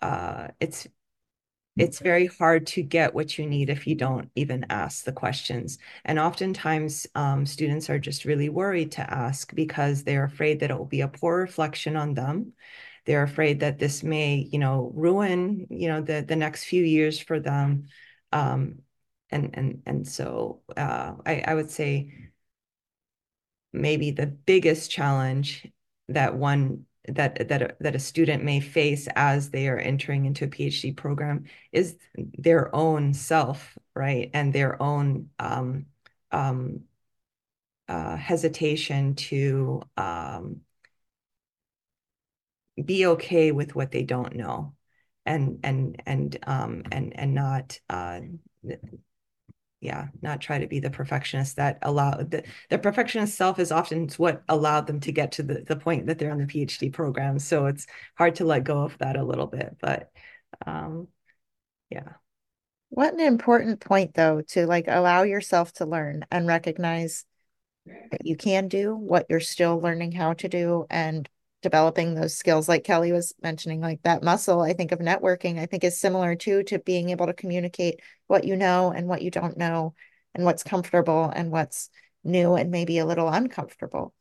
uh, 0.01 0.47
it's 0.60 0.88
it's 1.77 1.99
very 1.99 2.25
hard 2.25 2.65
to 2.67 2.81
get 2.81 3.13
what 3.13 3.38
you 3.38 3.45
need 3.45 3.69
if 3.69 3.86
you 3.86 3.95
don't 3.95 4.29
even 4.36 4.65
ask 4.71 5.05
the 5.05 5.12
questions. 5.12 5.77
And 6.03 6.17
oftentimes, 6.17 7.05
um, 7.13 7.45
students 7.45 7.89
are 7.91 7.99
just 7.99 8.25
really 8.25 8.49
worried 8.49 8.91
to 8.93 9.13
ask 9.13 9.53
because 9.53 10.03
they're 10.03 10.25
afraid 10.25 10.60
that 10.60 10.71
it 10.71 10.77
will 10.77 10.86
be 10.86 11.01
a 11.01 11.07
poor 11.07 11.38
reflection 11.38 11.95
on 11.95 12.15
them. 12.15 12.53
They're 13.05 13.23
afraid 13.23 13.60
that 13.60 13.77
this 13.77 14.01
may, 14.01 14.47
you 14.51 14.57
know, 14.57 14.91
ruin, 14.95 15.67
you 15.69 15.88
know, 15.89 16.01
the 16.01 16.25
the 16.27 16.36
next 16.36 16.63
few 16.63 16.84
years 16.84 17.19
for 17.19 17.39
them. 17.39 17.86
Um, 18.31 18.79
and 19.29 19.51
and 19.53 19.84
and 19.86 20.07
so 20.07 20.62
uh, 20.75 21.13
I 21.23 21.43
I 21.47 21.53
would 21.53 21.69
say 21.69 22.30
maybe 23.73 24.12
the 24.12 24.27
biggest 24.27 24.91
challenge 24.91 25.67
that 26.10 26.36
one 26.36 26.86
that 27.07 27.47
that 27.49 27.77
that 27.79 27.95
a 27.95 27.99
student 27.99 28.43
may 28.43 28.60
face 28.60 29.07
as 29.15 29.49
they 29.49 29.67
are 29.67 29.77
entering 29.77 30.25
into 30.25 30.45
a 30.45 30.47
PhD 30.47 30.95
program 30.95 31.45
is 31.71 31.97
their 32.15 32.73
own 32.75 33.13
self, 33.13 33.77
right, 33.95 34.29
and 34.34 34.53
their 34.53 34.81
own 34.81 35.29
um, 35.39 35.88
um, 36.31 36.81
uh, 37.88 38.15
hesitation 38.15 39.15
to 39.15 39.81
um, 39.97 40.62
be 42.84 43.05
okay 43.07 43.51
with 43.51 43.75
what 43.75 43.91
they 43.91 44.03
don't 44.03 44.36
know, 44.36 44.75
and 45.25 45.60
and 45.63 46.01
and 46.05 46.38
um, 46.45 46.84
and 46.91 47.17
and 47.17 47.34
not 47.34 47.79
uh, 47.89 48.19
yeah 49.81 50.07
not 50.21 50.39
try 50.39 50.59
to 50.59 50.67
be 50.67 50.79
the 50.79 50.89
perfectionist 50.89 51.57
that 51.57 51.79
allow 51.81 52.11
the, 52.11 52.43
the 52.69 52.77
perfectionist 52.77 53.35
self 53.35 53.59
is 53.59 53.71
often 53.71 54.07
what 54.17 54.43
allowed 54.47 54.87
them 54.87 54.99
to 54.99 55.11
get 55.11 55.33
to 55.33 55.43
the, 55.43 55.63
the 55.67 55.75
point 55.75 56.05
that 56.05 56.19
they're 56.19 56.31
on 56.31 56.37
the 56.37 56.45
phd 56.45 56.93
program. 56.93 57.39
So 57.39 57.65
it's 57.65 57.87
hard 58.15 58.35
to 58.35 58.45
let 58.45 58.63
go 58.63 58.83
of 58.83 58.97
that 58.99 59.17
a 59.17 59.23
little 59.23 59.47
bit 59.47 59.75
but 59.81 60.11
um 60.65 61.07
yeah. 61.89 62.13
What 62.89 63.13
an 63.13 63.19
important 63.19 63.79
point 63.79 64.13
though 64.13 64.41
to 64.49 64.65
like 64.65 64.85
allow 64.87 65.23
yourself 65.23 65.73
to 65.73 65.85
learn 65.85 66.25
and 66.31 66.47
recognize 66.47 67.25
that 67.85 68.25
you 68.25 68.35
can 68.35 68.67
do 68.67 68.95
what 68.95 69.25
you're 69.29 69.39
still 69.39 69.79
learning 69.79 70.11
how 70.11 70.33
to 70.33 70.47
do 70.47 70.85
and 70.89 71.27
developing 71.62 72.13
those 72.13 72.36
skills 72.36 72.67
like 72.67 72.84
kelly 72.84 73.12
was 73.12 73.34
mentioning 73.41 73.82
like 73.82 74.02
that 74.04 74.24
muscle 74.24 74.62
i 74.62 74.74
think 74.74 74.91
of 74.91 75.00
networking 75.00 75.60
i 75.60 75.65
think 75.65 75.84
is 75.84 76.00
similar 76.00 76.36
too 76.36 76.63
to 76.63 76.80
being 76.80 77.10
able 77.10 77.28
to 77.28 77.34
communicate 77.34 78.00
what 78.28 78.43
you 78.43 78.56
know 78.56 78.91
and 78.91 79.08
what 79.08 79.21
you 79.21 79.32
don't 79.32 79.58
know 79.58 79.93
and 80.34 80.45
what's 80.45 80.63
comfortable 80.63 81.32
and 81.36 81.52
what's 81.52 81.89
new 82.24 82.56
and 82.56 82.71
maybe 82.71 82.97
a 82.97 83.06
little 83.06 83.30
uncomfortable 83.30 84.13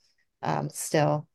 um, 0.42 0.70
still. 0.70 1.26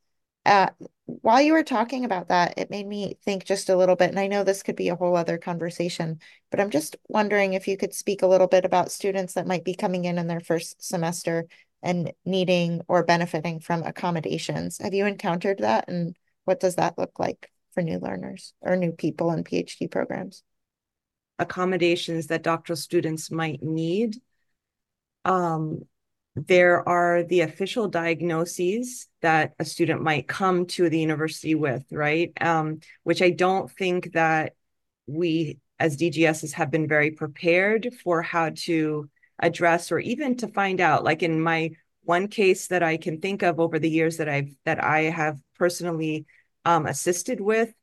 Uh, 0.46 0.70
while 1.08 1.42
you 1.42 1.54
were 1.54 1.64
talking 1.64 2.06
about 2.06 2.28
that 2.28 2.54
it 2.58 2.70
made 2.70 2.86
me 2.86 3.18
think 3.24 3.44
just 3.46 3.70
a 3.70 3.76
little 3.76 3.96
bit 3.96 4.10
and 4.10 4.20
i 4.20 4.28
know 4.28 4.44
this 4.44 4.62
could 4.62 4.76
be 4.76 4.90
a 4.90 4.96
whole 4.96 5.16
other 5.16 5.40
conversation 5.40 6.20
but 6.52 6.60
i'm 6.60 6.70
just 6.70 6.96
wondering 7.08 7.54
if 7.54 7.68
you 7.68 7.76
could 7.78 7.96
speak 7.96 8.22
a 8.22 8.28
little 8.28 8.48
bit 8.48 8.64
about 8.64 8.92
students 8.92 9.34
that 9.34 9.48
might 9.48 9.64
be 9.64 9.74
coming 9.74 10.06
in 10.06 10.20
in 10.20 10.28
their 10.28 10.40
first 10.40 10.84
semester 10.84 11.48
and 11.86 12.12
needing 12.26 12.82
or 12.88 13.04
benefiting 13.04 13.60
from 13.60 13.84
accommodations. 13.84 14.80
Have 14.80 14.94
you 14.94 15.06
encountered 15.06 15.60
that? 15.60 15.88
And 15.88 16.18
what 16.44 16.60
does 16.60 16.76
that 16.76 16.98
look 16.98 17.20
like 17.20 17.52
for 17.74 17.84
new 17.84 18.00
learners 18.00 18.54
or 18.60 18.76
new 18.76 18.92
people 18.92 19.32
in 19.32 19.44
PhD 19.44 19.90
programs? 19.90 20.44
Accommodations 21.38 22.28
that 22.28 22.44
doctoral 22.44 22.76
students 22.76 23.30
might 23.30 23.62
need. 23.62 24.18
Um, 25.24 25.84
there 26.36 26.88
are 26.90 27.24
the 27.24 27.42
official 27.42 27.88
diagnoses 27.88 29.08
that 29.22 29.54
a 29.60 29.64
student 29.64 30.02
might 30.02 30.28
come 30.28 30.66
to 30.66 30.90
the 30.90 31.00
university 31.00 31.56
with, 31.56 31.86
right? 31.92 32.34
Um, 32.42 32.80
which 33.04 33.22
I 33.22 33.30
don't 33.30 33.72
think 33.72 34.14
that 34.14 34.54
we 35.08 35.60
as 35.80 35.98
DGSs 35.98 36.54
have 36.54 36.72
been 36.72 36.88
very 36.88 37.12
prepared 37.12 37.94
for 38.04 38.22
how 38.22 38.52
to 38.56 39.10
address 39.40 39.92
or 39.92 40.00
even 40.00 40.38
to 40.38 40.48
find 40.48 40.80
out 40.80 41.04
like 41.04 41.24
in 41.24 41.42
my 41.42 41.72
one 42.04 42.28
case 42.28 42.68
that 42.68 42.84
I 42.84 42.98
can 42.98 43.20
think 43.20 43.42
of 43.42 43.60
over 43.60 43.80
the 43.80 43.90
years 43.90 44.18
that 44.18 44.30
I've 44.30 44.56
that 44.66 44.84
I 44.84 45.04
have 45.04 45.40
personally 45.58 46.26
um, 46.64 46.86
assisted 46.86 47.42
with 47.42 47.74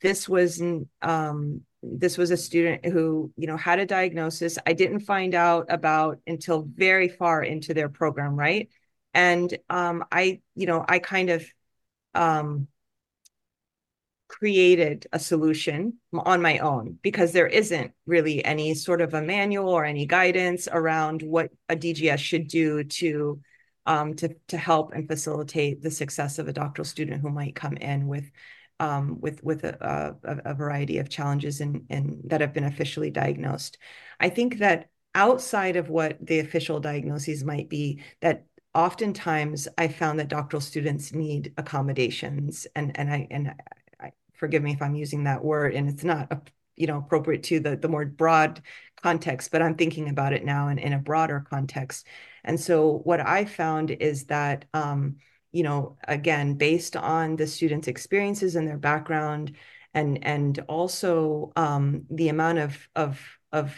this 0.00 0.28
was 0.28 0.62
um, 1.02 1.62
this 1.82 2.18
was 2.18 2.30
a 2.30 2.36
student 2.36 2.84
who 2.84 3.32
you 3.36 3.46
know 3.46 3.56
had 3.56 3.78
a 3.78 3.86
diagnosis. 3.86 4.58
I 4.66 4.72
didn't 4.72 5.00
find 5.00 5.34
out 5.34 5.66
about 5.68 6.18
until 6.26 6.62
very 6.62 7.08
far 7.08 7.42
into 7.42 7.74
their 7.74 7.88
program 7.88 8.36
right? 8.36 8.68
And 9.12 9.56
um, 9.68 10.04
i 10.12 10.40
you 10.54 10.66
know 10.66 10.84
i 10.88 10.98
kind 11.00 11.30
of 11.30 11.44
um, 12.14 12.68
created 14.30 15.08
a 15.12 15.18
solution 15.18 15.94
on 16.12 16.40
my 16.40 16.58
own 16.58 16.96
because 17.02 17.32
there 17.32 17.48
isn't 17.48 17.92
really 18.06 18.44
any 18.44 18.74
sort 18.74 19.00
of 19.00 19.12
a 19.12 19.20
manual 19.20 19.68
or 19.68 19.84
any 19.84 20.06
guidance 20.06 20.68
around 20.70 21.20
what 21.20 21.50
a 21.68 21.74
DGS 21.74 22.18
should 22.18 22.46
do 22.46 22.84
to 22.84 23.40
um, 23.86 24.14
to 24.14 24.36
to 24.46 24.56
help 24.56 24.92
and 24.92 25.08
facilitate 25.08 25.82
the 25.82 25.90
success 25.90 26.38
of 26.38 26.46
a 26.46 26.52
doctoral 26.52 26.84
student 26.84 27.20
who 27.20 27.30
might 27.30 27.56
come 27.56 27.76
in 27.76 28.06
with 28.06 28.30
um, 28.78 29.20
with 29.20 29.42
with 29.42 29.64
a, 29.64 30.16
a, 30.22 30.50
a, 30.52 30.54
variety 30.54 30.98
of 30.98 31.08
challenges 31.08 31.60
and 31.60 31.86
and 31.90 32.20
that 32.26 32.40
have 32.40 32.54
been 32.54 32.64
officially 32.64 33.10
diagnosed. 33.10 33.78
I 34.20 34.28
think 34.28 34.58
that 34.58 34.90
outside 35.14 35.74
of 35.74 35.88
what 35.88 36.24
the 36.24 36.38
official 36.38 36.78
diagnoses 36.78 37.42
might 37.42 37.68
be, 37.68 38.00
that 38.20 38.44
oftentimes 38.74 39.66
I 39.76 39.88
found 39.88 40.20
that 40.20 40.28
doctoral 40.28 40.60
students 40.60 41.12
need 41.12 41.52
accommodations 41.56 42.68
and 42.76 42.96
and 42.96 43.12
I 43.12 43.26
and 43.32 43.54
forgive 44.40 44.62
me 44.62 44.72
if 44.72 44.82
I'm 44.82 44.94
using 44.96 45.24
that 45.24 45.44
word 45.44 45.74
and 45.74 45.88
it's 45.88 46.02
not 46.02 46.32
a, 46.32 46.40
you 46.74 46.86
know 46.86 46.98
appropriate 46.98 47.42
to 47.44 47.60
the 47.60 47.76
the 47.76 47.88
more 47.88 48.06
broad 48.06 48.62
context 49.02 49.50
but 49.52 49.60
i'm 49.62 49.74
thinking 49.74 50.08
about 50.08 50.32
it 50.32 50.44
now 50.44 50.68
in, 50.68 50.78
in 50.78 50.94
a 50.94 50.98
broader 50.98 51.44
context. 51.48 52.06
And 52.42 52.58
so 52.58 53.02
what 53.04 53.20
i 53.20 53.44
found 53.44 53.90
is 53.90 54.24
that 54.26 54.64
um, 54.74 55.16
you 55.52 55.62
know 55.62 55.98
again 56.08 56.54
based 56.54 56.96
on 56.96 57.36
the 57.36 57.46
students 57.46 57.86
experiences 57.86 58.56
and 58.56 58.66
their 58.66 58.78
background 58.78 59.56
and 59.92 60.24
and 60.24 60.58
also 60.68 61.52
um, 61.54 62.06
the 62.10 62.30
amount 62.30 62.58
of 62.58 62.88
of 62.96 63.20
of 63.52 63.76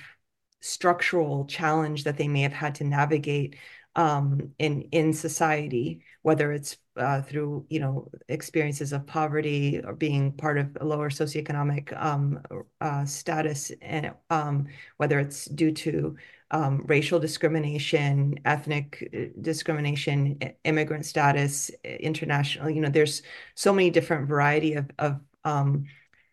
structural 0.61 1.45
challenge 1.47 2.05
that 2.05 2.17
they 2.17 2.29
may 2.29 2.43
have 2.43 2.53
had 2.53 2.77
to 2.77 2.85
navigate 2.85 3.57
um, 3.97 4.53
in 4.59 4.83
in 4.93 5.13
society, 5.13 6.03
whether 6.23 6.53
it's 6.53 6.77
uh, 6.97 7.23
through 7.23 7.67
you 7.69 7.81
know 7.81 8.09
experiences 8.29 8.93
of 8.93 9.07
poverty 9.07 9.81
or 9.85 9.95
being 9.95 10.33
part 10.33 10.59
of 10.59 10.77
a 10.81 10.85
lower 10.85 11.11
socioeconomic 11.11 11.95
um, 12.01 12.41
uh, 12.81 13.05
status, 13.05 13.71
and 13.83 14.13
um, 14.31 14.67
whether 14.97 15.19
it's 15.19 15.45
due 15.47 15.73
to 15.73 16.17
um, 16.51 16.85
racial 16.87 17.19
discrimination, 17.19 18.39
ethnic 18.45 19.09
uh, 19.15 19.41
discrimination, 19.41 20.39
immigrant 20.65 21.05
status, 21.05 21.71
international. 21.85 22.71
You 22.71 22.81
know, 22.81 22.91
there's 22.91 23.23
so 23.55 23.73
many 23.73 23.91
different 23.91 24.29
variety 24.29 24.75
of 24.75 24.91
of 24.99 25.21
um, 25.45 25.85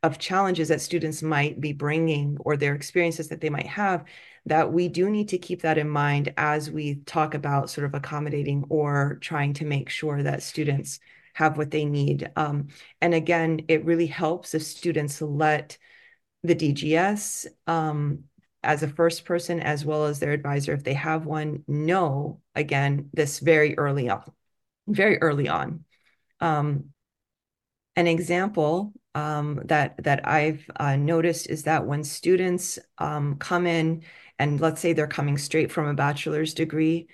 of 0.03 0.17
challenges 0.17 0.69
that 0.69 0.81
students 0.81 1.21
might 1.21 1.59
be 1.59 1.73
bringing 1.73 2.37
or 2.39 2.55
their 2.55 2.73
experiences 2.73 3.27
that 3.29 3.41
they 3.41 3.49
might 3.49 3.67
have 3.67 4.05
that 4.49 4.73
we 4.73 4.87
do 4.87 5.09
need 5.09 5.29
to 5.29 5.37
keep 5.37 5.61
that 5.61 5.77
in 5.77 5.87
mind 5.87 6.33
as 6.37 6.69
we 6.69 6.95
talk 7.05 7.33
about 7.35 7.69
sort 7.69 7.85
of 7.85 7.93
accommodating 7.93 8.65
or 8.69 9.17
trying 9.21 9.53
to 9.53 9.65
make 9.65 9.89
sure 9.89 10.23
that 10.23 10.43
students 10.43 10.99
have 11.33 11.57
what 11.57 11.71
they 11.71 11.85
need. 11.85 12.29
Um, 12.35 12.67
and 12.99 13.13
again, 13.13 13.61
it 13.67 13.85
really 13.85 14.07
helps 14.07 14.53
if 14.55 14.63
students 14.63 15.21
let 15.21 15.77
the 16.43 16.55
DGS 16.55 17.45
um, 17.67 18.23
as 18.63 18.81
a 18.81 18.87
first 18.87 19.23
person 19.23 19.59
as 19.59 19.85
well 19.85 20.05
as 20.05 20.19
their 20.19 20.33
advisor, 20.33 20.73
if 20.73 20.83
they 20.83 20.93
have 20.93 21.25
one, 21.25 21.63
know 21.67 22.41
again 22.55 23.09
this 23.13 23.39
very 23.39 23.77
early 23.77 24.09
on, 24.09 24.23
very 24.87 25.21
early 25.21 25.47
on. 25.47 25.85
Um, 26.41 26.85
an 27.95 28.07
example 28.07 28.93
um, 29.15 29.61
that 29.65 30.01
that 30.03 30.27
I've 30.27 30.69
uh, 30.75 30.95
noticed 30.95 31.49
is 31.49 31.63
that 31.63 31.85
when 31.85 32.03
students 32.03 32.79
um, 32.97 33.35
come 33.37 33.65
in 33.67 34.03
and 34.37 34.61
let's 34.61 34.81
say 34.81 34.93
they're 34.93 35.07
coming 35.07 35.37
straight 35.37 35.71
from 35.71 35.87
a 35.87 35.93
bachelor's 35.93 36.53
degree 36.53 37.07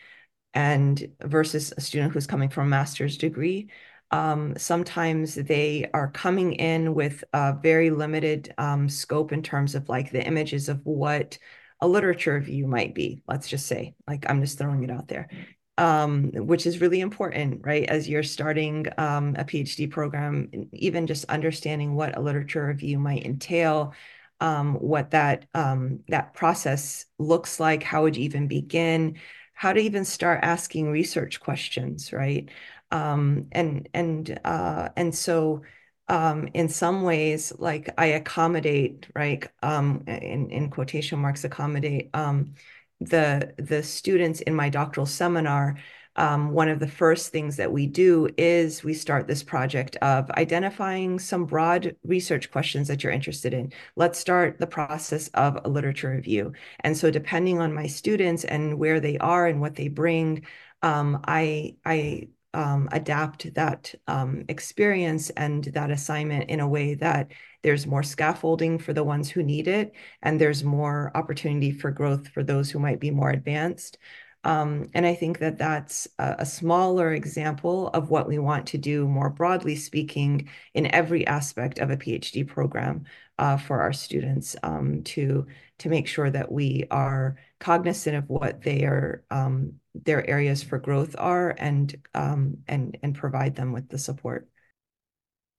and 0.53 1.11
versus 1.21 1.73
a 1.75 1.81
student 1.81 2.13
who's 2.13 2.27
coming 2.27 2.49
from 2.49 2.67
a 2.67 2.69
master's 2.69 3.17
degree 3.17 3.69
um, 4.11 4.55
sometimes 4.57 5.35
they 5.35 5.89
are 5.93 6.11
coming 6.11 6.53
in 6.53 6.93
with 6.93 7.23
a 7.33 7.53
very 7.61 7.89
limited 7.89 8.53
um, 8.57 8.87
scope 8.87 9.31
in 9.31 9.41
terms 9.41 9.73
of 9.75 9.89
like 9.89 10.11
the 10.11 10.25
images 10.25 10.69
of 10.69 10.79
what 10.85 11.37
a 11.81 11.87
literature 11.87 12.35
review 12.35 12.67
might 12.67 12.93
be 12.93 13.21
let's 13.27 13.47
just 13.47 13.65
say. 13.67 13.95
Like 14.07 14.25
i'm 14.29 14.41
just 14.41 14.57
throwing 14.57 14.83
it 14.83 14.91
out 14.91 15.07
there 15.07 15.29
um, 15.77 16.31
which 16.33 16.65
is 16.65 16.81
really 16.81 17.01
important, 17.01 17.61
right? 17.65 17.83
As 17.83 18.07
you're 18.07 18.23
starting 18.23 18.87
um, 18.97 19.35
a 19.37 19.43
PhD 19.43 19.89
program, 19.89 20.49
even 20.71 21.07
just 21.07 21.25
understanding 21.25 21.95
what 21.95 22.17
a 22.17 22.21
literature 22.21 22.67
review 22.67 22.97
might 22.99 23.25
entail, 23.25 23.93
um, 24.39 24.75
what 24.75 25.11
that 25.11 25.45
um, 25.53 25.99
that 26.09 26.33
process 26.33 27.05
looks 27.19 27.59
like, 27.59 27.83
how 27.83 28.03
would 28.03 28.15
you 28.17 28.23
even 28.23 28.47
begin, 28.47 29.17
how 29.53 29.73
to 29.73 29.79
even 29.79 30.05
start 30.05 30.39
asking 30.43 30.91
research 30.91 31.39
questions, 31.39 32.13
right? 32.13 32.49
Um, 32.91 33.47
and 33.51 33.89
and 33.93 34.39
uh, 34.45 34.89
and 34.95 35.13
so 35.15 35.63
um, 36.07 36.47
in 36.53 36.69
some 36.69 37.03
ways, 37.03 37.51
like 37.57 37.89
I 37.97 38.07
accommodate, 38.07 39.07
right? 39.15 39.47
Um, 39.63 40.03
in 40.07 40.49
in 40.51 40.69
quotation 40.69 41.19
marks, 41.19 41.43
accommodate 41.43 42.09
um, 42.13 42.53
the 42.99 43.53
the 43.57 43.83
students 43.83 44.41
in 44.41 44.55
my 44.55 44.69
doctoral 44.69 45.05
seminar 45.05 45.75
um, 46.15 46.51
one 46.51 46.69
of 46.69 46.79
the 46.79 46.87
first 46.87 47.31
things 47.31 47.57
that 47.57 47.71
we 47.71 47.87
do 47.87 48.29
is 48.37 48.83
we 48.83 48.93
start 48.93 49.27
this 49.27 49.43
project 49.43 49.97
of 49.97 50.29
identifying 50.31 51.19
some 51.19 51.45
broad 51.45 51.95
research 52.03 52.51
questions 52.51 52.87
that 52.87 53.03
you're 53.03 53.11
interested 53.11 53.53
in. 53.53 53.73
Let's 53.95 54.17
start 54.19 54.59
the 54.59 54.67
process 54.67 55.27
of 55.29 55.59
a 55.65 55.69
literature 55.69 56.11
review. 56.11 56.53
And 56.81 56.97
so 56.97 57.11
depending 57.11 57.59
on 57.59 57.73
my 57.73 57.87
students 57.87 58.45
and 58.45 58.79
where 58.79 58.99
they 58.99 59.17
are 59.17 59.47
and 59.47 59.59
what 59.59 59.75
they 59.75 59.89
bring, 59.89 60.45
um, 60.81 61.19
I, 61.27 61.75
I 61.85 62.29
um, 62.53 62.87
adapt 62.93 63.53
that 63.55 63.93
um, 64.07 64.45
experience 64.47 65.29
and 65.31 65.65
that 65.65 65.91
assignment 65.91 66.49
in 66.49 66.61
a 66.61 66.67
way 66.67 66.93
that 66.95 67.31
there's 67.65 67.87
more 67.87 68.03
scaffolding 68.03 68.77
for 68.77 68.93
the 68.93 69.03
ones 69.03 69.27
who 69.27 69.41
need 69.41 69.67
it, 69.67 69.95
and 70.21 70.39
there's 70.39 70.63
more 70.63 71.11
opportunity 71.15 71.71
for 71.71 71.89
growth 71.89 72.27
for 72.27 72.43
those 72.43 72.69
who 72.69 72.77
might 72.77 72.99
be 72.99 73.09
more 73.09 73.31
advanced. 73.31 73.97
Um, 74.43 74.91
and 74.93 75.03
I 75.03 75.15
think 75.15 75.39
that 75.39 75.57
that's 75.57 76.07
a, 76.19 76.35
a, 76.39 76.45
smaller 76.45 77.11
example 77.11 77.87
of 77.87 78.11
what 78.11 78.27
we 78.27 78.37
want 78.37 78.67
to 78.67 78.77
do 78.77 79.07
more 79.07 79.31
broadly 79.31 79.75
speaking 79.75 80.47
in 80.75 80.93
every 80.93 81.25
aspect 81.25 81.79
of 81.79 81.89
a 81.89 81.97
PhD 81.97 82.47
program 82.47 83.05
uh, 83.39 83.57
for 83.57 83.81
our 83.81 83.93
students 83.93 84.55
um, 84.61 85.01
to, 85.05 85.47
to 85.79 85.89
make 85.89 86.07
sure 86.07 86.29
that 86.29 86.51
we 86.51 86.85
are 86.91 87.37
cognizant 87.59 88.15
of 88.15 88.29
what 88.29 88.61
their, 88.61 89.23
um, 89.31 89.73
their 89.95 90.29
areas 90.29 90.61
for 90.61 90.77
growth 90.77 91.15
are 91.17 91.55
and, 91.57 91.95
um, 92.13 92.57
and, 92.67 92.99
and 93.01 93.15
provide 93.15 93.55
them 93.55 93.73
with 93.73 93.89
the 93.89 93.97
support. 93.97 94.47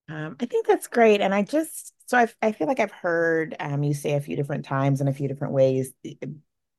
Um, 0.08 0.36
I 0.40 0.46
think 0.46 0.66
that's 0.66 0.86
great. 0.86 1.20
And 1.20 1.34
I 1.34 1.42
just, 1.42 1.92
so 2.06 2.16
I, 2.18 2.28
I 2.40 2.52
feel 2.52 2.68
like 2.68 2.78
I've 2.80 2.92
heard 2.92 3.56
um, 3.58 3.82
you 3.82 3.92
say 3.94 4.14
a 4.14 4.20
few 4.20 4.36
different 4.36 4.64
times 4.64 5.00
in 5.00 5.08
a 5.08 5.12
few 5.12 5.28
different 5.28 5.54
ways 5.54 5.92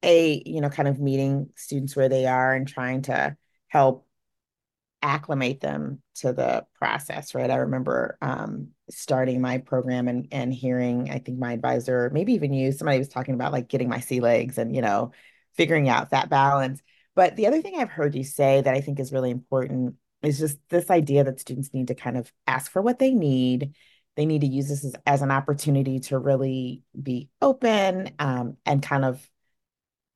a 0.04 0.44
you 0.46 0.62
know 0.62 0.70
kind 0.70 0.88
of 0.88 1.00
meeting 1.00 1.50
students 1.56 1.96
where 1.96 2.10
they 2.10 2.26
are 2.26 2.54
and 2.54 2.68
trying 2.68 3.02
to 3.04 3.36
help 3.68 4.08
acclimate 5.02 5.62
them 5.62 6.02
to 6.16 6.34
the 6.34 6.66
process 6.80 7.36
right 7.36 7.52
i 7.52 7.56
remember 7.58 8.18
um, 8.22 8.70
starting 8.90 9.42
my 9.42 9.60
program 9.60 10.08
and 10.08 10.28
and 10.32 10.54
hearing 10.54 11.10
i 11.12 11.20
think 11.20 11.38
my 11.38 11.54
advisor 11.54 12.10
maybe 12.14 12.34
even 12.34 12.54
you 12.54 12.72
somebody 12.72 12.98
was 12.98 13.08
talking 13.10 13.36
about 13.36 13.52
like 13.52 13.70
getting 13.70 13.90
my 13.90 14.00
sea 14.00 14.20
legs 14.20 14.58
and 14.58 14.76
you 14.76 14.82
know 14.82 15.12
figuring 15.56 15.90
out 15.90 16.12
that 16.12 16.30
balance 16.30 16.82
but 17.16 17.36
the 17.36 17.48
other 17.48 17.62
thing 17.62 17.76
i've 17.78 17.90
heard 17.90 18.16
you 18.16 18.24
say 18.24 18.62
that 18.62 18.74
i 18.74 18.82
think 18.82 19.00
is 19.00 19.14
really 19.14 19.32
important 19.32 19.96
is 20.28 20.40
just 20.40 20.58
this 20.70 20.90
idea 20.90 21.24
that 21.24 21.40
students 21.40 21.74
need 21.74 21.88
to 21.88 21.96
kind 21.96 22.18
of 22.18 22.32
ask 22.46 22.72
for 22.72 22.82
what 22.82 23.00
they 23.00 23.12
need 23.12 23.74
they 24.18 24.26
need 24.26 24.42
to 24.42 24.48
use 24.48 24.68
this 24.68 24.84
as, 24.84 24.96
as 25.06 25.22
an 25.22 25.32
opportunity 25.32 26.00
to 26.00 26.18
really 26.18 26.82
be 27.02 27.30
open 27.40 28.10
um, 28.18 28.58
and 28.66 28.82
kind 28.82 29.06
of 29.06 29.26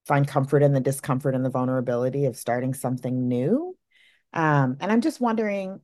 find 0.07 0.27
comfort 0.27 0.63
in 0.63 0.73
the 0.73 0.79
discomfort 0.79 1.35
and 1.35 1.45
the 1.45 1.51
vulnerability 1.51 2.25
of 2.25 2.35
starting 2.35 2.73
something 2.73 3.27
new. 3.27 3.77
Um, 4.33 4.77
and 4.81 4.91
I'm 4.91 5.01
just 5.01 5.21
wondering 5.21 5.79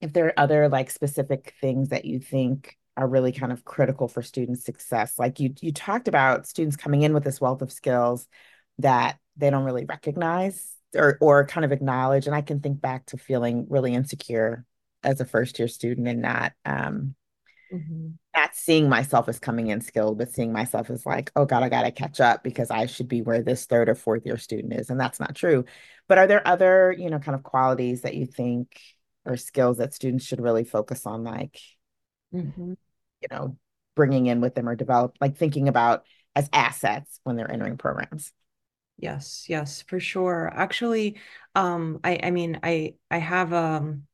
if 0.00 0.12
there 0.14 0.26
are 0.28 0.40
other 0.40 0.70
like 0.70 0.90
specific 0.90 1.52
things 1.60 1.90
that 1.90 2.06
you 2.06 2.18
think 2.18 2.78
are 2.96 3.06
really 3.06 3.32
kind 3.32 3.52
of 3.52 3.62
critical 3.62 4.08
for 4.08 4.22
student 4.22 4.60
success. 4.60 5.18
Like 5.18 5.38
you 5.38 5.54
you 5.60 5.72
talked 5.72 6.08
about 6.08 6.46
students 6.46 6.76
coming 6.76 7.02
in 7.02 7.12
with 7.12 7.24
this 7.24 7.40
wealth 7.42 7.60
of 7.60 7.72
skills 7.72 8.26
that 8.78 9.18
they 9.36 9.50
don't 9.50 9.64
really 9.64 9.84
recognize 9.84 10.73
or 10.94 11.18
or 11.20 11.46
kind 11.46 11.64
of 11.64 11.72
acknowledge. 11.72 12.26
And 12.26 12.34
I 12.34 12.42
can 12.42 12.60
think 12.60 12.80
back 12.80 13.06
to 13.06 13.18
feeling 13.18 13.66
really 13.68 13.94
insecure 13.94 14.64
as 15.02 15.20
a 15.20 15.24
first 15.24 15.58
year 15.58 15.68
student 15.68 16.08
and 16.08 16.22
not 16.22 16.52
um, 16.64 17.14
mm-hmm. 17.72 18.08
not 18.34 18.54
seeing 18.54 18.88
myself 18.88 19.28
as 19.28 19.38
coming 19.38 19.68
in 19.68 19.80
skilled, 19.80 20.18
but 20.18 20.32
seeing 20.32 20.52
myself 20.52 20.90
as 20.90 21.04
like, 21.04 21.30
oh 21.36 21.44
God, 21.44 21.62
I 21.62 21.68
got 21.68 21.82
to 21.82 21.90
catch 21.90 22.20
up 22.20 22.42
because 22.42 22.70
I 22.70 22.86
should 22.86 23.08
be 23.08 23.22
where 23.22 23.42
this 23.42 23.66
third 23.66 23.88
or 23.88 23.94
fourth 23.94 24.24
year 24.24 24.38
student 24.38 24.72
is. 24.72 24.90
And 24.90 24.98
that's 24.98 25.20
not 25.20 25.34
true. 25.34 25.64
But 26.08 26.18
are 26.18 26.26
there 26.26 26.46
other, 26.46 26.94
you 26.96 27.10
know, 27.10 27.18
kind 27.18 27.34
of 27.34 27.42
qualities 27.42 28.02
that 28.02 28.14
you 28.14 28.26
think 28.26 28.80
or 29.24 29.36
skills 29.36 29.78
that 29.78 29.94
students 29.94 30.24
should 30.24 30.40
really 30.40 30.64
focus 30.64 31.06
on, 31.06 31.24
like, 31.24 31.58
mm-hmm. 32.34 32.74
you 33.20 33.28
know, 33.30 33.56
bringing 33.96 34.26
in 34.26 34.40
with 34.40 34.54
them 34.54 34.68
or 34.68 34.74
develop, 34.74 35.16
like 35.20 35.36
thinking 35.36 35.68
about 35.68 36.04
as 36.36 36.48
assets 36.52 37.20
when 37.24 37.36
they're 37.36 37.50
entering 37.50 37.78
programs? 37.78 38.32
Yes, 38.96 39.46
yes, 39.48 39.82
for 39.82 39.98
sure. 40.00 40.50
Actually, 40.54 41.16
um, 41.54 42.00
I, 42.04 42.20
I 42.24 42.30
mean, 42.30 42.60
I, 42.62 42.94
I 43.10 43.18
have, 43.18 43.52
um, 43.52 44.06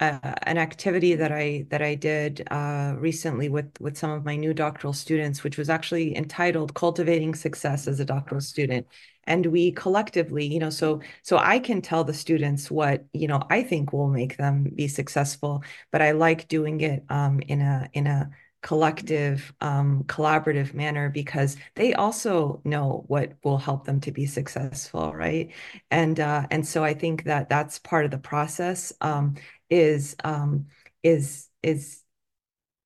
an 0.00 0.58
activity 0.58 1.14
that 1.16 1.32
I 1.32 1.66
that 1.70 1.82
I 1.82 1.94
did 1.94 2.48
uh, 2.50 2.94
recently 2.98 3.50
with 3.50 3.70
with 3.80 3.98
some 3.98 4.10
of 4.10 4.24
my 4.24 4.36
new 4.36 4.54
doctoral 4.54 4.94
students, 4.94 5.44
which 5.44 5.58
was 5.58 5.70
actually 5.70 6.16
entitled 6.16 6.74
"Cultivating 6.74 7.34
Success 7.36 7.88
as 7.88 8.00
a 8.00 8.06
Doctoral 8.06 8.40
Student." 8.40 8.86
And 9.26 9.46
we 9.46 9.72
collectively, 9.72 10.46
you 10.46 10.58
know, 10.60 10.70
so 10.70 11.02
so 11.22 11.38
I 11.38 11.60
can 11.60 11.82
tell 11.82 12.04
the 12.04 12.14
students 12.14 12.70
what 12.70 13.04
you 13.12 13.28
know 13.28 13.42
I 13.50 13.62
think 13.62 13.92
will 13.92 14.08
make 14.08 14.38
them 14.38 14.64
be 14.74 14.88
successful, 14.88 15.62
but 15.92 16.02
I 16.02 16.12
like 16.12 16.48
doing 16.48 16.80
it 16.80 17.04
um, 17.10 17.40
in 17.42 17.60
a 17.60 17.90
in 17.92 18.06
a 18.08 18.30
collective 18.62 19.52
um, 19.60 20.02
collaborative 20.04 20.74
manner 20.74 21.08
because 21.08 21.56
they 21.76 21.94
also 21.94 22.60
know 22.64 23.04
what 23.06 23.34
will 23.44 23.58
help 23.58 23.84
them 23.84 24.00
to 24.00 24.10
be 24.10 24.26
successful 24.26 25.14
right? 25.14 25.52
And 25.90 26.18
uh, 26.18 26.46
and 26.50 26.66
so 26.66 26.82
i 26.84 26.94
think 26.94 27.24
that 27.24 27.48
that's 27.48 27.78
part 27.78 28.04
of 28.04 28.10
the 28.10 28.18
process 28.18 28.92
um, 29.00 29.36
is 29.70 30.16
um, 30.24 30.66
is 31.02 31.48
is 31.62 32.02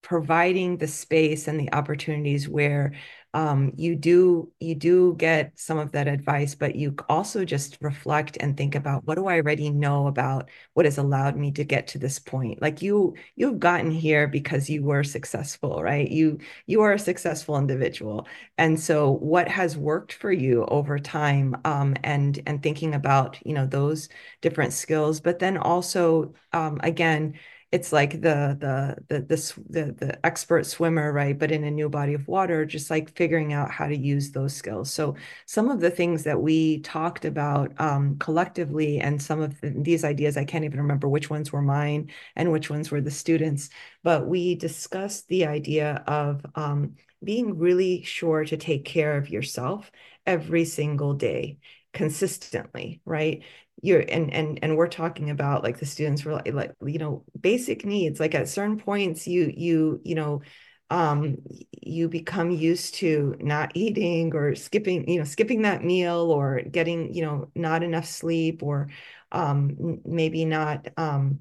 providing 0.03 0.77
the 0.77 0.89
space 0.89 1.49
and 1.49 1.59
the 1.59 1.73
opportunities 1.73 2.49
where 2.49 2.95
um, 3.35 3.73
you 3.77 3.97
do 3.97 4.53
you 4.61 4.75
do 4.75 5.15
get 5.17 5.59
some 5.59 5.79
of 5.79 5.93
that 5.93 6.07
advice, 6.09 6.55
but 6.55 6.77
you 6.77 6.95
also 7.09 7.45
just 7.45 7.79
reflect 7.81 8.37
and 8.41 8.57
think 8.57 8.75
about 8.75 9.07
what 9.07 9.15
do 9.15 9.27
I 9.27 9.37
already 9.37 9.71
know 9.71 10.07
about 10.07 10.51
what 10.75 10.85
has 10.85 10.99
allowed 10.99 11.37
me 11.37 11.51
to 11.53 11.65
get 11.65 11.87
to 11.89 11.99
this 11.99 12.19
point. 12.19 12.61
Like 12.61 12.83
you 12.83 13.15
you've 13.35 13.59
gotten 13.59 13.91
here 13.91 14.29
because 14.29 14.69
you 14.69 14.83
were 14.83 15.03
successful, 15.05 15.83
right? 15.83 16.11
You 16.11 16.39
you 16.67 16.83
are 16.83 16.93
a 16.93 16.99
successful 16.99 17.57
individual, 17.57 18.27
and 18.59 18.79
so 18.79 19.11
what 19.13 19.49
has 19.49 19.77
worked 19.77 20.13
for 20.13 20.31
you 20.33 20.65
over 20.67 20.99
time, 20.99 21.57
um, 21.65 21.97
and 22.05 22.41
and 22.47 22.63
thinking 22.63 22.95
about 22.95 23.39
you 23.47 23.55
know 23.55 23.67
those 23.67 24.09
different 24.41 24.73
skills, 24.73 25.21
but 25.21 25.39
then 25.39 25.57
also 25.57 26.35
um, 26.53 26.81
again 26.83 27.39
it's 27.73 27.93
like 27.93 28.13
the 28.21 28.57
the 28.61 28.97
the 29.09 29.21
the 29.23 29.37
the, 29.71 29.93
the 29.93 30.27
expert 30.27 30.67
swimmer 30.67 31.13
right 31.13 31.39
but 31.39 31.51
in 31.51 31.65
a 31.65 31.71
new 31.71 31.89
body 31.89 32.13
of 32.15 32.29
water 32.29 32.67
just 32.67 32.91
like 32.91 33.11
figuring 33.17 33.53
out 33.53 33.71
how 33.71 33.89
to 33.89 33.97
use 33.97 34.31
those 34.31 34.55
skills. 34.55 34.93
So 34.93 35.17
some 35.47 35.71
of 35.71 35.81
the 35.81 35.91
things 35.91 36.25
that 36.25 36.41
we 36.41 36.81
talked 36.81 37.25
about 37.25 37.73
um, 37.81 38.19
collectively 38.19 39.01
and 39.01 39.21
some 39.23 39.41
of 39.41 39.61
the, 39.61 39.71
these 39.71 40.05
ideas 40.05 40.37
i 40.37 40.45
can't 40.45 40.65
even 40.65 40.81
remember 40.81 41.09
which 41.09 41.31
ones 41.31 41.53
were 41.53 41.63
mine 41.63 42.11
and 42.37 42.53
which 42.53 42.71
ones 42.71 42.91
were 42.91 43.01
the 43.01 43.11
students 43.11 43.71
but 44.03 44.27
we 44.27 44.55
discussed 44.55 45.29
the 45.29 45.47
idea 45.47 46.03
of 46.07 46.45
um, 46.55 46.95
being 47.25 47.59
really 47.59 48.03
sure 48.03 48.45
to 48.45 48.57
take 48.57 48.85
care 48.85 49.17
of 49.17 49.31
yourself 49.31 49.91
every 50.27 50.65
single 50.65 51.15
day 51.15 51.59
consistently 51.93 53.01
right? 53.05 53.43
You're 53.83 54.01
and 54.01 54.33
and 54.33 54.59
and 54.63 54.77
we're 54.77 54.89
talking 54.89 55.31
about 55.31 55.63
like 55.63 55.79
the 55.79 55.87
students 55.87 56.25
were 56.25 56.33
like, 56.33 56.53
like 56.53 56.73
you 56.87 56.99
know 56.99 57.25
basic 57.41 57.85
needs. 57.85 58.21
Like 58.21 58.35
at 58.35 58.49
certain 58.49 58.79
points 58.79 59.27
you 59.27 59.53
you 59.57 60.01
you 60.05 60.15
know 60.15 60.43
um 60.91 61.37
you 61.81 62.09
become 62.09 62.51
used 62.51 62.95
to 62.97 63.35
not 63.41 63.73
eating 63.75 64.35
or 64.35 64.55
skipping 64.55 65.09
you 65.09 65.19
know 65.19 65.25
skipping 65.25 65.63
that 65.63 65.83
meal 65.83 66.31
or 66.31 66.61
getting 66.71 67.15
you 67.15 67.23
know 67.23 67.51
not 67.55 67.83
enough 67.83 68.05
sleep 68.07 68.63
or 68.63 68.89
um 69.33 70.01
maybe 70.05 70.45
not 70.45 70.87
um 70.99 71.41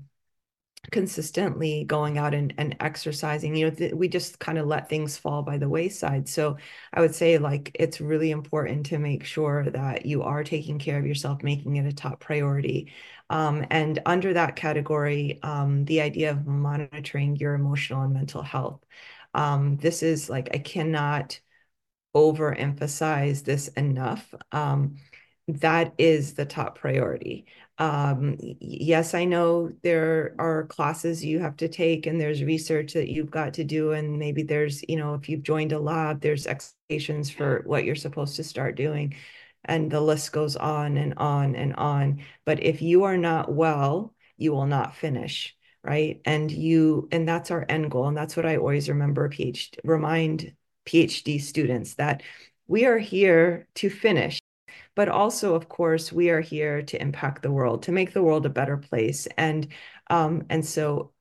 consistently 0.91 1.83
going 1.83 2.17
out 2.17 2.33
and, 2.33 2.53
and 2.57 2.75
exercising 2.79 3.55
you 3.55 3.65
know 3.65 3.75
th- 3.75 3.93
we 3.93 4.07
just 4.07 4.39
kind 4.39 4.57
of 4.57 4.65
let 4.67 4.89
things 4.89 5.17
fall 5.17 5.43
by 5.43 5.57
the 5.57 5.69
wayside. 5.69 6.27
So 6.27 6.57
i 6.93 7.01
would 7.01 7.13
say 7.15 7.37
like 7.37 7.71
it's 7.75 8.01
really 8.01 8.31
important 8.31 8.85
to 8.87 8.97
make 8.97 9.23
sure 9.23 9.69
that 9.69 10.05
you 10.05 10.23
are 10.23 10.43
taking 10.43 10.79
care 10.79 10.97
of 10.99 11.05
yourself 11.05 11.43
making 11.43 11.75
it 11.77 11.85
a 11.85 11.93
top 11.93 12.19
priority. 12.19 12.91
Um, 13.29 13.65
and 13.69 13.99
under 14.05 14.33
that 14.33 14.55
category 14.55 15.39
um, 15.43 15.85
the 15.85 16.01
idea 16.01 16.31
of 16.31 16.47
monitoring 16.47 17.35
your 17.37 17.53
emotional 17.53 18.01
and 18.01 18.13
mental 18.13 18.41
health. 18.43 18.81
Um, 19.33 19.77
this 19.77 20.03
is 20.03 20.29
like 20.29 20.49
i 20.53 20.57
cannot 20.57 21.39
overemphasize 22.15 23.43
this 23.43 23.67
enough. 23.69 24.33
Um, 24.51 24.97
that 25.47 25.93
is 25.97 26.33
the 26.33 26.45
top 26.45 26.77
priority 26.77 27.45
um, 27.81 28.37
yes, 28.39 29.15
I 29.15 29.25
know 29.25 29.71
there 29.81 30.35
are 30.37 30.67
classes 30.67 31.25
you 31.25 31.39
have 31.39 31.57
to 31.57 31.67
take 31.67 32.05
and 32.05 32.21
there's 32.21 32.43
research 32.43 32.93
that 32.93 33.09
you've 33.09 33.31
got 33.31 33.55
to 33.55 33.63
do. 33.63 33.93
And 33.93 34.19
maybe 34.19 34.43
there's, 34.43 34.83
you 34.87 34.97
know, 34.97 35.15
if 35.15 35.27
you've 35.27 35.41
joined 35.41 35.71
a 35.71 35.79
lab, 35.79 36.21
there's 36.21 36.45
expectations 36.45 37.31
for 37.31 37.63
what 37.65 37.83
you're 37.83 37.95
supposed 37.95 38.35
to 38.35 38.43
start 38.43 38.75
doing. 38.75 39.15
And 39.65 39.89
the 39.89 39.99
list 39.99 40.31
goes 40.31 40.55
on 40.55 40.95
and 40.95 41.15
on 41.17 41.55
and 41.55 41.75
on. 41.75 42.23
But 42.45 42.61
if 42.61 42.83
you 42.83 43.05
are 43.05 43.17
not 43.17 43.51
well, 43.51 44.13
you 44.37 44.51
will 44.51 44.67
not 44.67 44.95
finish. 44.95 45.57
Right. 45.83 46.21
And 46.23 46.51
you, 46.51 47.09
and 47.11 47.27
that's 47.27 47.49
our 47.49 47.65
end 47.67 47.89
goal. 47.89 48.07
And 48.07 48.15
that's 48.15 48.37
what 48.37 48.45
I 48.45 48.57
always 48.57 48.89
remember 48.89 49.27
PhD, 49.27 49.79
remind 49.83 50.53
PhD 50.85 51.41
students 51.41 51.95
that 51.95 52.21
we 52.67 52.85
are 52.85 52.99
here 52.99 53.67
to 53.75 53.89
finish 53.89 54.39
but 54.95 55.09
also 55.09 55.55
of 55.55 55.69
course 55.69 56.11
we 56.11 56.29
are 56.29 56.41
here 56.41 56.81
to 56.81 57.01
impact 57.01 57.41
the 57.41 57.51
world 57.51 57.83
to 57.83 57.91
make 57.91 58.13
the 58.13 58.23
world 58.23 58.45
a 58.45 58.49
better 58.49 58.77
place 58.77 59.27
and 59.37 59.67
um 60.09 60.43
and 60.49 60.65
so 60.65 61.11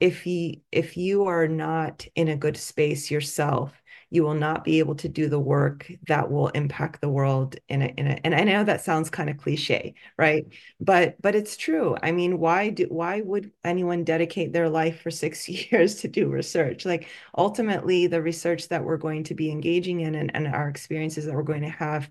if 0.00 0.26
you 0.26 0.56
if 0.72 0.96
you 0.96 1.26
are 1.26 1.48
not 1.48 2.06
in 2.14 2.28
a 2.28 2.36
good 2.36 2.56
space 2.56 3.10
yourself 3.10 3.72
you 4.10 4.22
will 4.22 4.34
not 4.34 4.64
be 4.64 4.78
able 4.78 4.94
to 4.94 5.08
do 5.08 5.28
the 5.28 5.38
work 5.38 5.90
that 6.06 6.30
will 6.30 6.48
impact 6.48 7.00
the 7.00 7.08
world 7.08 7.56
in 7.68 7.82
a, 7.82 7.86
in 7.86 8.06
a 8.06 8.20
and 8.24 8.34
I 8.34 8.44
know 8.44 8.62
that 8.64 8.84
sounds 8.84 9.10
kind 9.10 9.28
of 9.28 9.36
cliche, 9.36 9.94
right? 10.16 10.46
But 10.80 11.20
but 11.20 11.34
it's 11.34 11.56
true. 11.56 11.96
I 12.02 12.12
mean, 12.12 12.38
why 12.38 12.70
do 12.70 12.86
why 12.88 13.20
would 13.20 13.50
anyone 13.64 14.04
dedicate 14.04 14.52
their 14.52 14.68
life 14.68 15.00
for 15.00 15.10
six 15.10 15.48
years 15.72 15.96
to 15.96 16.08
do 16.08 16.28
research? 16.28 16.84
Like 16.84 17.08
ultimately 17.36 18.06
the 18.06 18.22
research 18.22 18.68
that 18.68 18.84
we're 18.84 18.96
going 18.96 19.24
to 19.24 19.34
be 19.34 19.50
engaging 19.50 20.00
in 20.00 20.14
and, 20.14 20.34
and 20.34 20.46
our 20.46 20.68
experiences 20.68 21.26
that 21.26 21.34
we're 21.34 21.42
going 21.42 21.62
to 21.62 21.68
have 21.68 22.08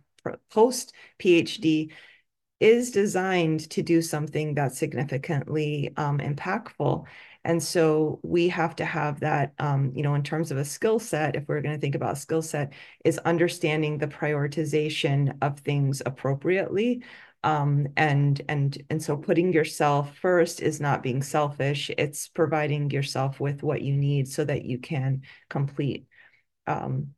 post 0.50 0.94
PhD 1.20 1.92
is 2.60 2.92
designed 2.92 3.70
to 3.70 3.82
do 3.84 4.02
something 4.02 4.54
that's 4.56 4.78
significantly 4.78 5.92
um, 5.98 6.20
impactful. 6.20 7.06
And 7.44 7.62
so 7.62 8.20
we 8.24 8.48
have 8.50 8.76
to 8.78 8.86
have 8.86 9.20
that, 9.20 9.54
um, 9.60 9.92
you 9.94 10.02
know, 10.02 10.16
in 10.16 10.24
terms 10.24 10.52
of 10.52 10.58
a 10.58 10.66
skill 10.66 10.98
set, 11.00 11.36
if 11.36 11.48
we're 11.48 11.62
going 11.62 11.76
to 11.76 11.82
think 11.82 11.96
about 11.96 12.18
skill 12.18 12.42
set, 12.42 12.74
is 13.04 13.20
understanding 13.20 13.98
the 13.98 14.08
prioritization 14.08 15.38
of 15.42 15.60
things 15.60 16.02
appropriately. 16.06 17.04
Um, 17.44 17.90
and 17.96 18.42
and 18.50 18.76
and 18.90 19.04
so 19.04 19.16
putting 19.16 19.54
yourself 19.54 20.18
first 20.18 20.62
is 20.62 20.82
not 20.82 21.04
being 21.04 21.22
selfish. 21.22 21.92
It's 21.96 22.28
providing 22.28 22.90
yourself 22.90 23.40
with 23.40 23.62
what 23.62 23.84
you 23.84 23.96
need 23.96 24.28
so 24.28 24.44
that 24.46 24.66
you 24.66 24.80
can 24.80 25.22
complete 25.50 26.08
um, 26.66 27.14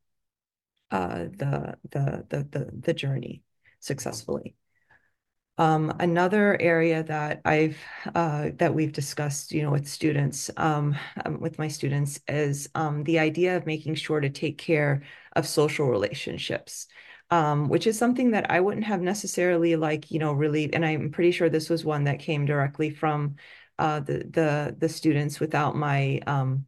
uh, 0.92 1.26
the, 1.26 1.78
the, 1.90 2.26
the, 2.30 2.48
the, 2.52 2.72
the 2.80 2.94
journey 2.94 3.44
successfully. 3.80 4.56
Um, 5.60 5.92
another 6.00 6.56
area 6.62 7.02
that 7.04 7.42
I've 7.44 7.80
uh, 8.14 8.50
that 8.58 8.76
we've 8.76 8.92
discussed, 8.92 9.52
you 9.52 9.64
know, 9.64 9.72
with 9.72 9.88
students, 9.88 10.52
um, 10.56 10.96
um, 11.26 11.40
with 11.40 11.58
my 11.58 11.68
students, 11.68 12.20
is 12.28 12.70
um, 12.76 13.04
the 13.06 13.18
idea 13.18 13.58
of 13.58 13.66
making 13.66 13.96
sure 13.96 14.20
to 14.20 14.30
take 14.30 14.60
care 14.60 15.02
of 15.36 15.48
social 15.48 15.88
relationships, 15.88 16.86
um, 17.32 17.70
which 17.70 17.88
is 17.88 17.98
something 17.98 18.32
that 18.32 18.52
I 18.52 18.60
wouldn't 18.60 18.86
have 18.86 19.02
necessarily 19.02 19.76
like, 19.76 20.12
you 20.12 20.20
know, 20.20 20.32
really. 20.32 20.72
And 20.72 20.86
I'm 20.86 21.10
pretty 21.10 21.32
sure 21.32 21.50
this 21.50 21.72
was 21.72 21.84
one 21.84 22.04
that 22.04 22.20
came 22.20 22.46
directly 22.46 22.92
from 22.92 23.38
uh, 23.80 24.02
the 24.02 24.30
the 24.30 24.76
the 24.78 24.90
students 24.90 25.40
without 25.40 25.76
my 25.76 26.20
um, 26.28 26.67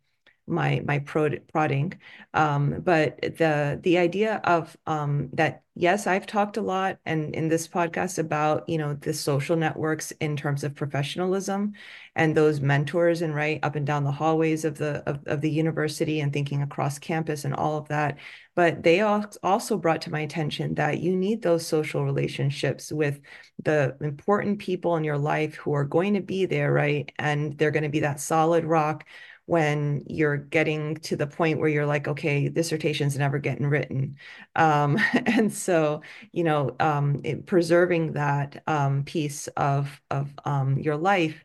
my 0.50 0.82
my 0.86 1.00
prod, 1.00 1.42
prodding. 1.52 1.94
Um, 2.34 2.82
but 2.82 3.20
the 3.22 3.80
the 3.82 3.98
idea 3.98 4.42
of 4.44 4.76
um, 4.88 5.30
that 5.34 5.64
yes 5.76 6.08
i've 6.08 6.26
talked 6.26 6.58
a 6.58 6.62
lot 6.62 6.98
and 7.06 7.34
in 7.34 7.48
this 7.48 7.66
podcast 7.66 8.20
about 8.20 8.68
you 8.68 8.78
know 8.78 8.96
the 8.96 9.14
social 9.14 9.56
networks 9.56 10.12
in 10.20 10.36
terms 10.36 10.66
of 10.66 10.76
professionalism 10.76 11.72
and 12.16 12.36
those 12.36 12.60
mentors 12.60 13.22
and 13.22 13.34
right 13.34 13.60
up 13.64 13.76
and 13.78 13.88
down 13.88 14.04
the 14.04 14.12
hallways 14.12 14.66
of 14.66 14.78
the 14.78 15.02
of, 15.10 15.20
of 15.26 15.40
the 15.40 15.50
university 15.50 16.20
and 16.20 16.34
thinking 16.34 16.62
across 16.62 17.00
campus 17.00 17.46
and 17.46 17.54
all 17.56 17.78
of 17.78 17.88
that. 17.88 18.18
But 18.56 18.84
they 18.84 19.00
also 19.00 19.78
brought 19.78 20.02
to 20.02 20.12
my 20.12 20.20
attention 20.20 20.76
that 20.76 21.00
you 21.00 21.16
need 21.16 21.42
those 21.42 21.66
social 21.66 22.04
relationships 22.04 22.92
with 22.92 23.22
the 23.64 23.96
important 24.02 24.60
people 24.60 24.98
in 24.98 25.06
your 25.06 25.18
life 25.18 25.56
who 25.56 25.74
are 25.74 25.86
going 25.86 26.16
to 26.16 26.22
be 26.22 26.46
there 26.46 26.74
right? 26.74 27.12
And 27.20 27.58
they're 27.58 27.72
going 27.72 27.84
to 27.84 27.90
be 27.90 28.02
that 28.02 28.20
solid 28.20 28.66
rock 28.66 29.06
when 29.50 30.04
you're 30.06 30.38
getting 30.38 30.96
to 30.98 31.16
the 31.16 31.26
point 31.26 31.60
where 31.60 31.70
you're 31.70 31.88
like, 31.88 32.08
okay, 32.08 32.50
dissertation's 32.50 33.18
never 33.18 33.40
getting 33.40 33.66
written. 33.66 34.16
Um, 34.56 35.00
and 35.26 35.52
so, 35.52 36.04
you 36.32 36.44
know, 36.44 36.76
um, 36.80 37.22
it, 37.24 37.48
preserving 37.48 38.14
that 38.14 38.62
um, 38.68 39.04
piece 39.06 39.48
of, 39.58 40.00
of 40.12 40.30
um, 40.46 40.78
your 40.78 40.98
life 40.98 41.44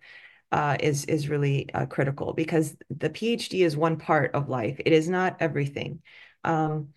uh, 0.53 0.77
is, 0.81 1.07
is 1.07 1.31
really 1.31 1.73
uh, 1.73 1.87
critical 1.87 2.35
because 2.35 2.77
the 2.91 3.09
PhD 3.09 3.65
is 3.65 3.75
one 3.75 3.97
part 3.97 4.35
of 4.35 4.51
life. 4.51 4.79
It 4.85 4.93
is 4.93 5.09
not 5.09 5.39
everything. 5.41 6.03
Um, 6.45 6.89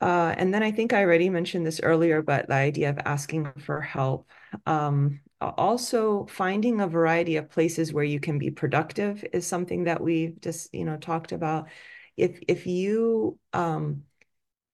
uh, 0.00 0.34
and 0.38 0.54
then 0.54 0.62
I 0.62 0.70
think 0.72 0.94
I 0.94 1.02
already 1.04 1.28
mentioned 1.28 1.66
this 1.66 1.80
earlier, 1.82 2.22
but 2.22 2.48
the 2.48 2.54
idea 2.54 2.88
of 2.88 2.98
asking 3.04 3.52
for 3.60 3.82
help. 3.82 4.30
Um, 4.64 5.20
also 5.40 6.26
finding 6.26 6.80
a 6.80 6.86
variety 6.88 7.36
of 7.36 7.50
places 7.50 7.92
where 7.92 8.04
you 8.04 8.20
can 8.20 8.38
be 8.38 8.50
productive 8.50 9.24
is 9.32 9.46
something 9.46 9.84
that 9.84 10.00
we've 10.00 10.40
just 10.40 10.74
you 10.74 10.84
know 10.84 10.96
talked 10.96 11.32
about. 11.32 11.68
If 12.16 12.40
if 12.48 12.66
you 12.66 13.38
um 13.52 14.04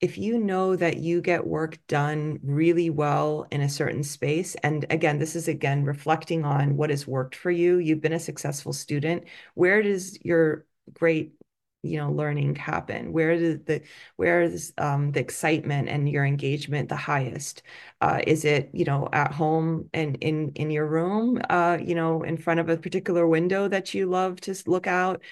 if 0.01 0.17
you 0.17 0.39
know 0.39 0.77
that 0.77 0.99
you 0.99 1.21
get 1.21 1.47
work 1.47 1.79
done 1.87 2.41
really 2.43 2.91
well 2.91 3.47
in 3.51 3.61
a 3.61 3.69
certain 3.69 4.03
space 4.03 4.55
and 4.57 4.87
again 4.91 5.19
this 5.19 5.37
is 5.37 5.49
again 5.49 5.85
reflecting 5.85 6.45
on 6.45 6.77
what 6.77 6.91
has 6.91 7.07
worked 7.07 7.37
for 7.37 7.51
you 7.51 7.79
you've 7.79 8.01
been 8.01 8.13
a 8.15 8.19
successful 8.19 8.73
student 8.73 9.25
where 9.55 9.83
does 9.83 10.19
your 10.25 10.65
great 10.95 11.35
you 11.83 11.99
know 11.99 12.11
learning 12.13 12.57
happen? 12.57 13.13
Where 13.13 13.37
does 13.39 13.59
the 13.65 13.83
where 14.17 14.43
is 14.43 14.73
um, 14.79 15.13
the 15.13 15.21
excitement 15.21 15.89
and 15.89 16.09
your 16.09 16.25
engagement 16.25 16.89
the 16.89 16.97
highest? 16.97 17.63
Uh, 18.01 18.21
is 18.27 18.45
it 18.45 18.71
you 18.73 18.85
know 18.85 19.09
at 19.13 19.33
home 19.33 19.89
and 19.93 20.17
in 20.23 20.51
in 20.55 20.71
your 20.71 20.87
room 20.87 21.41
uh, 21.51 21.79
you 21.83 21.95
know 21.95 22.23
in 22.23 22.37
front 22.37 22.61
of 22.61 22.69
a 22.69 22.77
particular 22.77 23.27
window 23.27 23.69
that 23.69 23.95
you 23.95 24.07
love 24.07 24.41
to 24.43 24.55
look 24.67 24.87
out? 24.87 25.23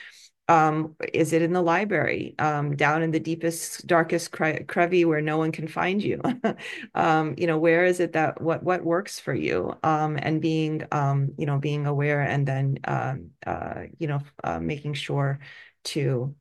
Um, 0.51 0.96
is 1.12 1.34
it 1.34 1.42
in 1.42 1.53
the 1.53 1.61
library 1.61 2.34
um, 2.38 2.74
down 2.74 3.03
in 3.03 3.11
the 3.11 3.20
deepest 3.20 3.86
darkest 3.86 4.32
cre- 4.32 4.62
crevy 4.66 5.05
where 5.05 5.20
no 5.20 5.36
one 5.36 5.53
can 5.53 5.68
find 5.68 6.03
you? 6.03 6.20
Um, 6.94 7.34
you 7.38 7.46
know 7.46 7.59
where 7.59 7.84
is 7.84 8.01
it 8.01 8.12
that 8.14 8.40
what 8.40 8.62
what 8.62 8.84
works 8.84 9.20
for 9.20 9.34
you? 9.34 9.74
Um, 9.82 10.18
and 10.20 10.40
being 10.40 10.82
um, 10.92 11.34
you 11.38 11.46
know 11.46 11.59
being 11.59 11.86
aware 11.86 12.22
and 12.22 12.46
then 12.46 12.78
uh, 12.84 13.14
uh, 13.46 13.82
you 13.99 14.09
know 14.09 14.20
uh, 14.42 14.59
making 14.59 14.94
sure 14.94 15.38
to 15.85 16.35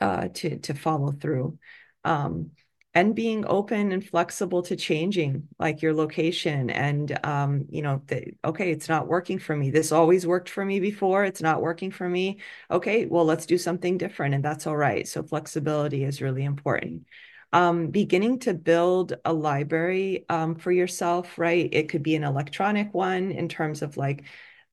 uh, 0.00 0.28
to 0.34 0.58
to 0.58 0.74
follow 0.74 1.12
through. 1.12 1.58
Um, 2.04 2.50
and 2.96 3.14
being 3.16 3.44
open 3.46 3.90
and 3.90 4.06
flexible 4.06 4.62
to 4.62 4.76
changing 4.76 5.48
like 5.58 5.82
your 5.82 5.92
location 5.92 6.70
and 6.70 7.18
um, 7.26 7.66
you 7.68 7.82
know 7.82 8.02
the, 8.06 8.32
okay 8.44 8.70
it's 8.70 8.88
not 8.88 9.08
working 9.08 9.38
for 9.38 9.56
me. 9.56 9.70
This 9.70 9.92
always 9.92 10.26
worked 10.26 10.48
for 10.48 10.64
me 10.64 10.78
before. 10.80 11.24
It's 11.24 11.42
not 11.42 11.60
working 11.62 11.90
for 11.90 12.08
me. 12.08 12.38
Okay 12.70 13.06
well 13.06 13.24
let's 13.24 13.46
do 13.46 13.58
something 13.58 13.98
different 13.98 14.34
and 14.34 14.44
that's 14.44 14.66
all 14.66 14.76
right. 14.76 15.06
So 15.08 15.22
flexibility 15.22 16.04
is 16.04 16.22
really 16.22 16.44
important. 16.44 17.06
Um, 17.52 17.88
beginning 17.88 18.40
to 18.40 18.54
build 18.54 19.14
a 19.24 19.32
library 19.32 20.24
um, 20.28 20.54
for 20.56 20.70
yourself 20.70 21.38
right? 21.38 21.68
It 21.72 21.88
could 21.88 22.02
be 22.02 22.14
an 22.14 22.24
electronic 22.24 22.94
one 22.94 23.32
in 23.32 23.48
terms 23.48 23.82
of 23.82 23.96
like 23.96 24.24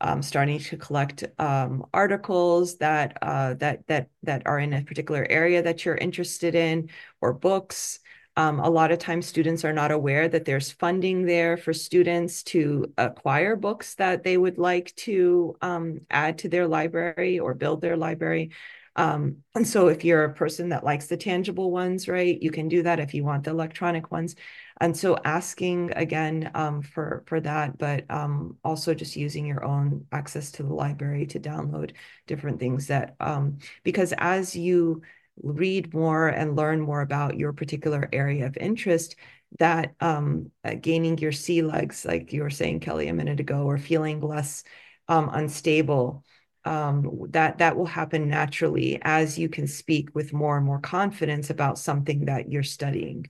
um, 0.02 0.22
starting 0.22 0.60
to 0.60 0.78
collect 0.78 1.24
um, 1.40 1.86
articles 1.94 2.78
that 2.78 3.18
uh, 3.22 3.54
that 3.56 3.88
that 3.88 4.10
that 4.24 4.42
are 4.46 4.60
in 4.60 4.74
a 4.74 4.82
particular 4.82 5.26
area 5.30 5.62
that 5.62 5.86
you're 5.86 5.96
interested 5.96 6.56
in, 6.56 6.90
or 7.22 7.34
books. 7.34 8.00
Um, 8.38 8.60
a 8.60 8.70
lot 8.70 8.92
of 8.92 9.00
times, 9.00 9.26
students 9.26 9.66
are 9.66 9.74
not 9.74 9.92
aware 9.92 10.28
that 10.28 10.46
there's 10.46 10.72
funding 10.72 11.26
there 11.26 11.58
for 11.58 11.74
students 11.74 12.44
to 12.44 12.92
acquire 12.98 13.56
books 13.56 13.96
that 13.96 14.24
they 14.24 14.38
would 14.38 14.58
like 14.58 14.96
to 14.96 15.56
um, 15.62 16.02
add 16.10 16.38
to 16.40 16.50
their 16.50 16.68
library 16.68 17.40
or 17.40 17.54
build 17.54 17.82
their 17.82 17.98
library. 17.98 18.52
Um, 18.96 19.38
and 19.56 19.68
so 19.68 19.88
if 19.88 20.04
you're 20.04 20.26
a 20.26 20.34
person 20.34 20.70
that 20.70 20.84
likes 20.84 21.08
the 21.08 21.18
tangible 21.18 21.72
ones, 21.72 22.08
right, 22.08 22.42
you 22.42 22.52
can 22.52 22.68
do 22.68 22.84
that 22.84 23.00
if 23.00 23.14
you 23.14 23.24
want 23.24 23.44
the 23.44 23.52
electronic 23.52 24.12
ones. 24.12 24.36
And 24.82 24.98
so 24.98 25.16
asking 25.24 25.92
again 25.96 26.50
um, 26.56 26.82
for, 26.82 27.24
for 27.28 27.40
that, 27.40 27.78
but 27.78 28.10
um, 28.10 28.58
also 28.64 28.96
just 28.96 29.16
using 29.16 29.46
your 29.46 29.64
own 29.64 30.08
access 30.12 30.52
to 30.54 30.64
the 30.64 30.74
library 30.74 31.28
to 31.28 31.40
download 31.40 31.92
different 32.26 32.60
things 32.60 32.88
that, 32.88 33.16
um, 33.20 33.60
because 33.84 34.12
as 34.18 34.56
you 34.56 35.04
read 35.44 35.94
more 35.94 36.30
and 36.30 36.56
learn 36.56 36.82
more 36.82 37.02
about 37.02 37.38
your 37.38 37.54
particular 37.54 38.10
area 38.12 38.48
of 38.48 38.58
interest, 38.58 39.18
that 39.60 39.94
um, 40.00 40.50
uh, 40.64 40.74
gaining 40.74 41.20
your 41.20 41.32
sea 41.32 41.62
legs, 41.62 42.04
like 42.04 42.34
you 42.34 42.42
were 42.42 42.50
saying, 42.50 42.80
Kelly, 42.80 43.08
a 43.08 43.14
minute 43.14 43.40
ago, 43.40 43.64
or 43.64 43.78
feeling 43.78 44.20
less 44.20 44.64
um, 45.08 45.30
unstable, 45.32 46.24
um, 46.66 47.28
that 47.30 47.60
that 47.60 47.78
will 47.78 47.86
happen 47.86 48.28
naturally 48.30 49.00
as 49.04 49.38
you 49.38 49.48
can 49.48 49.68
speak 49.68 50.10
with 50.16 50.34
more 50.34 50.58
and 50.58 50.66
more 50.66 50.80
confidence 50.80 51.52
about 51.52 51.78
something 51.78 52.26
that 52.26 52.52
you're 52.52 52.64
studying. 52.64 53.30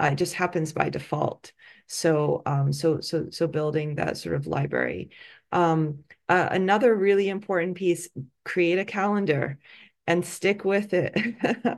Uh, 0.00 0.10
it 0.12 0.16
just 0.16 0.34
happens 0.34 0.72
by 0.72 0.90
default. 0.90 1.52
So 1.86 2.42
um, 2.46 2.72
so 2.72 3.00
so 3.00 3.30
so 3.30 3.46
building 3.46 3.96
that 3.96 4.16
sort 4.16 4.34
of 4.34 4.46
library. 4.46 5.10
Um, 5.52 6.04
uh, 6.28 6.48
another 6.50 6.94
really 6.94 7.28
important 7.28 7.76
piece: 7.76 8.08
create 8.44 8.78
a 8.78 8.84
calendar 8.84 9.58
and 10.06 10.24
stick 10.24 10.64
with 10.64 10.94
it. 10.94 11.16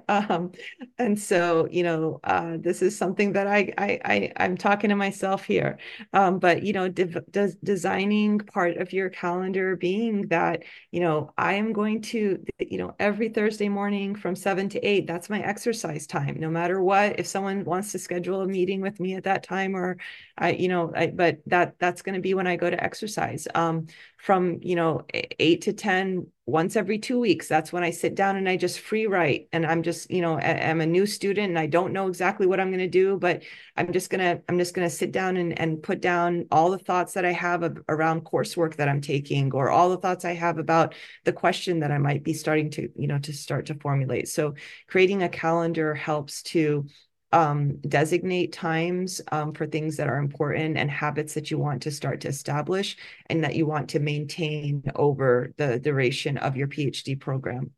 um, 0.09 0.53
and 0.99 1.19
so, 1.19 1.67
you 1.71 1.83
know, 1.83 2.21
uh, 2.25 2.57
this 2.59 2.83
is 2.83 2.97
something 2.97 3.33
that 3.33 3.47
I, 3.47 3.73
I, 3.79 4.01
I 4.05 4.33
I'm 4.37 4.57
talking 4.57 4.91
to 4.91 4.97
myself 4.97 5.45
here. 5.45 5.79
Um, 6.13 6.39
but 6.39 6.63
you 6.63 6.73
know, 6.73 6.89
does 6.89 7.55
designing 7.57 8.39
part 8.41 8.77
of 8.77 8.93
your 8.93 9.09
calendar 9.11 9.77
being 9.77 10.29
that, 10.29 10.63
you 10.91 11.01
know, 11.01 11.33
I 11.39 11.55
am 11.55 11.73
going 11.73 12.03
to, 12.03 12.45
you 12.59 12.79
know, 12.79 12.95
every 12.99 13.29
Thursday 13.31 13.69
morning 13.69 14.15
from 14.15 14.37
seven 14.37 14.69
to 14.71 14.81
eight, 14.87 15.07
that's 15.07 15.31
my 15.31 15.41
exercise 15.41 16.07
time. 16.07 16.39
No 16.39 16.51
matter 16.51 16.83
what, 16.83 17.19
if 17.19 17.27
someone 17.27 17.65
wants 17.65 17.93
to 17.93 17.99
schedule 17.99 18.43
a 18.43 18.47
meeting 18.47 18.81
with 18.81 19.01
me 19.01 19.15
at 19.15 19.25
that 19.25 19.43
time, 19.43 19.75
or 19.77 19.97
I, 20.37 20.51
you 20.53 20.69
know, 20.69 20.93
I, 20.95 21.09
but 21.09 21.39
that 21.47 21.79
that's 21.79 22.03
going 22.03 22.15
to 22.15 22.21
be 22.21 22.35
when 22.35 22.47
I 22.47 22.57
go 22.57 22.69
to 22.71 22.83
exercise. 22.83 23.47
Um, 23.55 23.87
from 24.19 24.59
you 24.63 24.77
know 24.77 25.07
eight 25.13 25.63
to 25.63 25.73
ten 25.73 26.27
once 26.45 26.77
every 26.77 26.99
two 26.99 27.19
weeks. 27.21 27.47
That's 27.47 27.73
when 27.73 27.85
i 27.85 27.91
sit 27.91 28.15
down 28.15 28.37
and 28.37 28.49
i 28.49 28.57
just 28.57 28.81
free 28.81 29.07
write. 29.07 29.49
And 29.53 29.65
i'm 29.65 29.83
just 29.83 30.11
you 30.11 30.21
know 30.21 30.39
i'm 30.39 30.81
a 30.81 30.87
new 30.87 31.07
student 31.07 31.51
and 31.51 31.59
i 31.59 31.67
don't 31.67 31.93
know 31.93 32.09
exactly 32.09 32.47
what 32.47 32.59
i'm 32.59 32.71
going 32.71 32.79
to 32.79 32.89
do 32.89 33.17
but 33.17 33.43
i'm 33.77 33.93
just 33.93 34.11
going 34.11 34.21
to 34.21 34.43
i'm 34.49 34.59
just 34.59 34.75
going 34.75 34.89
to 34.89 34.95
sit 34.95 35.13
down 35.13 35.37
and, 35.37 35.59
and 35.59 35.83
put 35.83 36.01
down 36.01 36.47
all 36.51 36.71
the 36.71 36.79
thoughts 36.79 37.13
that 37.15 37.25
i 37.25 37.33
have 37.33 37.63
of, 37.63 37.79
around 37.89 38.25
coursework 38.25 38.77
that 38.77 38.89
i'm 38.89 39.01
taking 39.01 39.53
or 39.53 39.71
all 39.71 39.91
the 39.91 39.99
thoughts 39.99 40.25
i 40.25 40.33
have 40.33 40.59
about 40.59 40.95
the 41.25 41.33
question 41.33 41.81
that 41.81 41.93
i 41.93 41.99
might 41.99 42.25
be 42.25 42.33
starting 42.33 42.71
to 42.71 42.89
you 42.97 43.07
know 43.07 43.19
to 43.19 43.33
start 43.33 43.67
to 43.67 43.75
formulate. 43.75 44.29
So 44.29 44.55
creating 44.87 45.23
a 45.23 45.29
calendar 45.29 45.95
helps 45.95 46.43
to 46.45 46.87
um, 47.33 47.77
designate 47.79 48.53
times 48.53 49.21
um, 49.31 49.53
for 49.53 49.67
things 49.67 49.97
that 49.97 50.09
are 50.09 50.19
important 50.19 50.77
and 50.79 50.91
habits 50.91 51.35
that 51.35 51.51
you 51.51 51.59
want 51.59 51.83
to 51.83 51.91
start 51.91 52.23
to 52.23 52.29
establish 52.29 52.97
and 53.27 53.45
that 53.45 53.55
you 53.55 53.67
want 53.67 53.91
to 53.91 53.99
maintain 53.99 54.83
over 54.95 55.53
the 55.59 55.79
duration 55.79 56.39
of 56.39 56.57
your 56.57 56.69
PhD 56.69 57.19
program. 57.19 57.71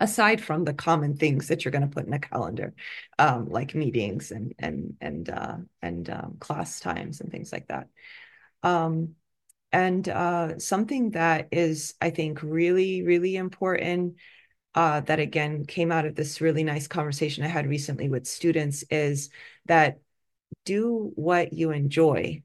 Aside 0.00 0.40
from 0.40 0.64
the 0.64 0.74
common 0.74 1.16
things 1.16 1.48
that 1.48 1.64
you're 1.64 1.72
going 1.72 1.82
to 1.82 1.94
put 1.94 2.06
in 2.06 2.12
a 2.12 2.18
calendar, 2.18 2.74
um, 3.20 3.48
like 3.48 3.74
meetings 3.74 4.32
and 4.32 4.52
and 4.58 4.96
and 5.00 5.30
uh, 5.30 5.58
and 5.80 6.10
um, 6.10 6.36
class 6.40 6.80
times 6.80 7.20
and 7.20 7.30
things 7.30 7.52
like 7.52 7.68
that. 7.68 7.86
Um, 8.64 9.14
and 9.70 10.06
uh, 10.08 10.58
something 10.58 11.12
that 11.12 11.48
is, 11.52 11.94
I 12.00 12.10
think, 12.10 12.42
really, 12.42 13.02
really 13.02 13.36
important 13.36 14.16
uh, 14.74 15.00
that 15.00 15.18
again 15.20 15.64
came 15.66 15.92
out 15.92 16.06
of 16.06 16.14
this 16.14 16.40
really 16.40 16.64
nice 16.64 16.86
conversation 16.86 17.44
I 17.44 17.48
had 17.48 17.66
recently 17.66 18.08
with 18.08 18.26
students 18.26 18.84
is 18.90 19.30
that 19.66 20.00
do 20.64 21.12
what 21.14 21.52
you 21.52 21.70
enjoy. 21.70 22.42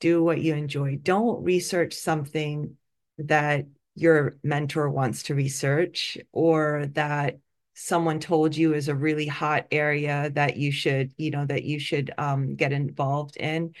Do 0.00 0.22
what 0.22 0.40
you 0.40 0.54
enjoy. 0.54 0.96
Don't 0.96 1.42
research 1.42 1.94
something 1.94 2.76
that 3.18 3.66
your 3.94 4.34
mentor 4.42 4.90
wants 4.90 5.24
to 5.24 5.34
research 5.34 6.18
or 6.32 6.86
that 6.92 7.38
someone 7.74 8.20
told 8.20 8.56
you 8.56 8.74
is 8.74 8.88
a 8.88 8.94
really 8.94 9.26
hot 9.26 9.66
area 9.70 10.30
that 10.34 10.56
you 10.56 10.70
should, 10.70 11.12
you 11.16 11.30
know, 11.30 11.44
that 11.44 11.64
you 11.64 11.78
should 11.78 12.12
um, 12.18 12.54
get 12.54 12.72
involved 12.72 13.36
in. 13.36 13.74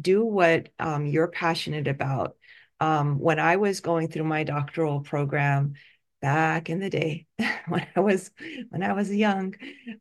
Do 0.00 0.24
what 0.24 0.68
um, 0.78 1.06
you're 1.06 1.28
passionate 1.28 1.88
about. 1.88 2.36
Um, 2.78 3.18
when 3.18 3.38
I 3.38 3.56
was 3.56 3.80
going 3.80 4.08
through 4.08 4.24
my 4.24 4.44
doctoral 4.44 5.00
program, 5.00 5.74
back 6.20 6.70
in 6.70 6.80
the 6.80 6.90
day 6.90 7.26
when 7.68 7.86
I 7.96 8.00
was 8.00 8.30
when 8.70 8.82
I 8.82 8.92
was 8.92 9.14
young, 9.14 9.54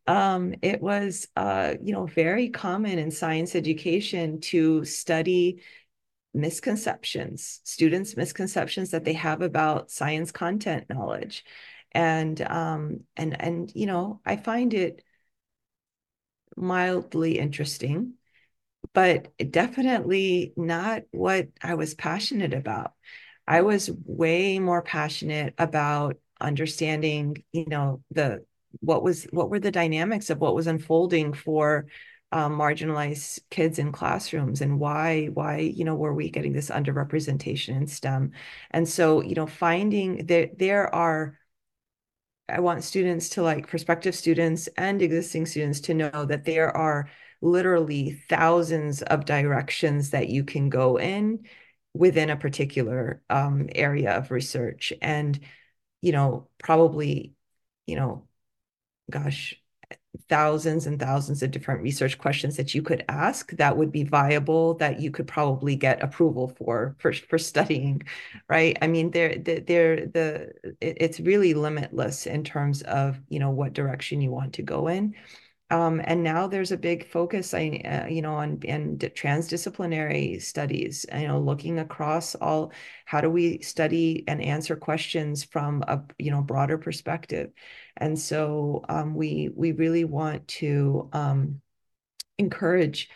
um, 0.08 0.54
it 0.62 0.82
was 0.82 1.28
uh, 1.36 1.76
you 1.82 1.94
know 1.94 2.06
very 2.06 2.50
common 2.50 3.00
in 3.00 3.12
science 3.12 3.56
education 3.56 4.42
to 4.42 4.86
study 4.86 5.62
misconceptions, 6.34 7.62
students' 7.64 8.18
misconceptions 8.18 8.92
that 8.92 9.06
they 9.06 9.14
have 9.14 9.42
about 9.42 9.92
science 9.92 10.32
content 10.32 10.90
knowledge, 10.90 11.46
and 11.92 12.42
um, 12.42 13.02
and 13.18 13.40
and 13.42 13.72
you 13.76 13.86
know 13.88 14.22
I 14.26 14.38
find 14.38 14.74
it 14.74 15.04
mildly 16.56 17.40
interesting, 17.40 18.14
but 18.94 19.34
definitely 19.52 20.54
not 20.58 21.04
what 21.12 21.50
I 21.64 21.76
was 21.76 21.94
passionate 21.94 22.54
about. 22.54 22.94
I 23.50 23.62
was 23.64 23.90
way 24.06 24.60
more 24.60 24.84
passionate 24.84 25.56
about 25.58 26.18
understanding, 26.40 27.44
you 27.52 27.66
know, 27.66 28.04
the 28.12 28.46
what 28.82 29.02
was 29.04 29.24
what 29.32 29.50
were 29.50 29.60
the 29.60 29.72
dynamics 29.72 30.30
of 30.30 30.38
what 30.38 30.54
was 30.54 30.68
unfolding 30.68 31.34
for 31.34 31.88
um, 32.32 32.60
marginalized 32.60 33.40
kids 33.50 33.80
in 33.80 33.92
classrooms 33.92 34.62
and 34.62 34.80
why 34.80 35.26
why 35.34 35.58
you 35.58 35.84
know 35.84 35.96
were 35.96 36.14
we 36.14 36.30
getting 36.30 36.54
this 36.54 36.70
underrepresentation 36.70 37.76
in 37.76 37.88
STEM? 37.88 38.34
And 38.70 38.88
so 38.88 39.24
you 39.24 39.34
know 39.34 39.48
finding 39.48 40.28
that 40.28 40.60
there 40.60 40.94
are 40.94 41.40
I 42.48 42.60
want 42.60 42.84
students 42.84 43.30
to 43.30 43.42
like 43.42 43.68
prospective 43.68 44.14
students 44.14 44.68
and 44.78 45.02
existing 45.02 45.48
students 45.48 45.80
to 45.82 45.96
know 45.96 46.26
that 46.26 46.46
there 46.46 46.76
are 46.76 47.10
literally 47.42 48.22
thousands 48.30 49.02
of 49.02 49.26
directions 49.26 50.12
that 50.12 50.30
you 50.30 50.44
can 50.44 50.70
go 50.70 51.00
in 51.00 51.46
within 51.94 52.30
a 52.30 52.38
particular 52.38 53.22
um, 53.30 53.70
area 53.74 54.18
of 54.18 54.32
research. 54.32 54.94
And 55.02 55.40
you 56.02 56.12
know 56.12 56.48
probably 56.58 57.34
you 57.86 57.96
know 57.96 58.28
gosh 59.10 59.56
thousands 60.28 60.86
and 60.86 61.00
thousands 61.00 61.42
of 61.42 61.52
different 61.52 61.82
research 61.82 62.18
questions 62.18 62.58
that 62.58 62.74
you 62.76 62.82
could 62.82 63.04
ask 63.10 63.52
that 63.54 63.78
would 63.78 63.92
be 63.92 64.04
viable 64.04 64.76
that 64.76 65.00
you 65.00 65.12
could 65.12 65.28
probably 65.28 65.76
get 65.76 66.02
approval 66.04 66.48
for 66.48 66.96
for, 67.00 67.14
for 67.14 67.38
studying 67.38 68.02
right? 68.48 68.78
I 68.82 68.88
mean 68.88 69.12
they're 69.12 69.38
they're 69.38 70.08
the 70.08 70.52
it's 70.82 71.20
really 71.20 71.54
limitless 71.54 72.28
in 72.28 72.44
terms 72.44 72.82
of 72.84 73.20
you 73.30 73.40
know 73.40 73.52
what 73.52 73.74
direction 73.74 74.22
you 74.22 74.32
want 74.32 74.54
to 74.54 74.62
go 74.62 74.88
in 74.88 75.16
um, 75.72 76.02
and 76.04 76.24
now 76.24 76.48
there's 76.48 76.72
a 76.72 76.78
big 76.78 77.08
focus, 77.08 77.54
I, 77.54 77.82
uh, 77.86 78.08
you 78.08 78.22
know, 78.24 78.36
on 78.36 78.60
and 78.68 79.00
transdisciplinary 79.00 80.42
studies. 80.42 81.06
You 81.14 81.28
know, 81.28 81.40
looking 81.40 81.78
across 81.80 82.34
all, 82.36 82.72
how 83.06 83.22
do 83.22 83.30
we 83.30 83.62
study 83.62 84.24
and 84.28 84.42
answer 84.42 84.76
questions 84.76 85.44
from 85.44 85.84
a 85.88 86.04
you 86.18 86.32
know 86.32 86.42
broader 86.42 86.78
perspective? 86.80 87.52
And 87.98 88.18
so 88.18 88.84
um, 88.90 89.14
we 89.14 89.52
we 89.56 89.72
really 89.74 90.06
want 90.06 90.48
to 90.60 91.10
um, 91.14 91.62
encourage 92.40 93.10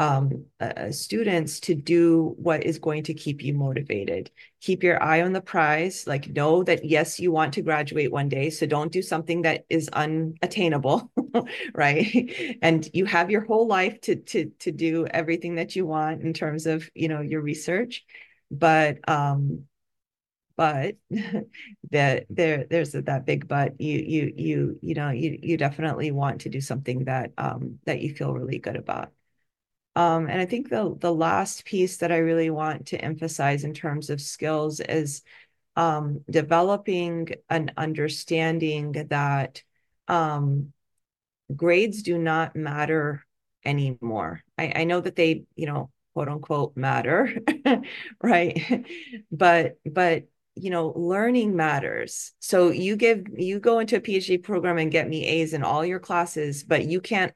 um, 0.00 0.46
uh, 0.60 0.90
students 0.90 1.60
to 1.60 1.74
do 1.74 2.34
what 2.38 2.64
is 2.64 2.78
going 2.78 3.02
to 3.02 3.12
keep 3.12 3.42
you 3.42 3.52
motivated. 3.52 4.30
Keep 4.62 4.82
your 4.82 5.02
eye 5.02 5.20
on 5.20 5.34
the 5.34 5.42
prize. 5.42 6.06
Like, 6.06 6.26
know 6.30 6.62
that 6.64 6.86
yes, 6.86 7.20
you 7.20 7.30
want 7.30 7.52
to 7.52 7.62
graduate 7.62 8.10
one 8.10 8.30
day. 8.30 8.48
So 8.48 8.64
don't 8.64 8.90
do 8.90 9.02
something 9.02 9.42
that 9.42 9.66
is 9.68 9.90
unattainable, 9.90 11.12
right? 11.74 12.56
And 12.62 12.88
you 12.94 13.04
have 13.04 13.30
your 13.30 13.44
whole 13.44 13.66
life 13.66 14.00
to 14.02 14.16
to 14.16 14.50
to 14.60 14.72
do 14.72 15.06
everything 15.06 15.56
that 15.56 15.76
you 15.76 15.84
want 15.84 16.22
in 16.22 16.32
terms 16.32 16.64
of 16.64 16.88
you 16.94 17.08
know 17.08 17.20
your 17.20 17.42
research, 17.42 18.02
but 18.50 19.06
um, 19.06 19.64
but 20.56 20.96
that 21.90 22.24
there 22.30 22.64
there's 22.70 22.92
that 22.92 23.26
big 23.26 23.48
but 23.48 23.78
you 23.78 23.98
you 23.98 24.32
you 24.34 24.78
you 24.80 24.94
know 24.94 25.10
you 25.10 25.38
you 25.42 25.58
definitely 25.58 26.10
want 26.10 26.40
to 26.42 26.48
do 26.48 26.60
something 26.60 27.04
that 27.04 27.32
um 27.36 27.78
that 27.84 28.00
you 28.00 28.14
feel 28.14 28.32
really 28.32 28.58
good 28.58 28.76
about 28.76 29.12
um, 29.96 30.28
and 30.28 30.40
I 30.40 30.46
think 30.46 30.68
the 30.68 30.96
the 30.98 31.12
last 31.12 31.64
piece 31.64 31.98
that 31.98 32.12
I 32.12 32.18
really 32.18 32.50
want 32.50 32.86
to 32.86 33.00
emphasize 33.00 33.64
in 33.64 33.74
terms 33.74 34.10
of 34.10 34.20
skills 34.20 34.80
is 34.80 35.22
um, 35.76 36.20
developing 36.30 37.30
an 37.48 37.72
understanding 37.76 38.92
that 39.10 39.62
um, 40.08 40.72
grades 41.54 42.02
do 42.02 42.18
not 42.18 42.54
matter 42.56 43.24
anymore. 43.64 44.42
I, 44.58 44.72
I 44.76 44.84
know 44.84 45.00
that 45.00 45.16
they, 45.16 45.44
you 45.56 45.66
know, 45.66 45.90
quote 46.14 46.28
unquote 46.28 46.76
matter, 46.76 47.34
right? 48.22 48.84
but 49.32 49.78
but 49.84 50.24
you 50.56 50.70
know, 50.70 50.88
learning 50.96 51.56
matters. 51.56 52.32
So 52.40 52.70
you 52.70 52.96
give 52.96 53.26
you 53.36 53.60
go 53.60 53.78
into 53.78 53.96
a 53.96 54.00
PhD 54.00 54.42
program 54.42 54.78
and 54.78 54.90
get 54.90 55.08
me 55.08 55.24
A's 55.26 55.52
in 55.52 55.62
all 55.62 55.84
your 55.84 56.00
classes, 56.00 56.64
but 56.64 56.84
you 56.84 57.00
can't 57.00 57.32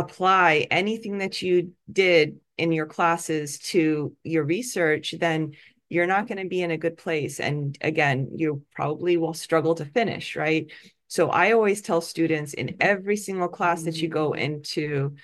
apply 0.00 0.66
anything 0.70 1.18
that 1.18 1.42
you 1.42 1.72
did 1.90 2.40
in 2.58 2.72
your 2.72 2.86
classes 2.86 3.58
to 3.58 4.14
your 4.22 4.44
research, 4.44 5.14
then 5.18 5.52
you're 5.88 6.06
not 6.06 6.26
going 6.28 6.38
to 6.38 6.48
be 6.48 6.62
in 6.62 6.70
a 6.70 6.78
good 6.78 6.96
place. 6.96 7.40
And 7.40 7.76
again, 7.80 8.30
you 8.36 8.62
probably 8.74 9.16
will 9.16 9.34
struggle 9.34 9.74
to 9.76 9.84
finish, 9.84 10.36
right? 10.36 10.70
So 11.08 11.30
I 11.30 11.52
always 11.52 11.82
tell 11.82 12.00
students 12.00 12.54
in 12.54 12.76
every 12.80 13.16
single 13.16 13.48
class 13.48 13.82
that 13.82 13.96
you 13.96 14.08
go 14.08 14.30
mm-hmm. 14.30 14.40
into, 14.40 15.16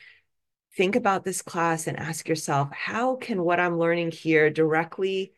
think 0.76 0.96
about 0.96 1.24
this 1.24 1.42
class 1.42 1.86
and 1.86 1.98
ask 1.98 2.28
yourself, 2.28 2.68
how 2.72 3.16
can 3.16 3.42
what 3.42 3.60
I'm 3.60 3.78
learning 3.78 4.10
here 4.10 4.50
directly 4.50 5.32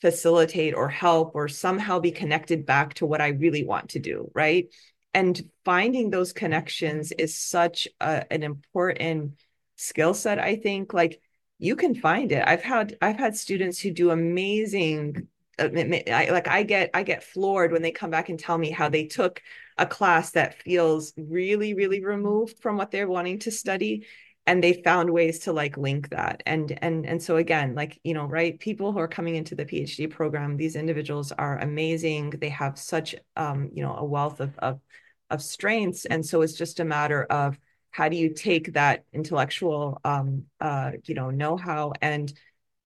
facilitate 0.00 0.74
or 0.74 0.88
help 0.88 1.34
or 1.34 1.48
somehow 1.48 1.98
be 1.98 2.12
connected 2.12 2.64
back 2.64 2.94
to 2.94 3.06
what 3.06 3.20
I 3.20 3.28
really 3.28 3.64
want 3.64 3.90
to 3.90 3.98
do, 3.98 4.30
right? 4.34 4.68
And 5.14 5.40
finding 5.64 6.10
those 6.10 6.32
connections 6.32 7.12
is 7.12 7.36
such 7.36 7.88
a, 8.00 8.30
an 8.32 8.42
important 8.42 9.34
skill 9.76 10.14
set 10.14 10.38
i 10.38 10.56
think. 10.56 10.92
Like 10.92 11.20
you 11.58 11.76
can 11.76 11.94
find 11.94 12.32
it. 12.32 12.42
I've 12.46 12.62
had 12.62 12.96
i've 13.02 13.18
had 13.18 13.36
students 13.36 13.78
who 13.78 13.90
do 13.90 14.10
amazing 14.10 15.28
uh, 15.58 15.68
I, 16.10 16.28
like 16.30 16.48
i 16.48 16.62
get 16.62 16.90
i 16.94 17.02
get 17.02 17.22
floored 17.22 17.70
when 17.70 17.82
they 17.82 17.90
come 17.90 18.10
back 18.10 18.30
and 18.30 18.38
tell 18.38 18.56
me 18.56 18.70
how 18.70 18.88
they 18.88 19.06
took 19.06 19.42
a 19.76 19.86
class 19.86 20.30
that 20.32 20.62
feels 20.62 21.12
really 21.16 21.74
really 21.74 22.02
removed 22.02 22.58
from 22.60 22.76
what 22.76 22.90
they're 22.90 23.08
wanting 23.08 23.40
to 23.40 23.50
study 23.50 24.06
and 24.50 24.62
they 24.62 24.82
found 24.82 25.08
ways 25.08 25.38
to 25.38 25.52
like 25.52 25.76
link 25.76 26.08
that 26.10 26.42
and 26.44 26.76
and 26.82 27.06
and 27.06 27.22
so 27.22 27.36
again 27.36 27.74
like 27.74 28.00
you 28.04 28.14
know 28.14 28.26
right 28.26 28.58
people 28.58 28.92
who 28.92 28.98
are 28.98 29.08
coming 29.08 29.36
into 29.36 29.54
the 29.54 29.64
phd 29.64 30.10
program 30.10 30.56
these 30.56 30.76
individuals 30.76 31.32
are 31.32 31.58
amazing 31.58 32.30
they 32.30 32.48
have 32.48 32.78
such 32.78 33.14
um 33.36 33.70
you 33.72 33.82
know 33.82 33.94
a 33.96 34.04
wealth 34.04 34.40
of 34.40 34.58
of 34.58 34.80
of 35.30 35.42
strengths. 35.42 36.04
And 36.04 36.24
so 36.26 36.42
it's 36.42 36.54
just 36.54 36.80
a 36.80 36.84
matter 36.84 37.24
of 37.24 37.58
how 37.92 38.08
do 38.08 38.16
you 38.16 38.34
take 38.34 38.74
that 38.74 39.04
intellectual, 39.12 40.00
um, 40.04 40.44
uh, 40.60 40.92
you 41.04 41.14
know, 41.14 41.30
know-how 41.30 41.92
and 42.02 42.32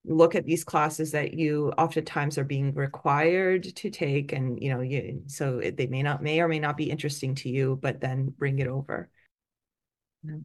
look 0.07 0.35
at 0.35 0.45
these 0.45 0.65
classes 0.65 1.13
that 1.13 1.33
you 1.35 1.73
oftentimes 1.79 2.37
are 2.37 2.45
being 2.45 2.75
required 2.75 3.65
to 3.77 3.91
take, 3.91 4.33
and 4.33 4.63
you 4.63 4.71
know, 4.71 4.83
you 4.83 5.23
so 5.27 5.61
they 5.61 5.87
may 5.87 6.03
not 6.03 6.23
may 6.23 6.41
or 6.41 6.49
may 6.49 6.59
not 6.59 6.77
be 6.77 6.91
interesting 6.91 7.35
to 7.35 7.49
you, 7.49 7.79
but 7.81 8.01
then 8.01 8.33
bring 8.37 8.59
it 8.59 8.67
over. 8.67 9.09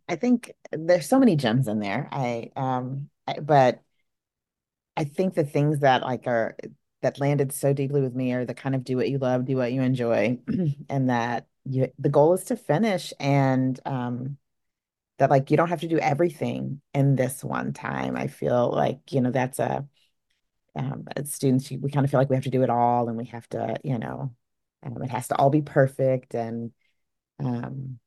I 0.08 0.16
think 0.16 0.52
there's 0.72 1.08
so 1.08 1.20
many 1.20 1.36
gems 1.36 1.68
in 1.68 1.80
there. 1.80 2.10
I 2.12 2.52
um, 2.56 3.10
I, 3.28 3.40
but 3.40 3.82
I 4.98 5.04
think 5.06 5.34
the 5.34 5.44
things 5.46 5.80
that 5.80 6.02
like 6.02 6.28
are 6.28 6.56
that 7.02 7.20
landed 7.20 7.54
so 7.54 7.72
deeply 7.74 8.02
with 8.02 8.14
me 8.14 8.34
are 8.34 8.46
the 8.46 8.54
kind 8.54 8.76
of 8.76 8.84
do 8.84 8.98
what 8.98 9.10
you 9.10 9.18
love, 9.18 9.46
do 9.46 9.56
what 9.56 9.72
you 9.72 9.82
enjoy, 9.82 10.40
and 10.90 11.10
that 11.10 11.48
you 11.66 11.88
the 12.00 12.10
goal 12.10 12.34
is 12.34 12.46
to 12.46 12.56
finish 12.58 13.14
and 13.20 13.80
um 13.86 14.38
that 15.20 15.30
like 15.32 15.52
you 15.52 15.58
don't 15.58 15.70
have 15.70 15.82
to 15.82 15.88
do 15.90 16.00
everything 16.00 16.82
in 16.94 17.16
this 17.16 17.44
one 17.44 17.74
time. 17.74 18.18
I 18.18 18.28
feel 18.28 18.72
like, 18.72 19.12
you 19.14 19.22
know, 19.22 19.32
that's 19.32 19.60
a 19.60 19.88
um 20.76 21.08
as 21.16 21.34
students 21.34 21.70
we 21.72 21.92
kind 21.92 22.06
of 22.06 22.12
feel 22.12 22.20
like 22.20 22.30
we 22.30 22.36
have 22.38 22.46
to 22.46 22.52
do 22.52 22.64
it 22.64 22.70
all 22.70 23.10
and 23.10 23.18
we 23.18 23.26
have 23.28 23.48
to, 23.50 23.78
you 23.84 24.00
know, 24.00 24.36
um, 24.84 25.02
it 25.04 25.10
has 25.12 25.28
to 25.30 25.36
all 25.38 25.50
be 25.50 25.62
perfect 25.64 26.36
and 26.36 26.72
um 27.40 28.00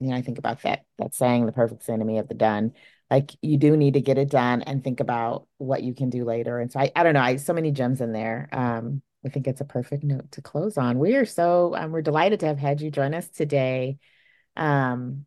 you 0.00 0.08
know, 0.08 0.16
I 0.16 0.22
think 0.22 0.38
about 0.38 0.62
that 0.62 0.84
that 0.98 1.14
saying 1.14 1.46
the 1.46 1.52
perfect 1.52 1.88
enemy 1.88 2.18
of 2.18 2.28
the 2.28 2.34
done. 2.34 2.72
Like 3.10 3.32
you 3.40 3.56
do 3.56 3.76
need 3.76 3.94
to 3.94 4.00
get 4.00 4.18
it 4.18 4.30
done 4.30 4.62
and 4.62 4.82
think 4.82 5.00
about 5.00 5.46
what 5.58 5.82
you 5.82 5.94
can 5.94 6.10
do 6.10 6.24
later. 6.24 6.58
And 6.58 6.70
so 6.70 6.80
I 6.80 6.90
I 6.94 7.02
don't 7.02 7.14
know, 7.14 7.20
I 7.20 7.36
so 7.36 7.52
many 7.52 7.70
gems 7.70 8.00
in 8.00 8.12
there. 8.12 8.48
Um 8.52 9.02
I 9.24 9.28
think 9.28 9.48
it's 9.48 9.60
a 9.60 9.64
perfect 9.64 10.04
note 10.04 10.30
to 10.32 10.42
close 10.42 10.78
on. 10.78 10.98
We 10.98 11.16
are 11.16 11.24
so 11.24 11.74
um, 11.74 11.90
we're 11.90 12.02
delighted 12.02 12.40
to 12.40 12.46
have 12.46 12.58
had 12.58 12.80
you 12.80 12.90
join 12.92 13.12
us 13.12 13.28
today, 13.28 13.98
um, 14.56 15.26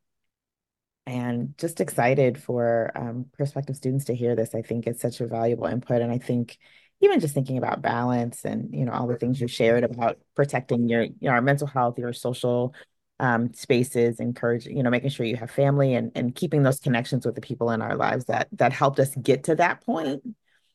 and 1.06 1.58
just 1.58 1.82
excited 1.82 2.42
for 2.42 2.92
um, 2.96 3.26
prospective 3.34 3.76
students 3.76 4.06
to 4.06 4.16
hear 4.16 4.36
this. 4.36 4.54
I 4.54 4.62
think 4.62 4.86
it's 4.88 5.02
such 5.02 5.22
a 5.22 5.28
valuable 5.28 5.66
input, 5.66 6.02
and 6.02 6.12
I 6.12 6.18
think 6.20 6.58
even 7.02 7.20
just 7.20 7.34
thinking 7.34 7.58
about 7.58 7.82
balance 7.82 8.46
and 8.46 8.74
you 8.74 8.86
know 8.86 8.92
all 8.92 9.08
the 9.08 9.18
things 9.18 9.40
you 9.42 9.48
shared 9.48 9.84
about 9.84 10.18
protecting 10.36 10.88
your 10.88 11.04
you 11.04 11.14
know 11.22 11.32
our 11.32 11.42
mental 11.42 11.68
health, 11.68 11.98
your 11.98 12.14
social 12.14 12.74
um, 13.20 13.54
spaces, 13.54 14.20
encouraging 14.20 14.78
you 14.78 14.84
know 14.84 14.90
making 14.90 15.10
sure 15.10 15.26
you 15.26 15.36
have 15.36 15.52
family 15.52 15.96
and 15.96 16.12
and 16.16 16.36
keeping 16.36 16.64
those 16.64 16.80
connections 16.80 17.26
with 17.26 17.36
the 17.36 17.42
people 17.42 17.72
in 17.72 17.82
our 17.82 17.96
lives 17.96 18.26
that 18.26 18.48
that 18.54 18.74
helped 18.74 19.00
us 19.00 19.14
get 19.16 19.46
to 19.46 19.56
that 19.56 19.82
point. 19.82 20.24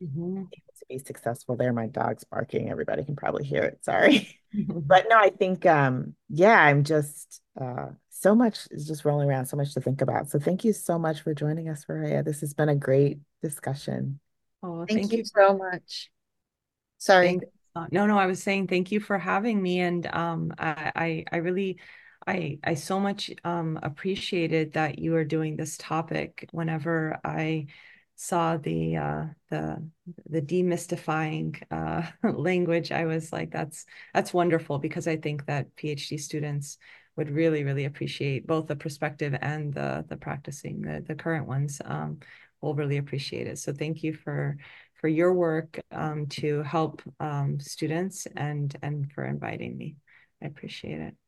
Mm-hmm 0.02 0.44
to 0.78 0.86
be 0.88 0.98
successful 0.98 1.56
there. 1.56 1.72
My 1.72 1.86
dog's 1.86 2.24
barking. 2.24 2.70
Everybody 2.70 3.04
can 3.04 3.16
probably 3.16 3.44
hear 3.44 3.62
it. 3.62 3.84
Sorry. 3.84 4.40
but 4.52 5.06
no, 5.08 5.16
I 5.16 5.30
think 5.30 5.66
um 5.66 6.14
yeah, 6.28 6.58
I'm 6.58 6.84
just 6.84 7.40
uh 7.60 7.88
so 8.10 8.34
much 8.34 8.68
is 8.70 8.86
just 8.86 9.04
rolling 9.04 9.28
around, 9.28 9.46
so 9.46 9.56
much 9.56 9.74
to 9.74 9.80
think 9.80 10.00
about. 10.00 10.30
So 10.30 10.38
thank 10.38 10.64
you 10.64 10.72
so 10.72 10.98
much 10.98 11.22
for 11.22 11.34
joining 11.34 11.68
us, 11.68 11.84
Rowhea. 11.88 12.24
This 12.24 12.40
has 12.40 12.54
been 12.54 12.68
a 12.68 12.76
great 12.76 13.18
discussion. 13.42 14.20
Oh, 14.62 14.86
thank, 14.86 15.00
thank 15.00 15.12
you, 15.12 15.18
you 15.18 15.24
so 15.24 15.58
much. 15.58 16.10
Sorry. 16.98 17.26
Thank, 17.28 17.42
no, 17.90 18.06
no, 18.06 18.16
I 18.16 18.26
was 18.26 18.42
saying 18.42 18.68
thank 18.68 18.92
you 18.92 19.00
for 19.00 19.18
having 19.18 19.60
me. 19.60 19.80
And 19.80 20.06
um 20.06 20.52
I 20.58 20.92
I, 20.94 21.24
I 21.32 21.36
really 21.38 21.78
I 22.26 22.58
I 22.64 22.74
so 22.74 23.00
much 23.00 23.30
um 23.44 23.78
appreciated 23.82 24.72
that 24.74 24.98
you 24.98 25.14
are 25.16 25.24
doing 25.24 25.56
this 25.56 25.76
topic 25.78 26.48
whenever 26.52 27.18
I 27.24 27.66
saw 28.16 28.56
the 28.56 28.96
uh, 28.96 29.24
the 29.50 29.88
the 30.28 30.40
demystifying 30.42 31.62
uh, 31.70 32.06
language, 32.32 32.92
I 32.92 33.06
was 33.06 33.32
like, 33.32 33.50
that's 33.50 33.86
that's 34.12 34.32
wonderful 34.34 34.78
because 34.78 35.06
I 35.08 35.16
think 35.16 35.46
that 35.46 35.74
PhD 35.76 36.18
students 36.20 36.78
would 37.16 37.30
really 37.30 37.64
really 37.64 37.84
appreciate 37.84 38.46
both 38.46 38.66
the 38.66 38.76
perspective 38.76 39.36
and 39.40 39.72
the 39.72 40.04
the 40.08 40.16
practicing 40.16 40.80
the 40.82 41.04
the 41.06 41.14
current 41.14 41.46
ones 41.46 41.80
um, 41.84 42.20
will 42.60 42.74
really 42.74 42.96
appreciate 42.98 43.46
it. 43.46 43.58
So 43.58 43.72
thank 43.72 44.02
you 44.02 44.14
for 44.14 44.56
for 44.94 45.08
your 45.08 45.34
work 45.34 45.80
um, 45.90 46.26
to 46.28 46.62
help 46.62 47.02
um, 47.20 47.60
students 47.60 48.26
and 48.36 48.74
and 48.82 49.12
for 49.12 49.24
inviting 49.24 49.76
me. 49.76 49.96
I 50.42 50.46
appreciate 50.46 51.00
it. 51.00 51.23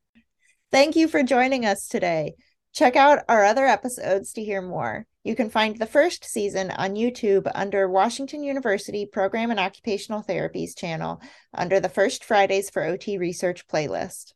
Thank 0.77 0.93
you 0.95 1.09
for 1.09 1.23
joining 1.23 1.65
us 1.65 1.89
today. 1.89 2.35
Check 2.75 2.97
out 2.97 3.21
our 3.31 3.47
other 3.47 3.65
episodes 3.65 4.35
to 4.35 4.45
hear 4.45 4.61
more. 4.61 5.07
You 5.25 5.35
can 5.35 5.49
find 5.49 5.79
the 5.79 5.87
first 5.87 6.27
season 6.27 6.71
on 6.71 6.97
YouTube 6.97 7.51
under 7.55 7.89
Washington 7.89 8.45
University 8.45 9.07
Program 9.07 9.51
and 9.51 9.59
Occupational 9.59 10.23
Therapies 10.23 10.77
channel 10.77 11.23
under 11.55 11.81
the 11.81 11.89
First 11.89 12.25
Fridays 12.25 12.69
for 12.69 12.85
OT 12.85 13.17
Research 13.17 13.67
playlist. 13.69 14.35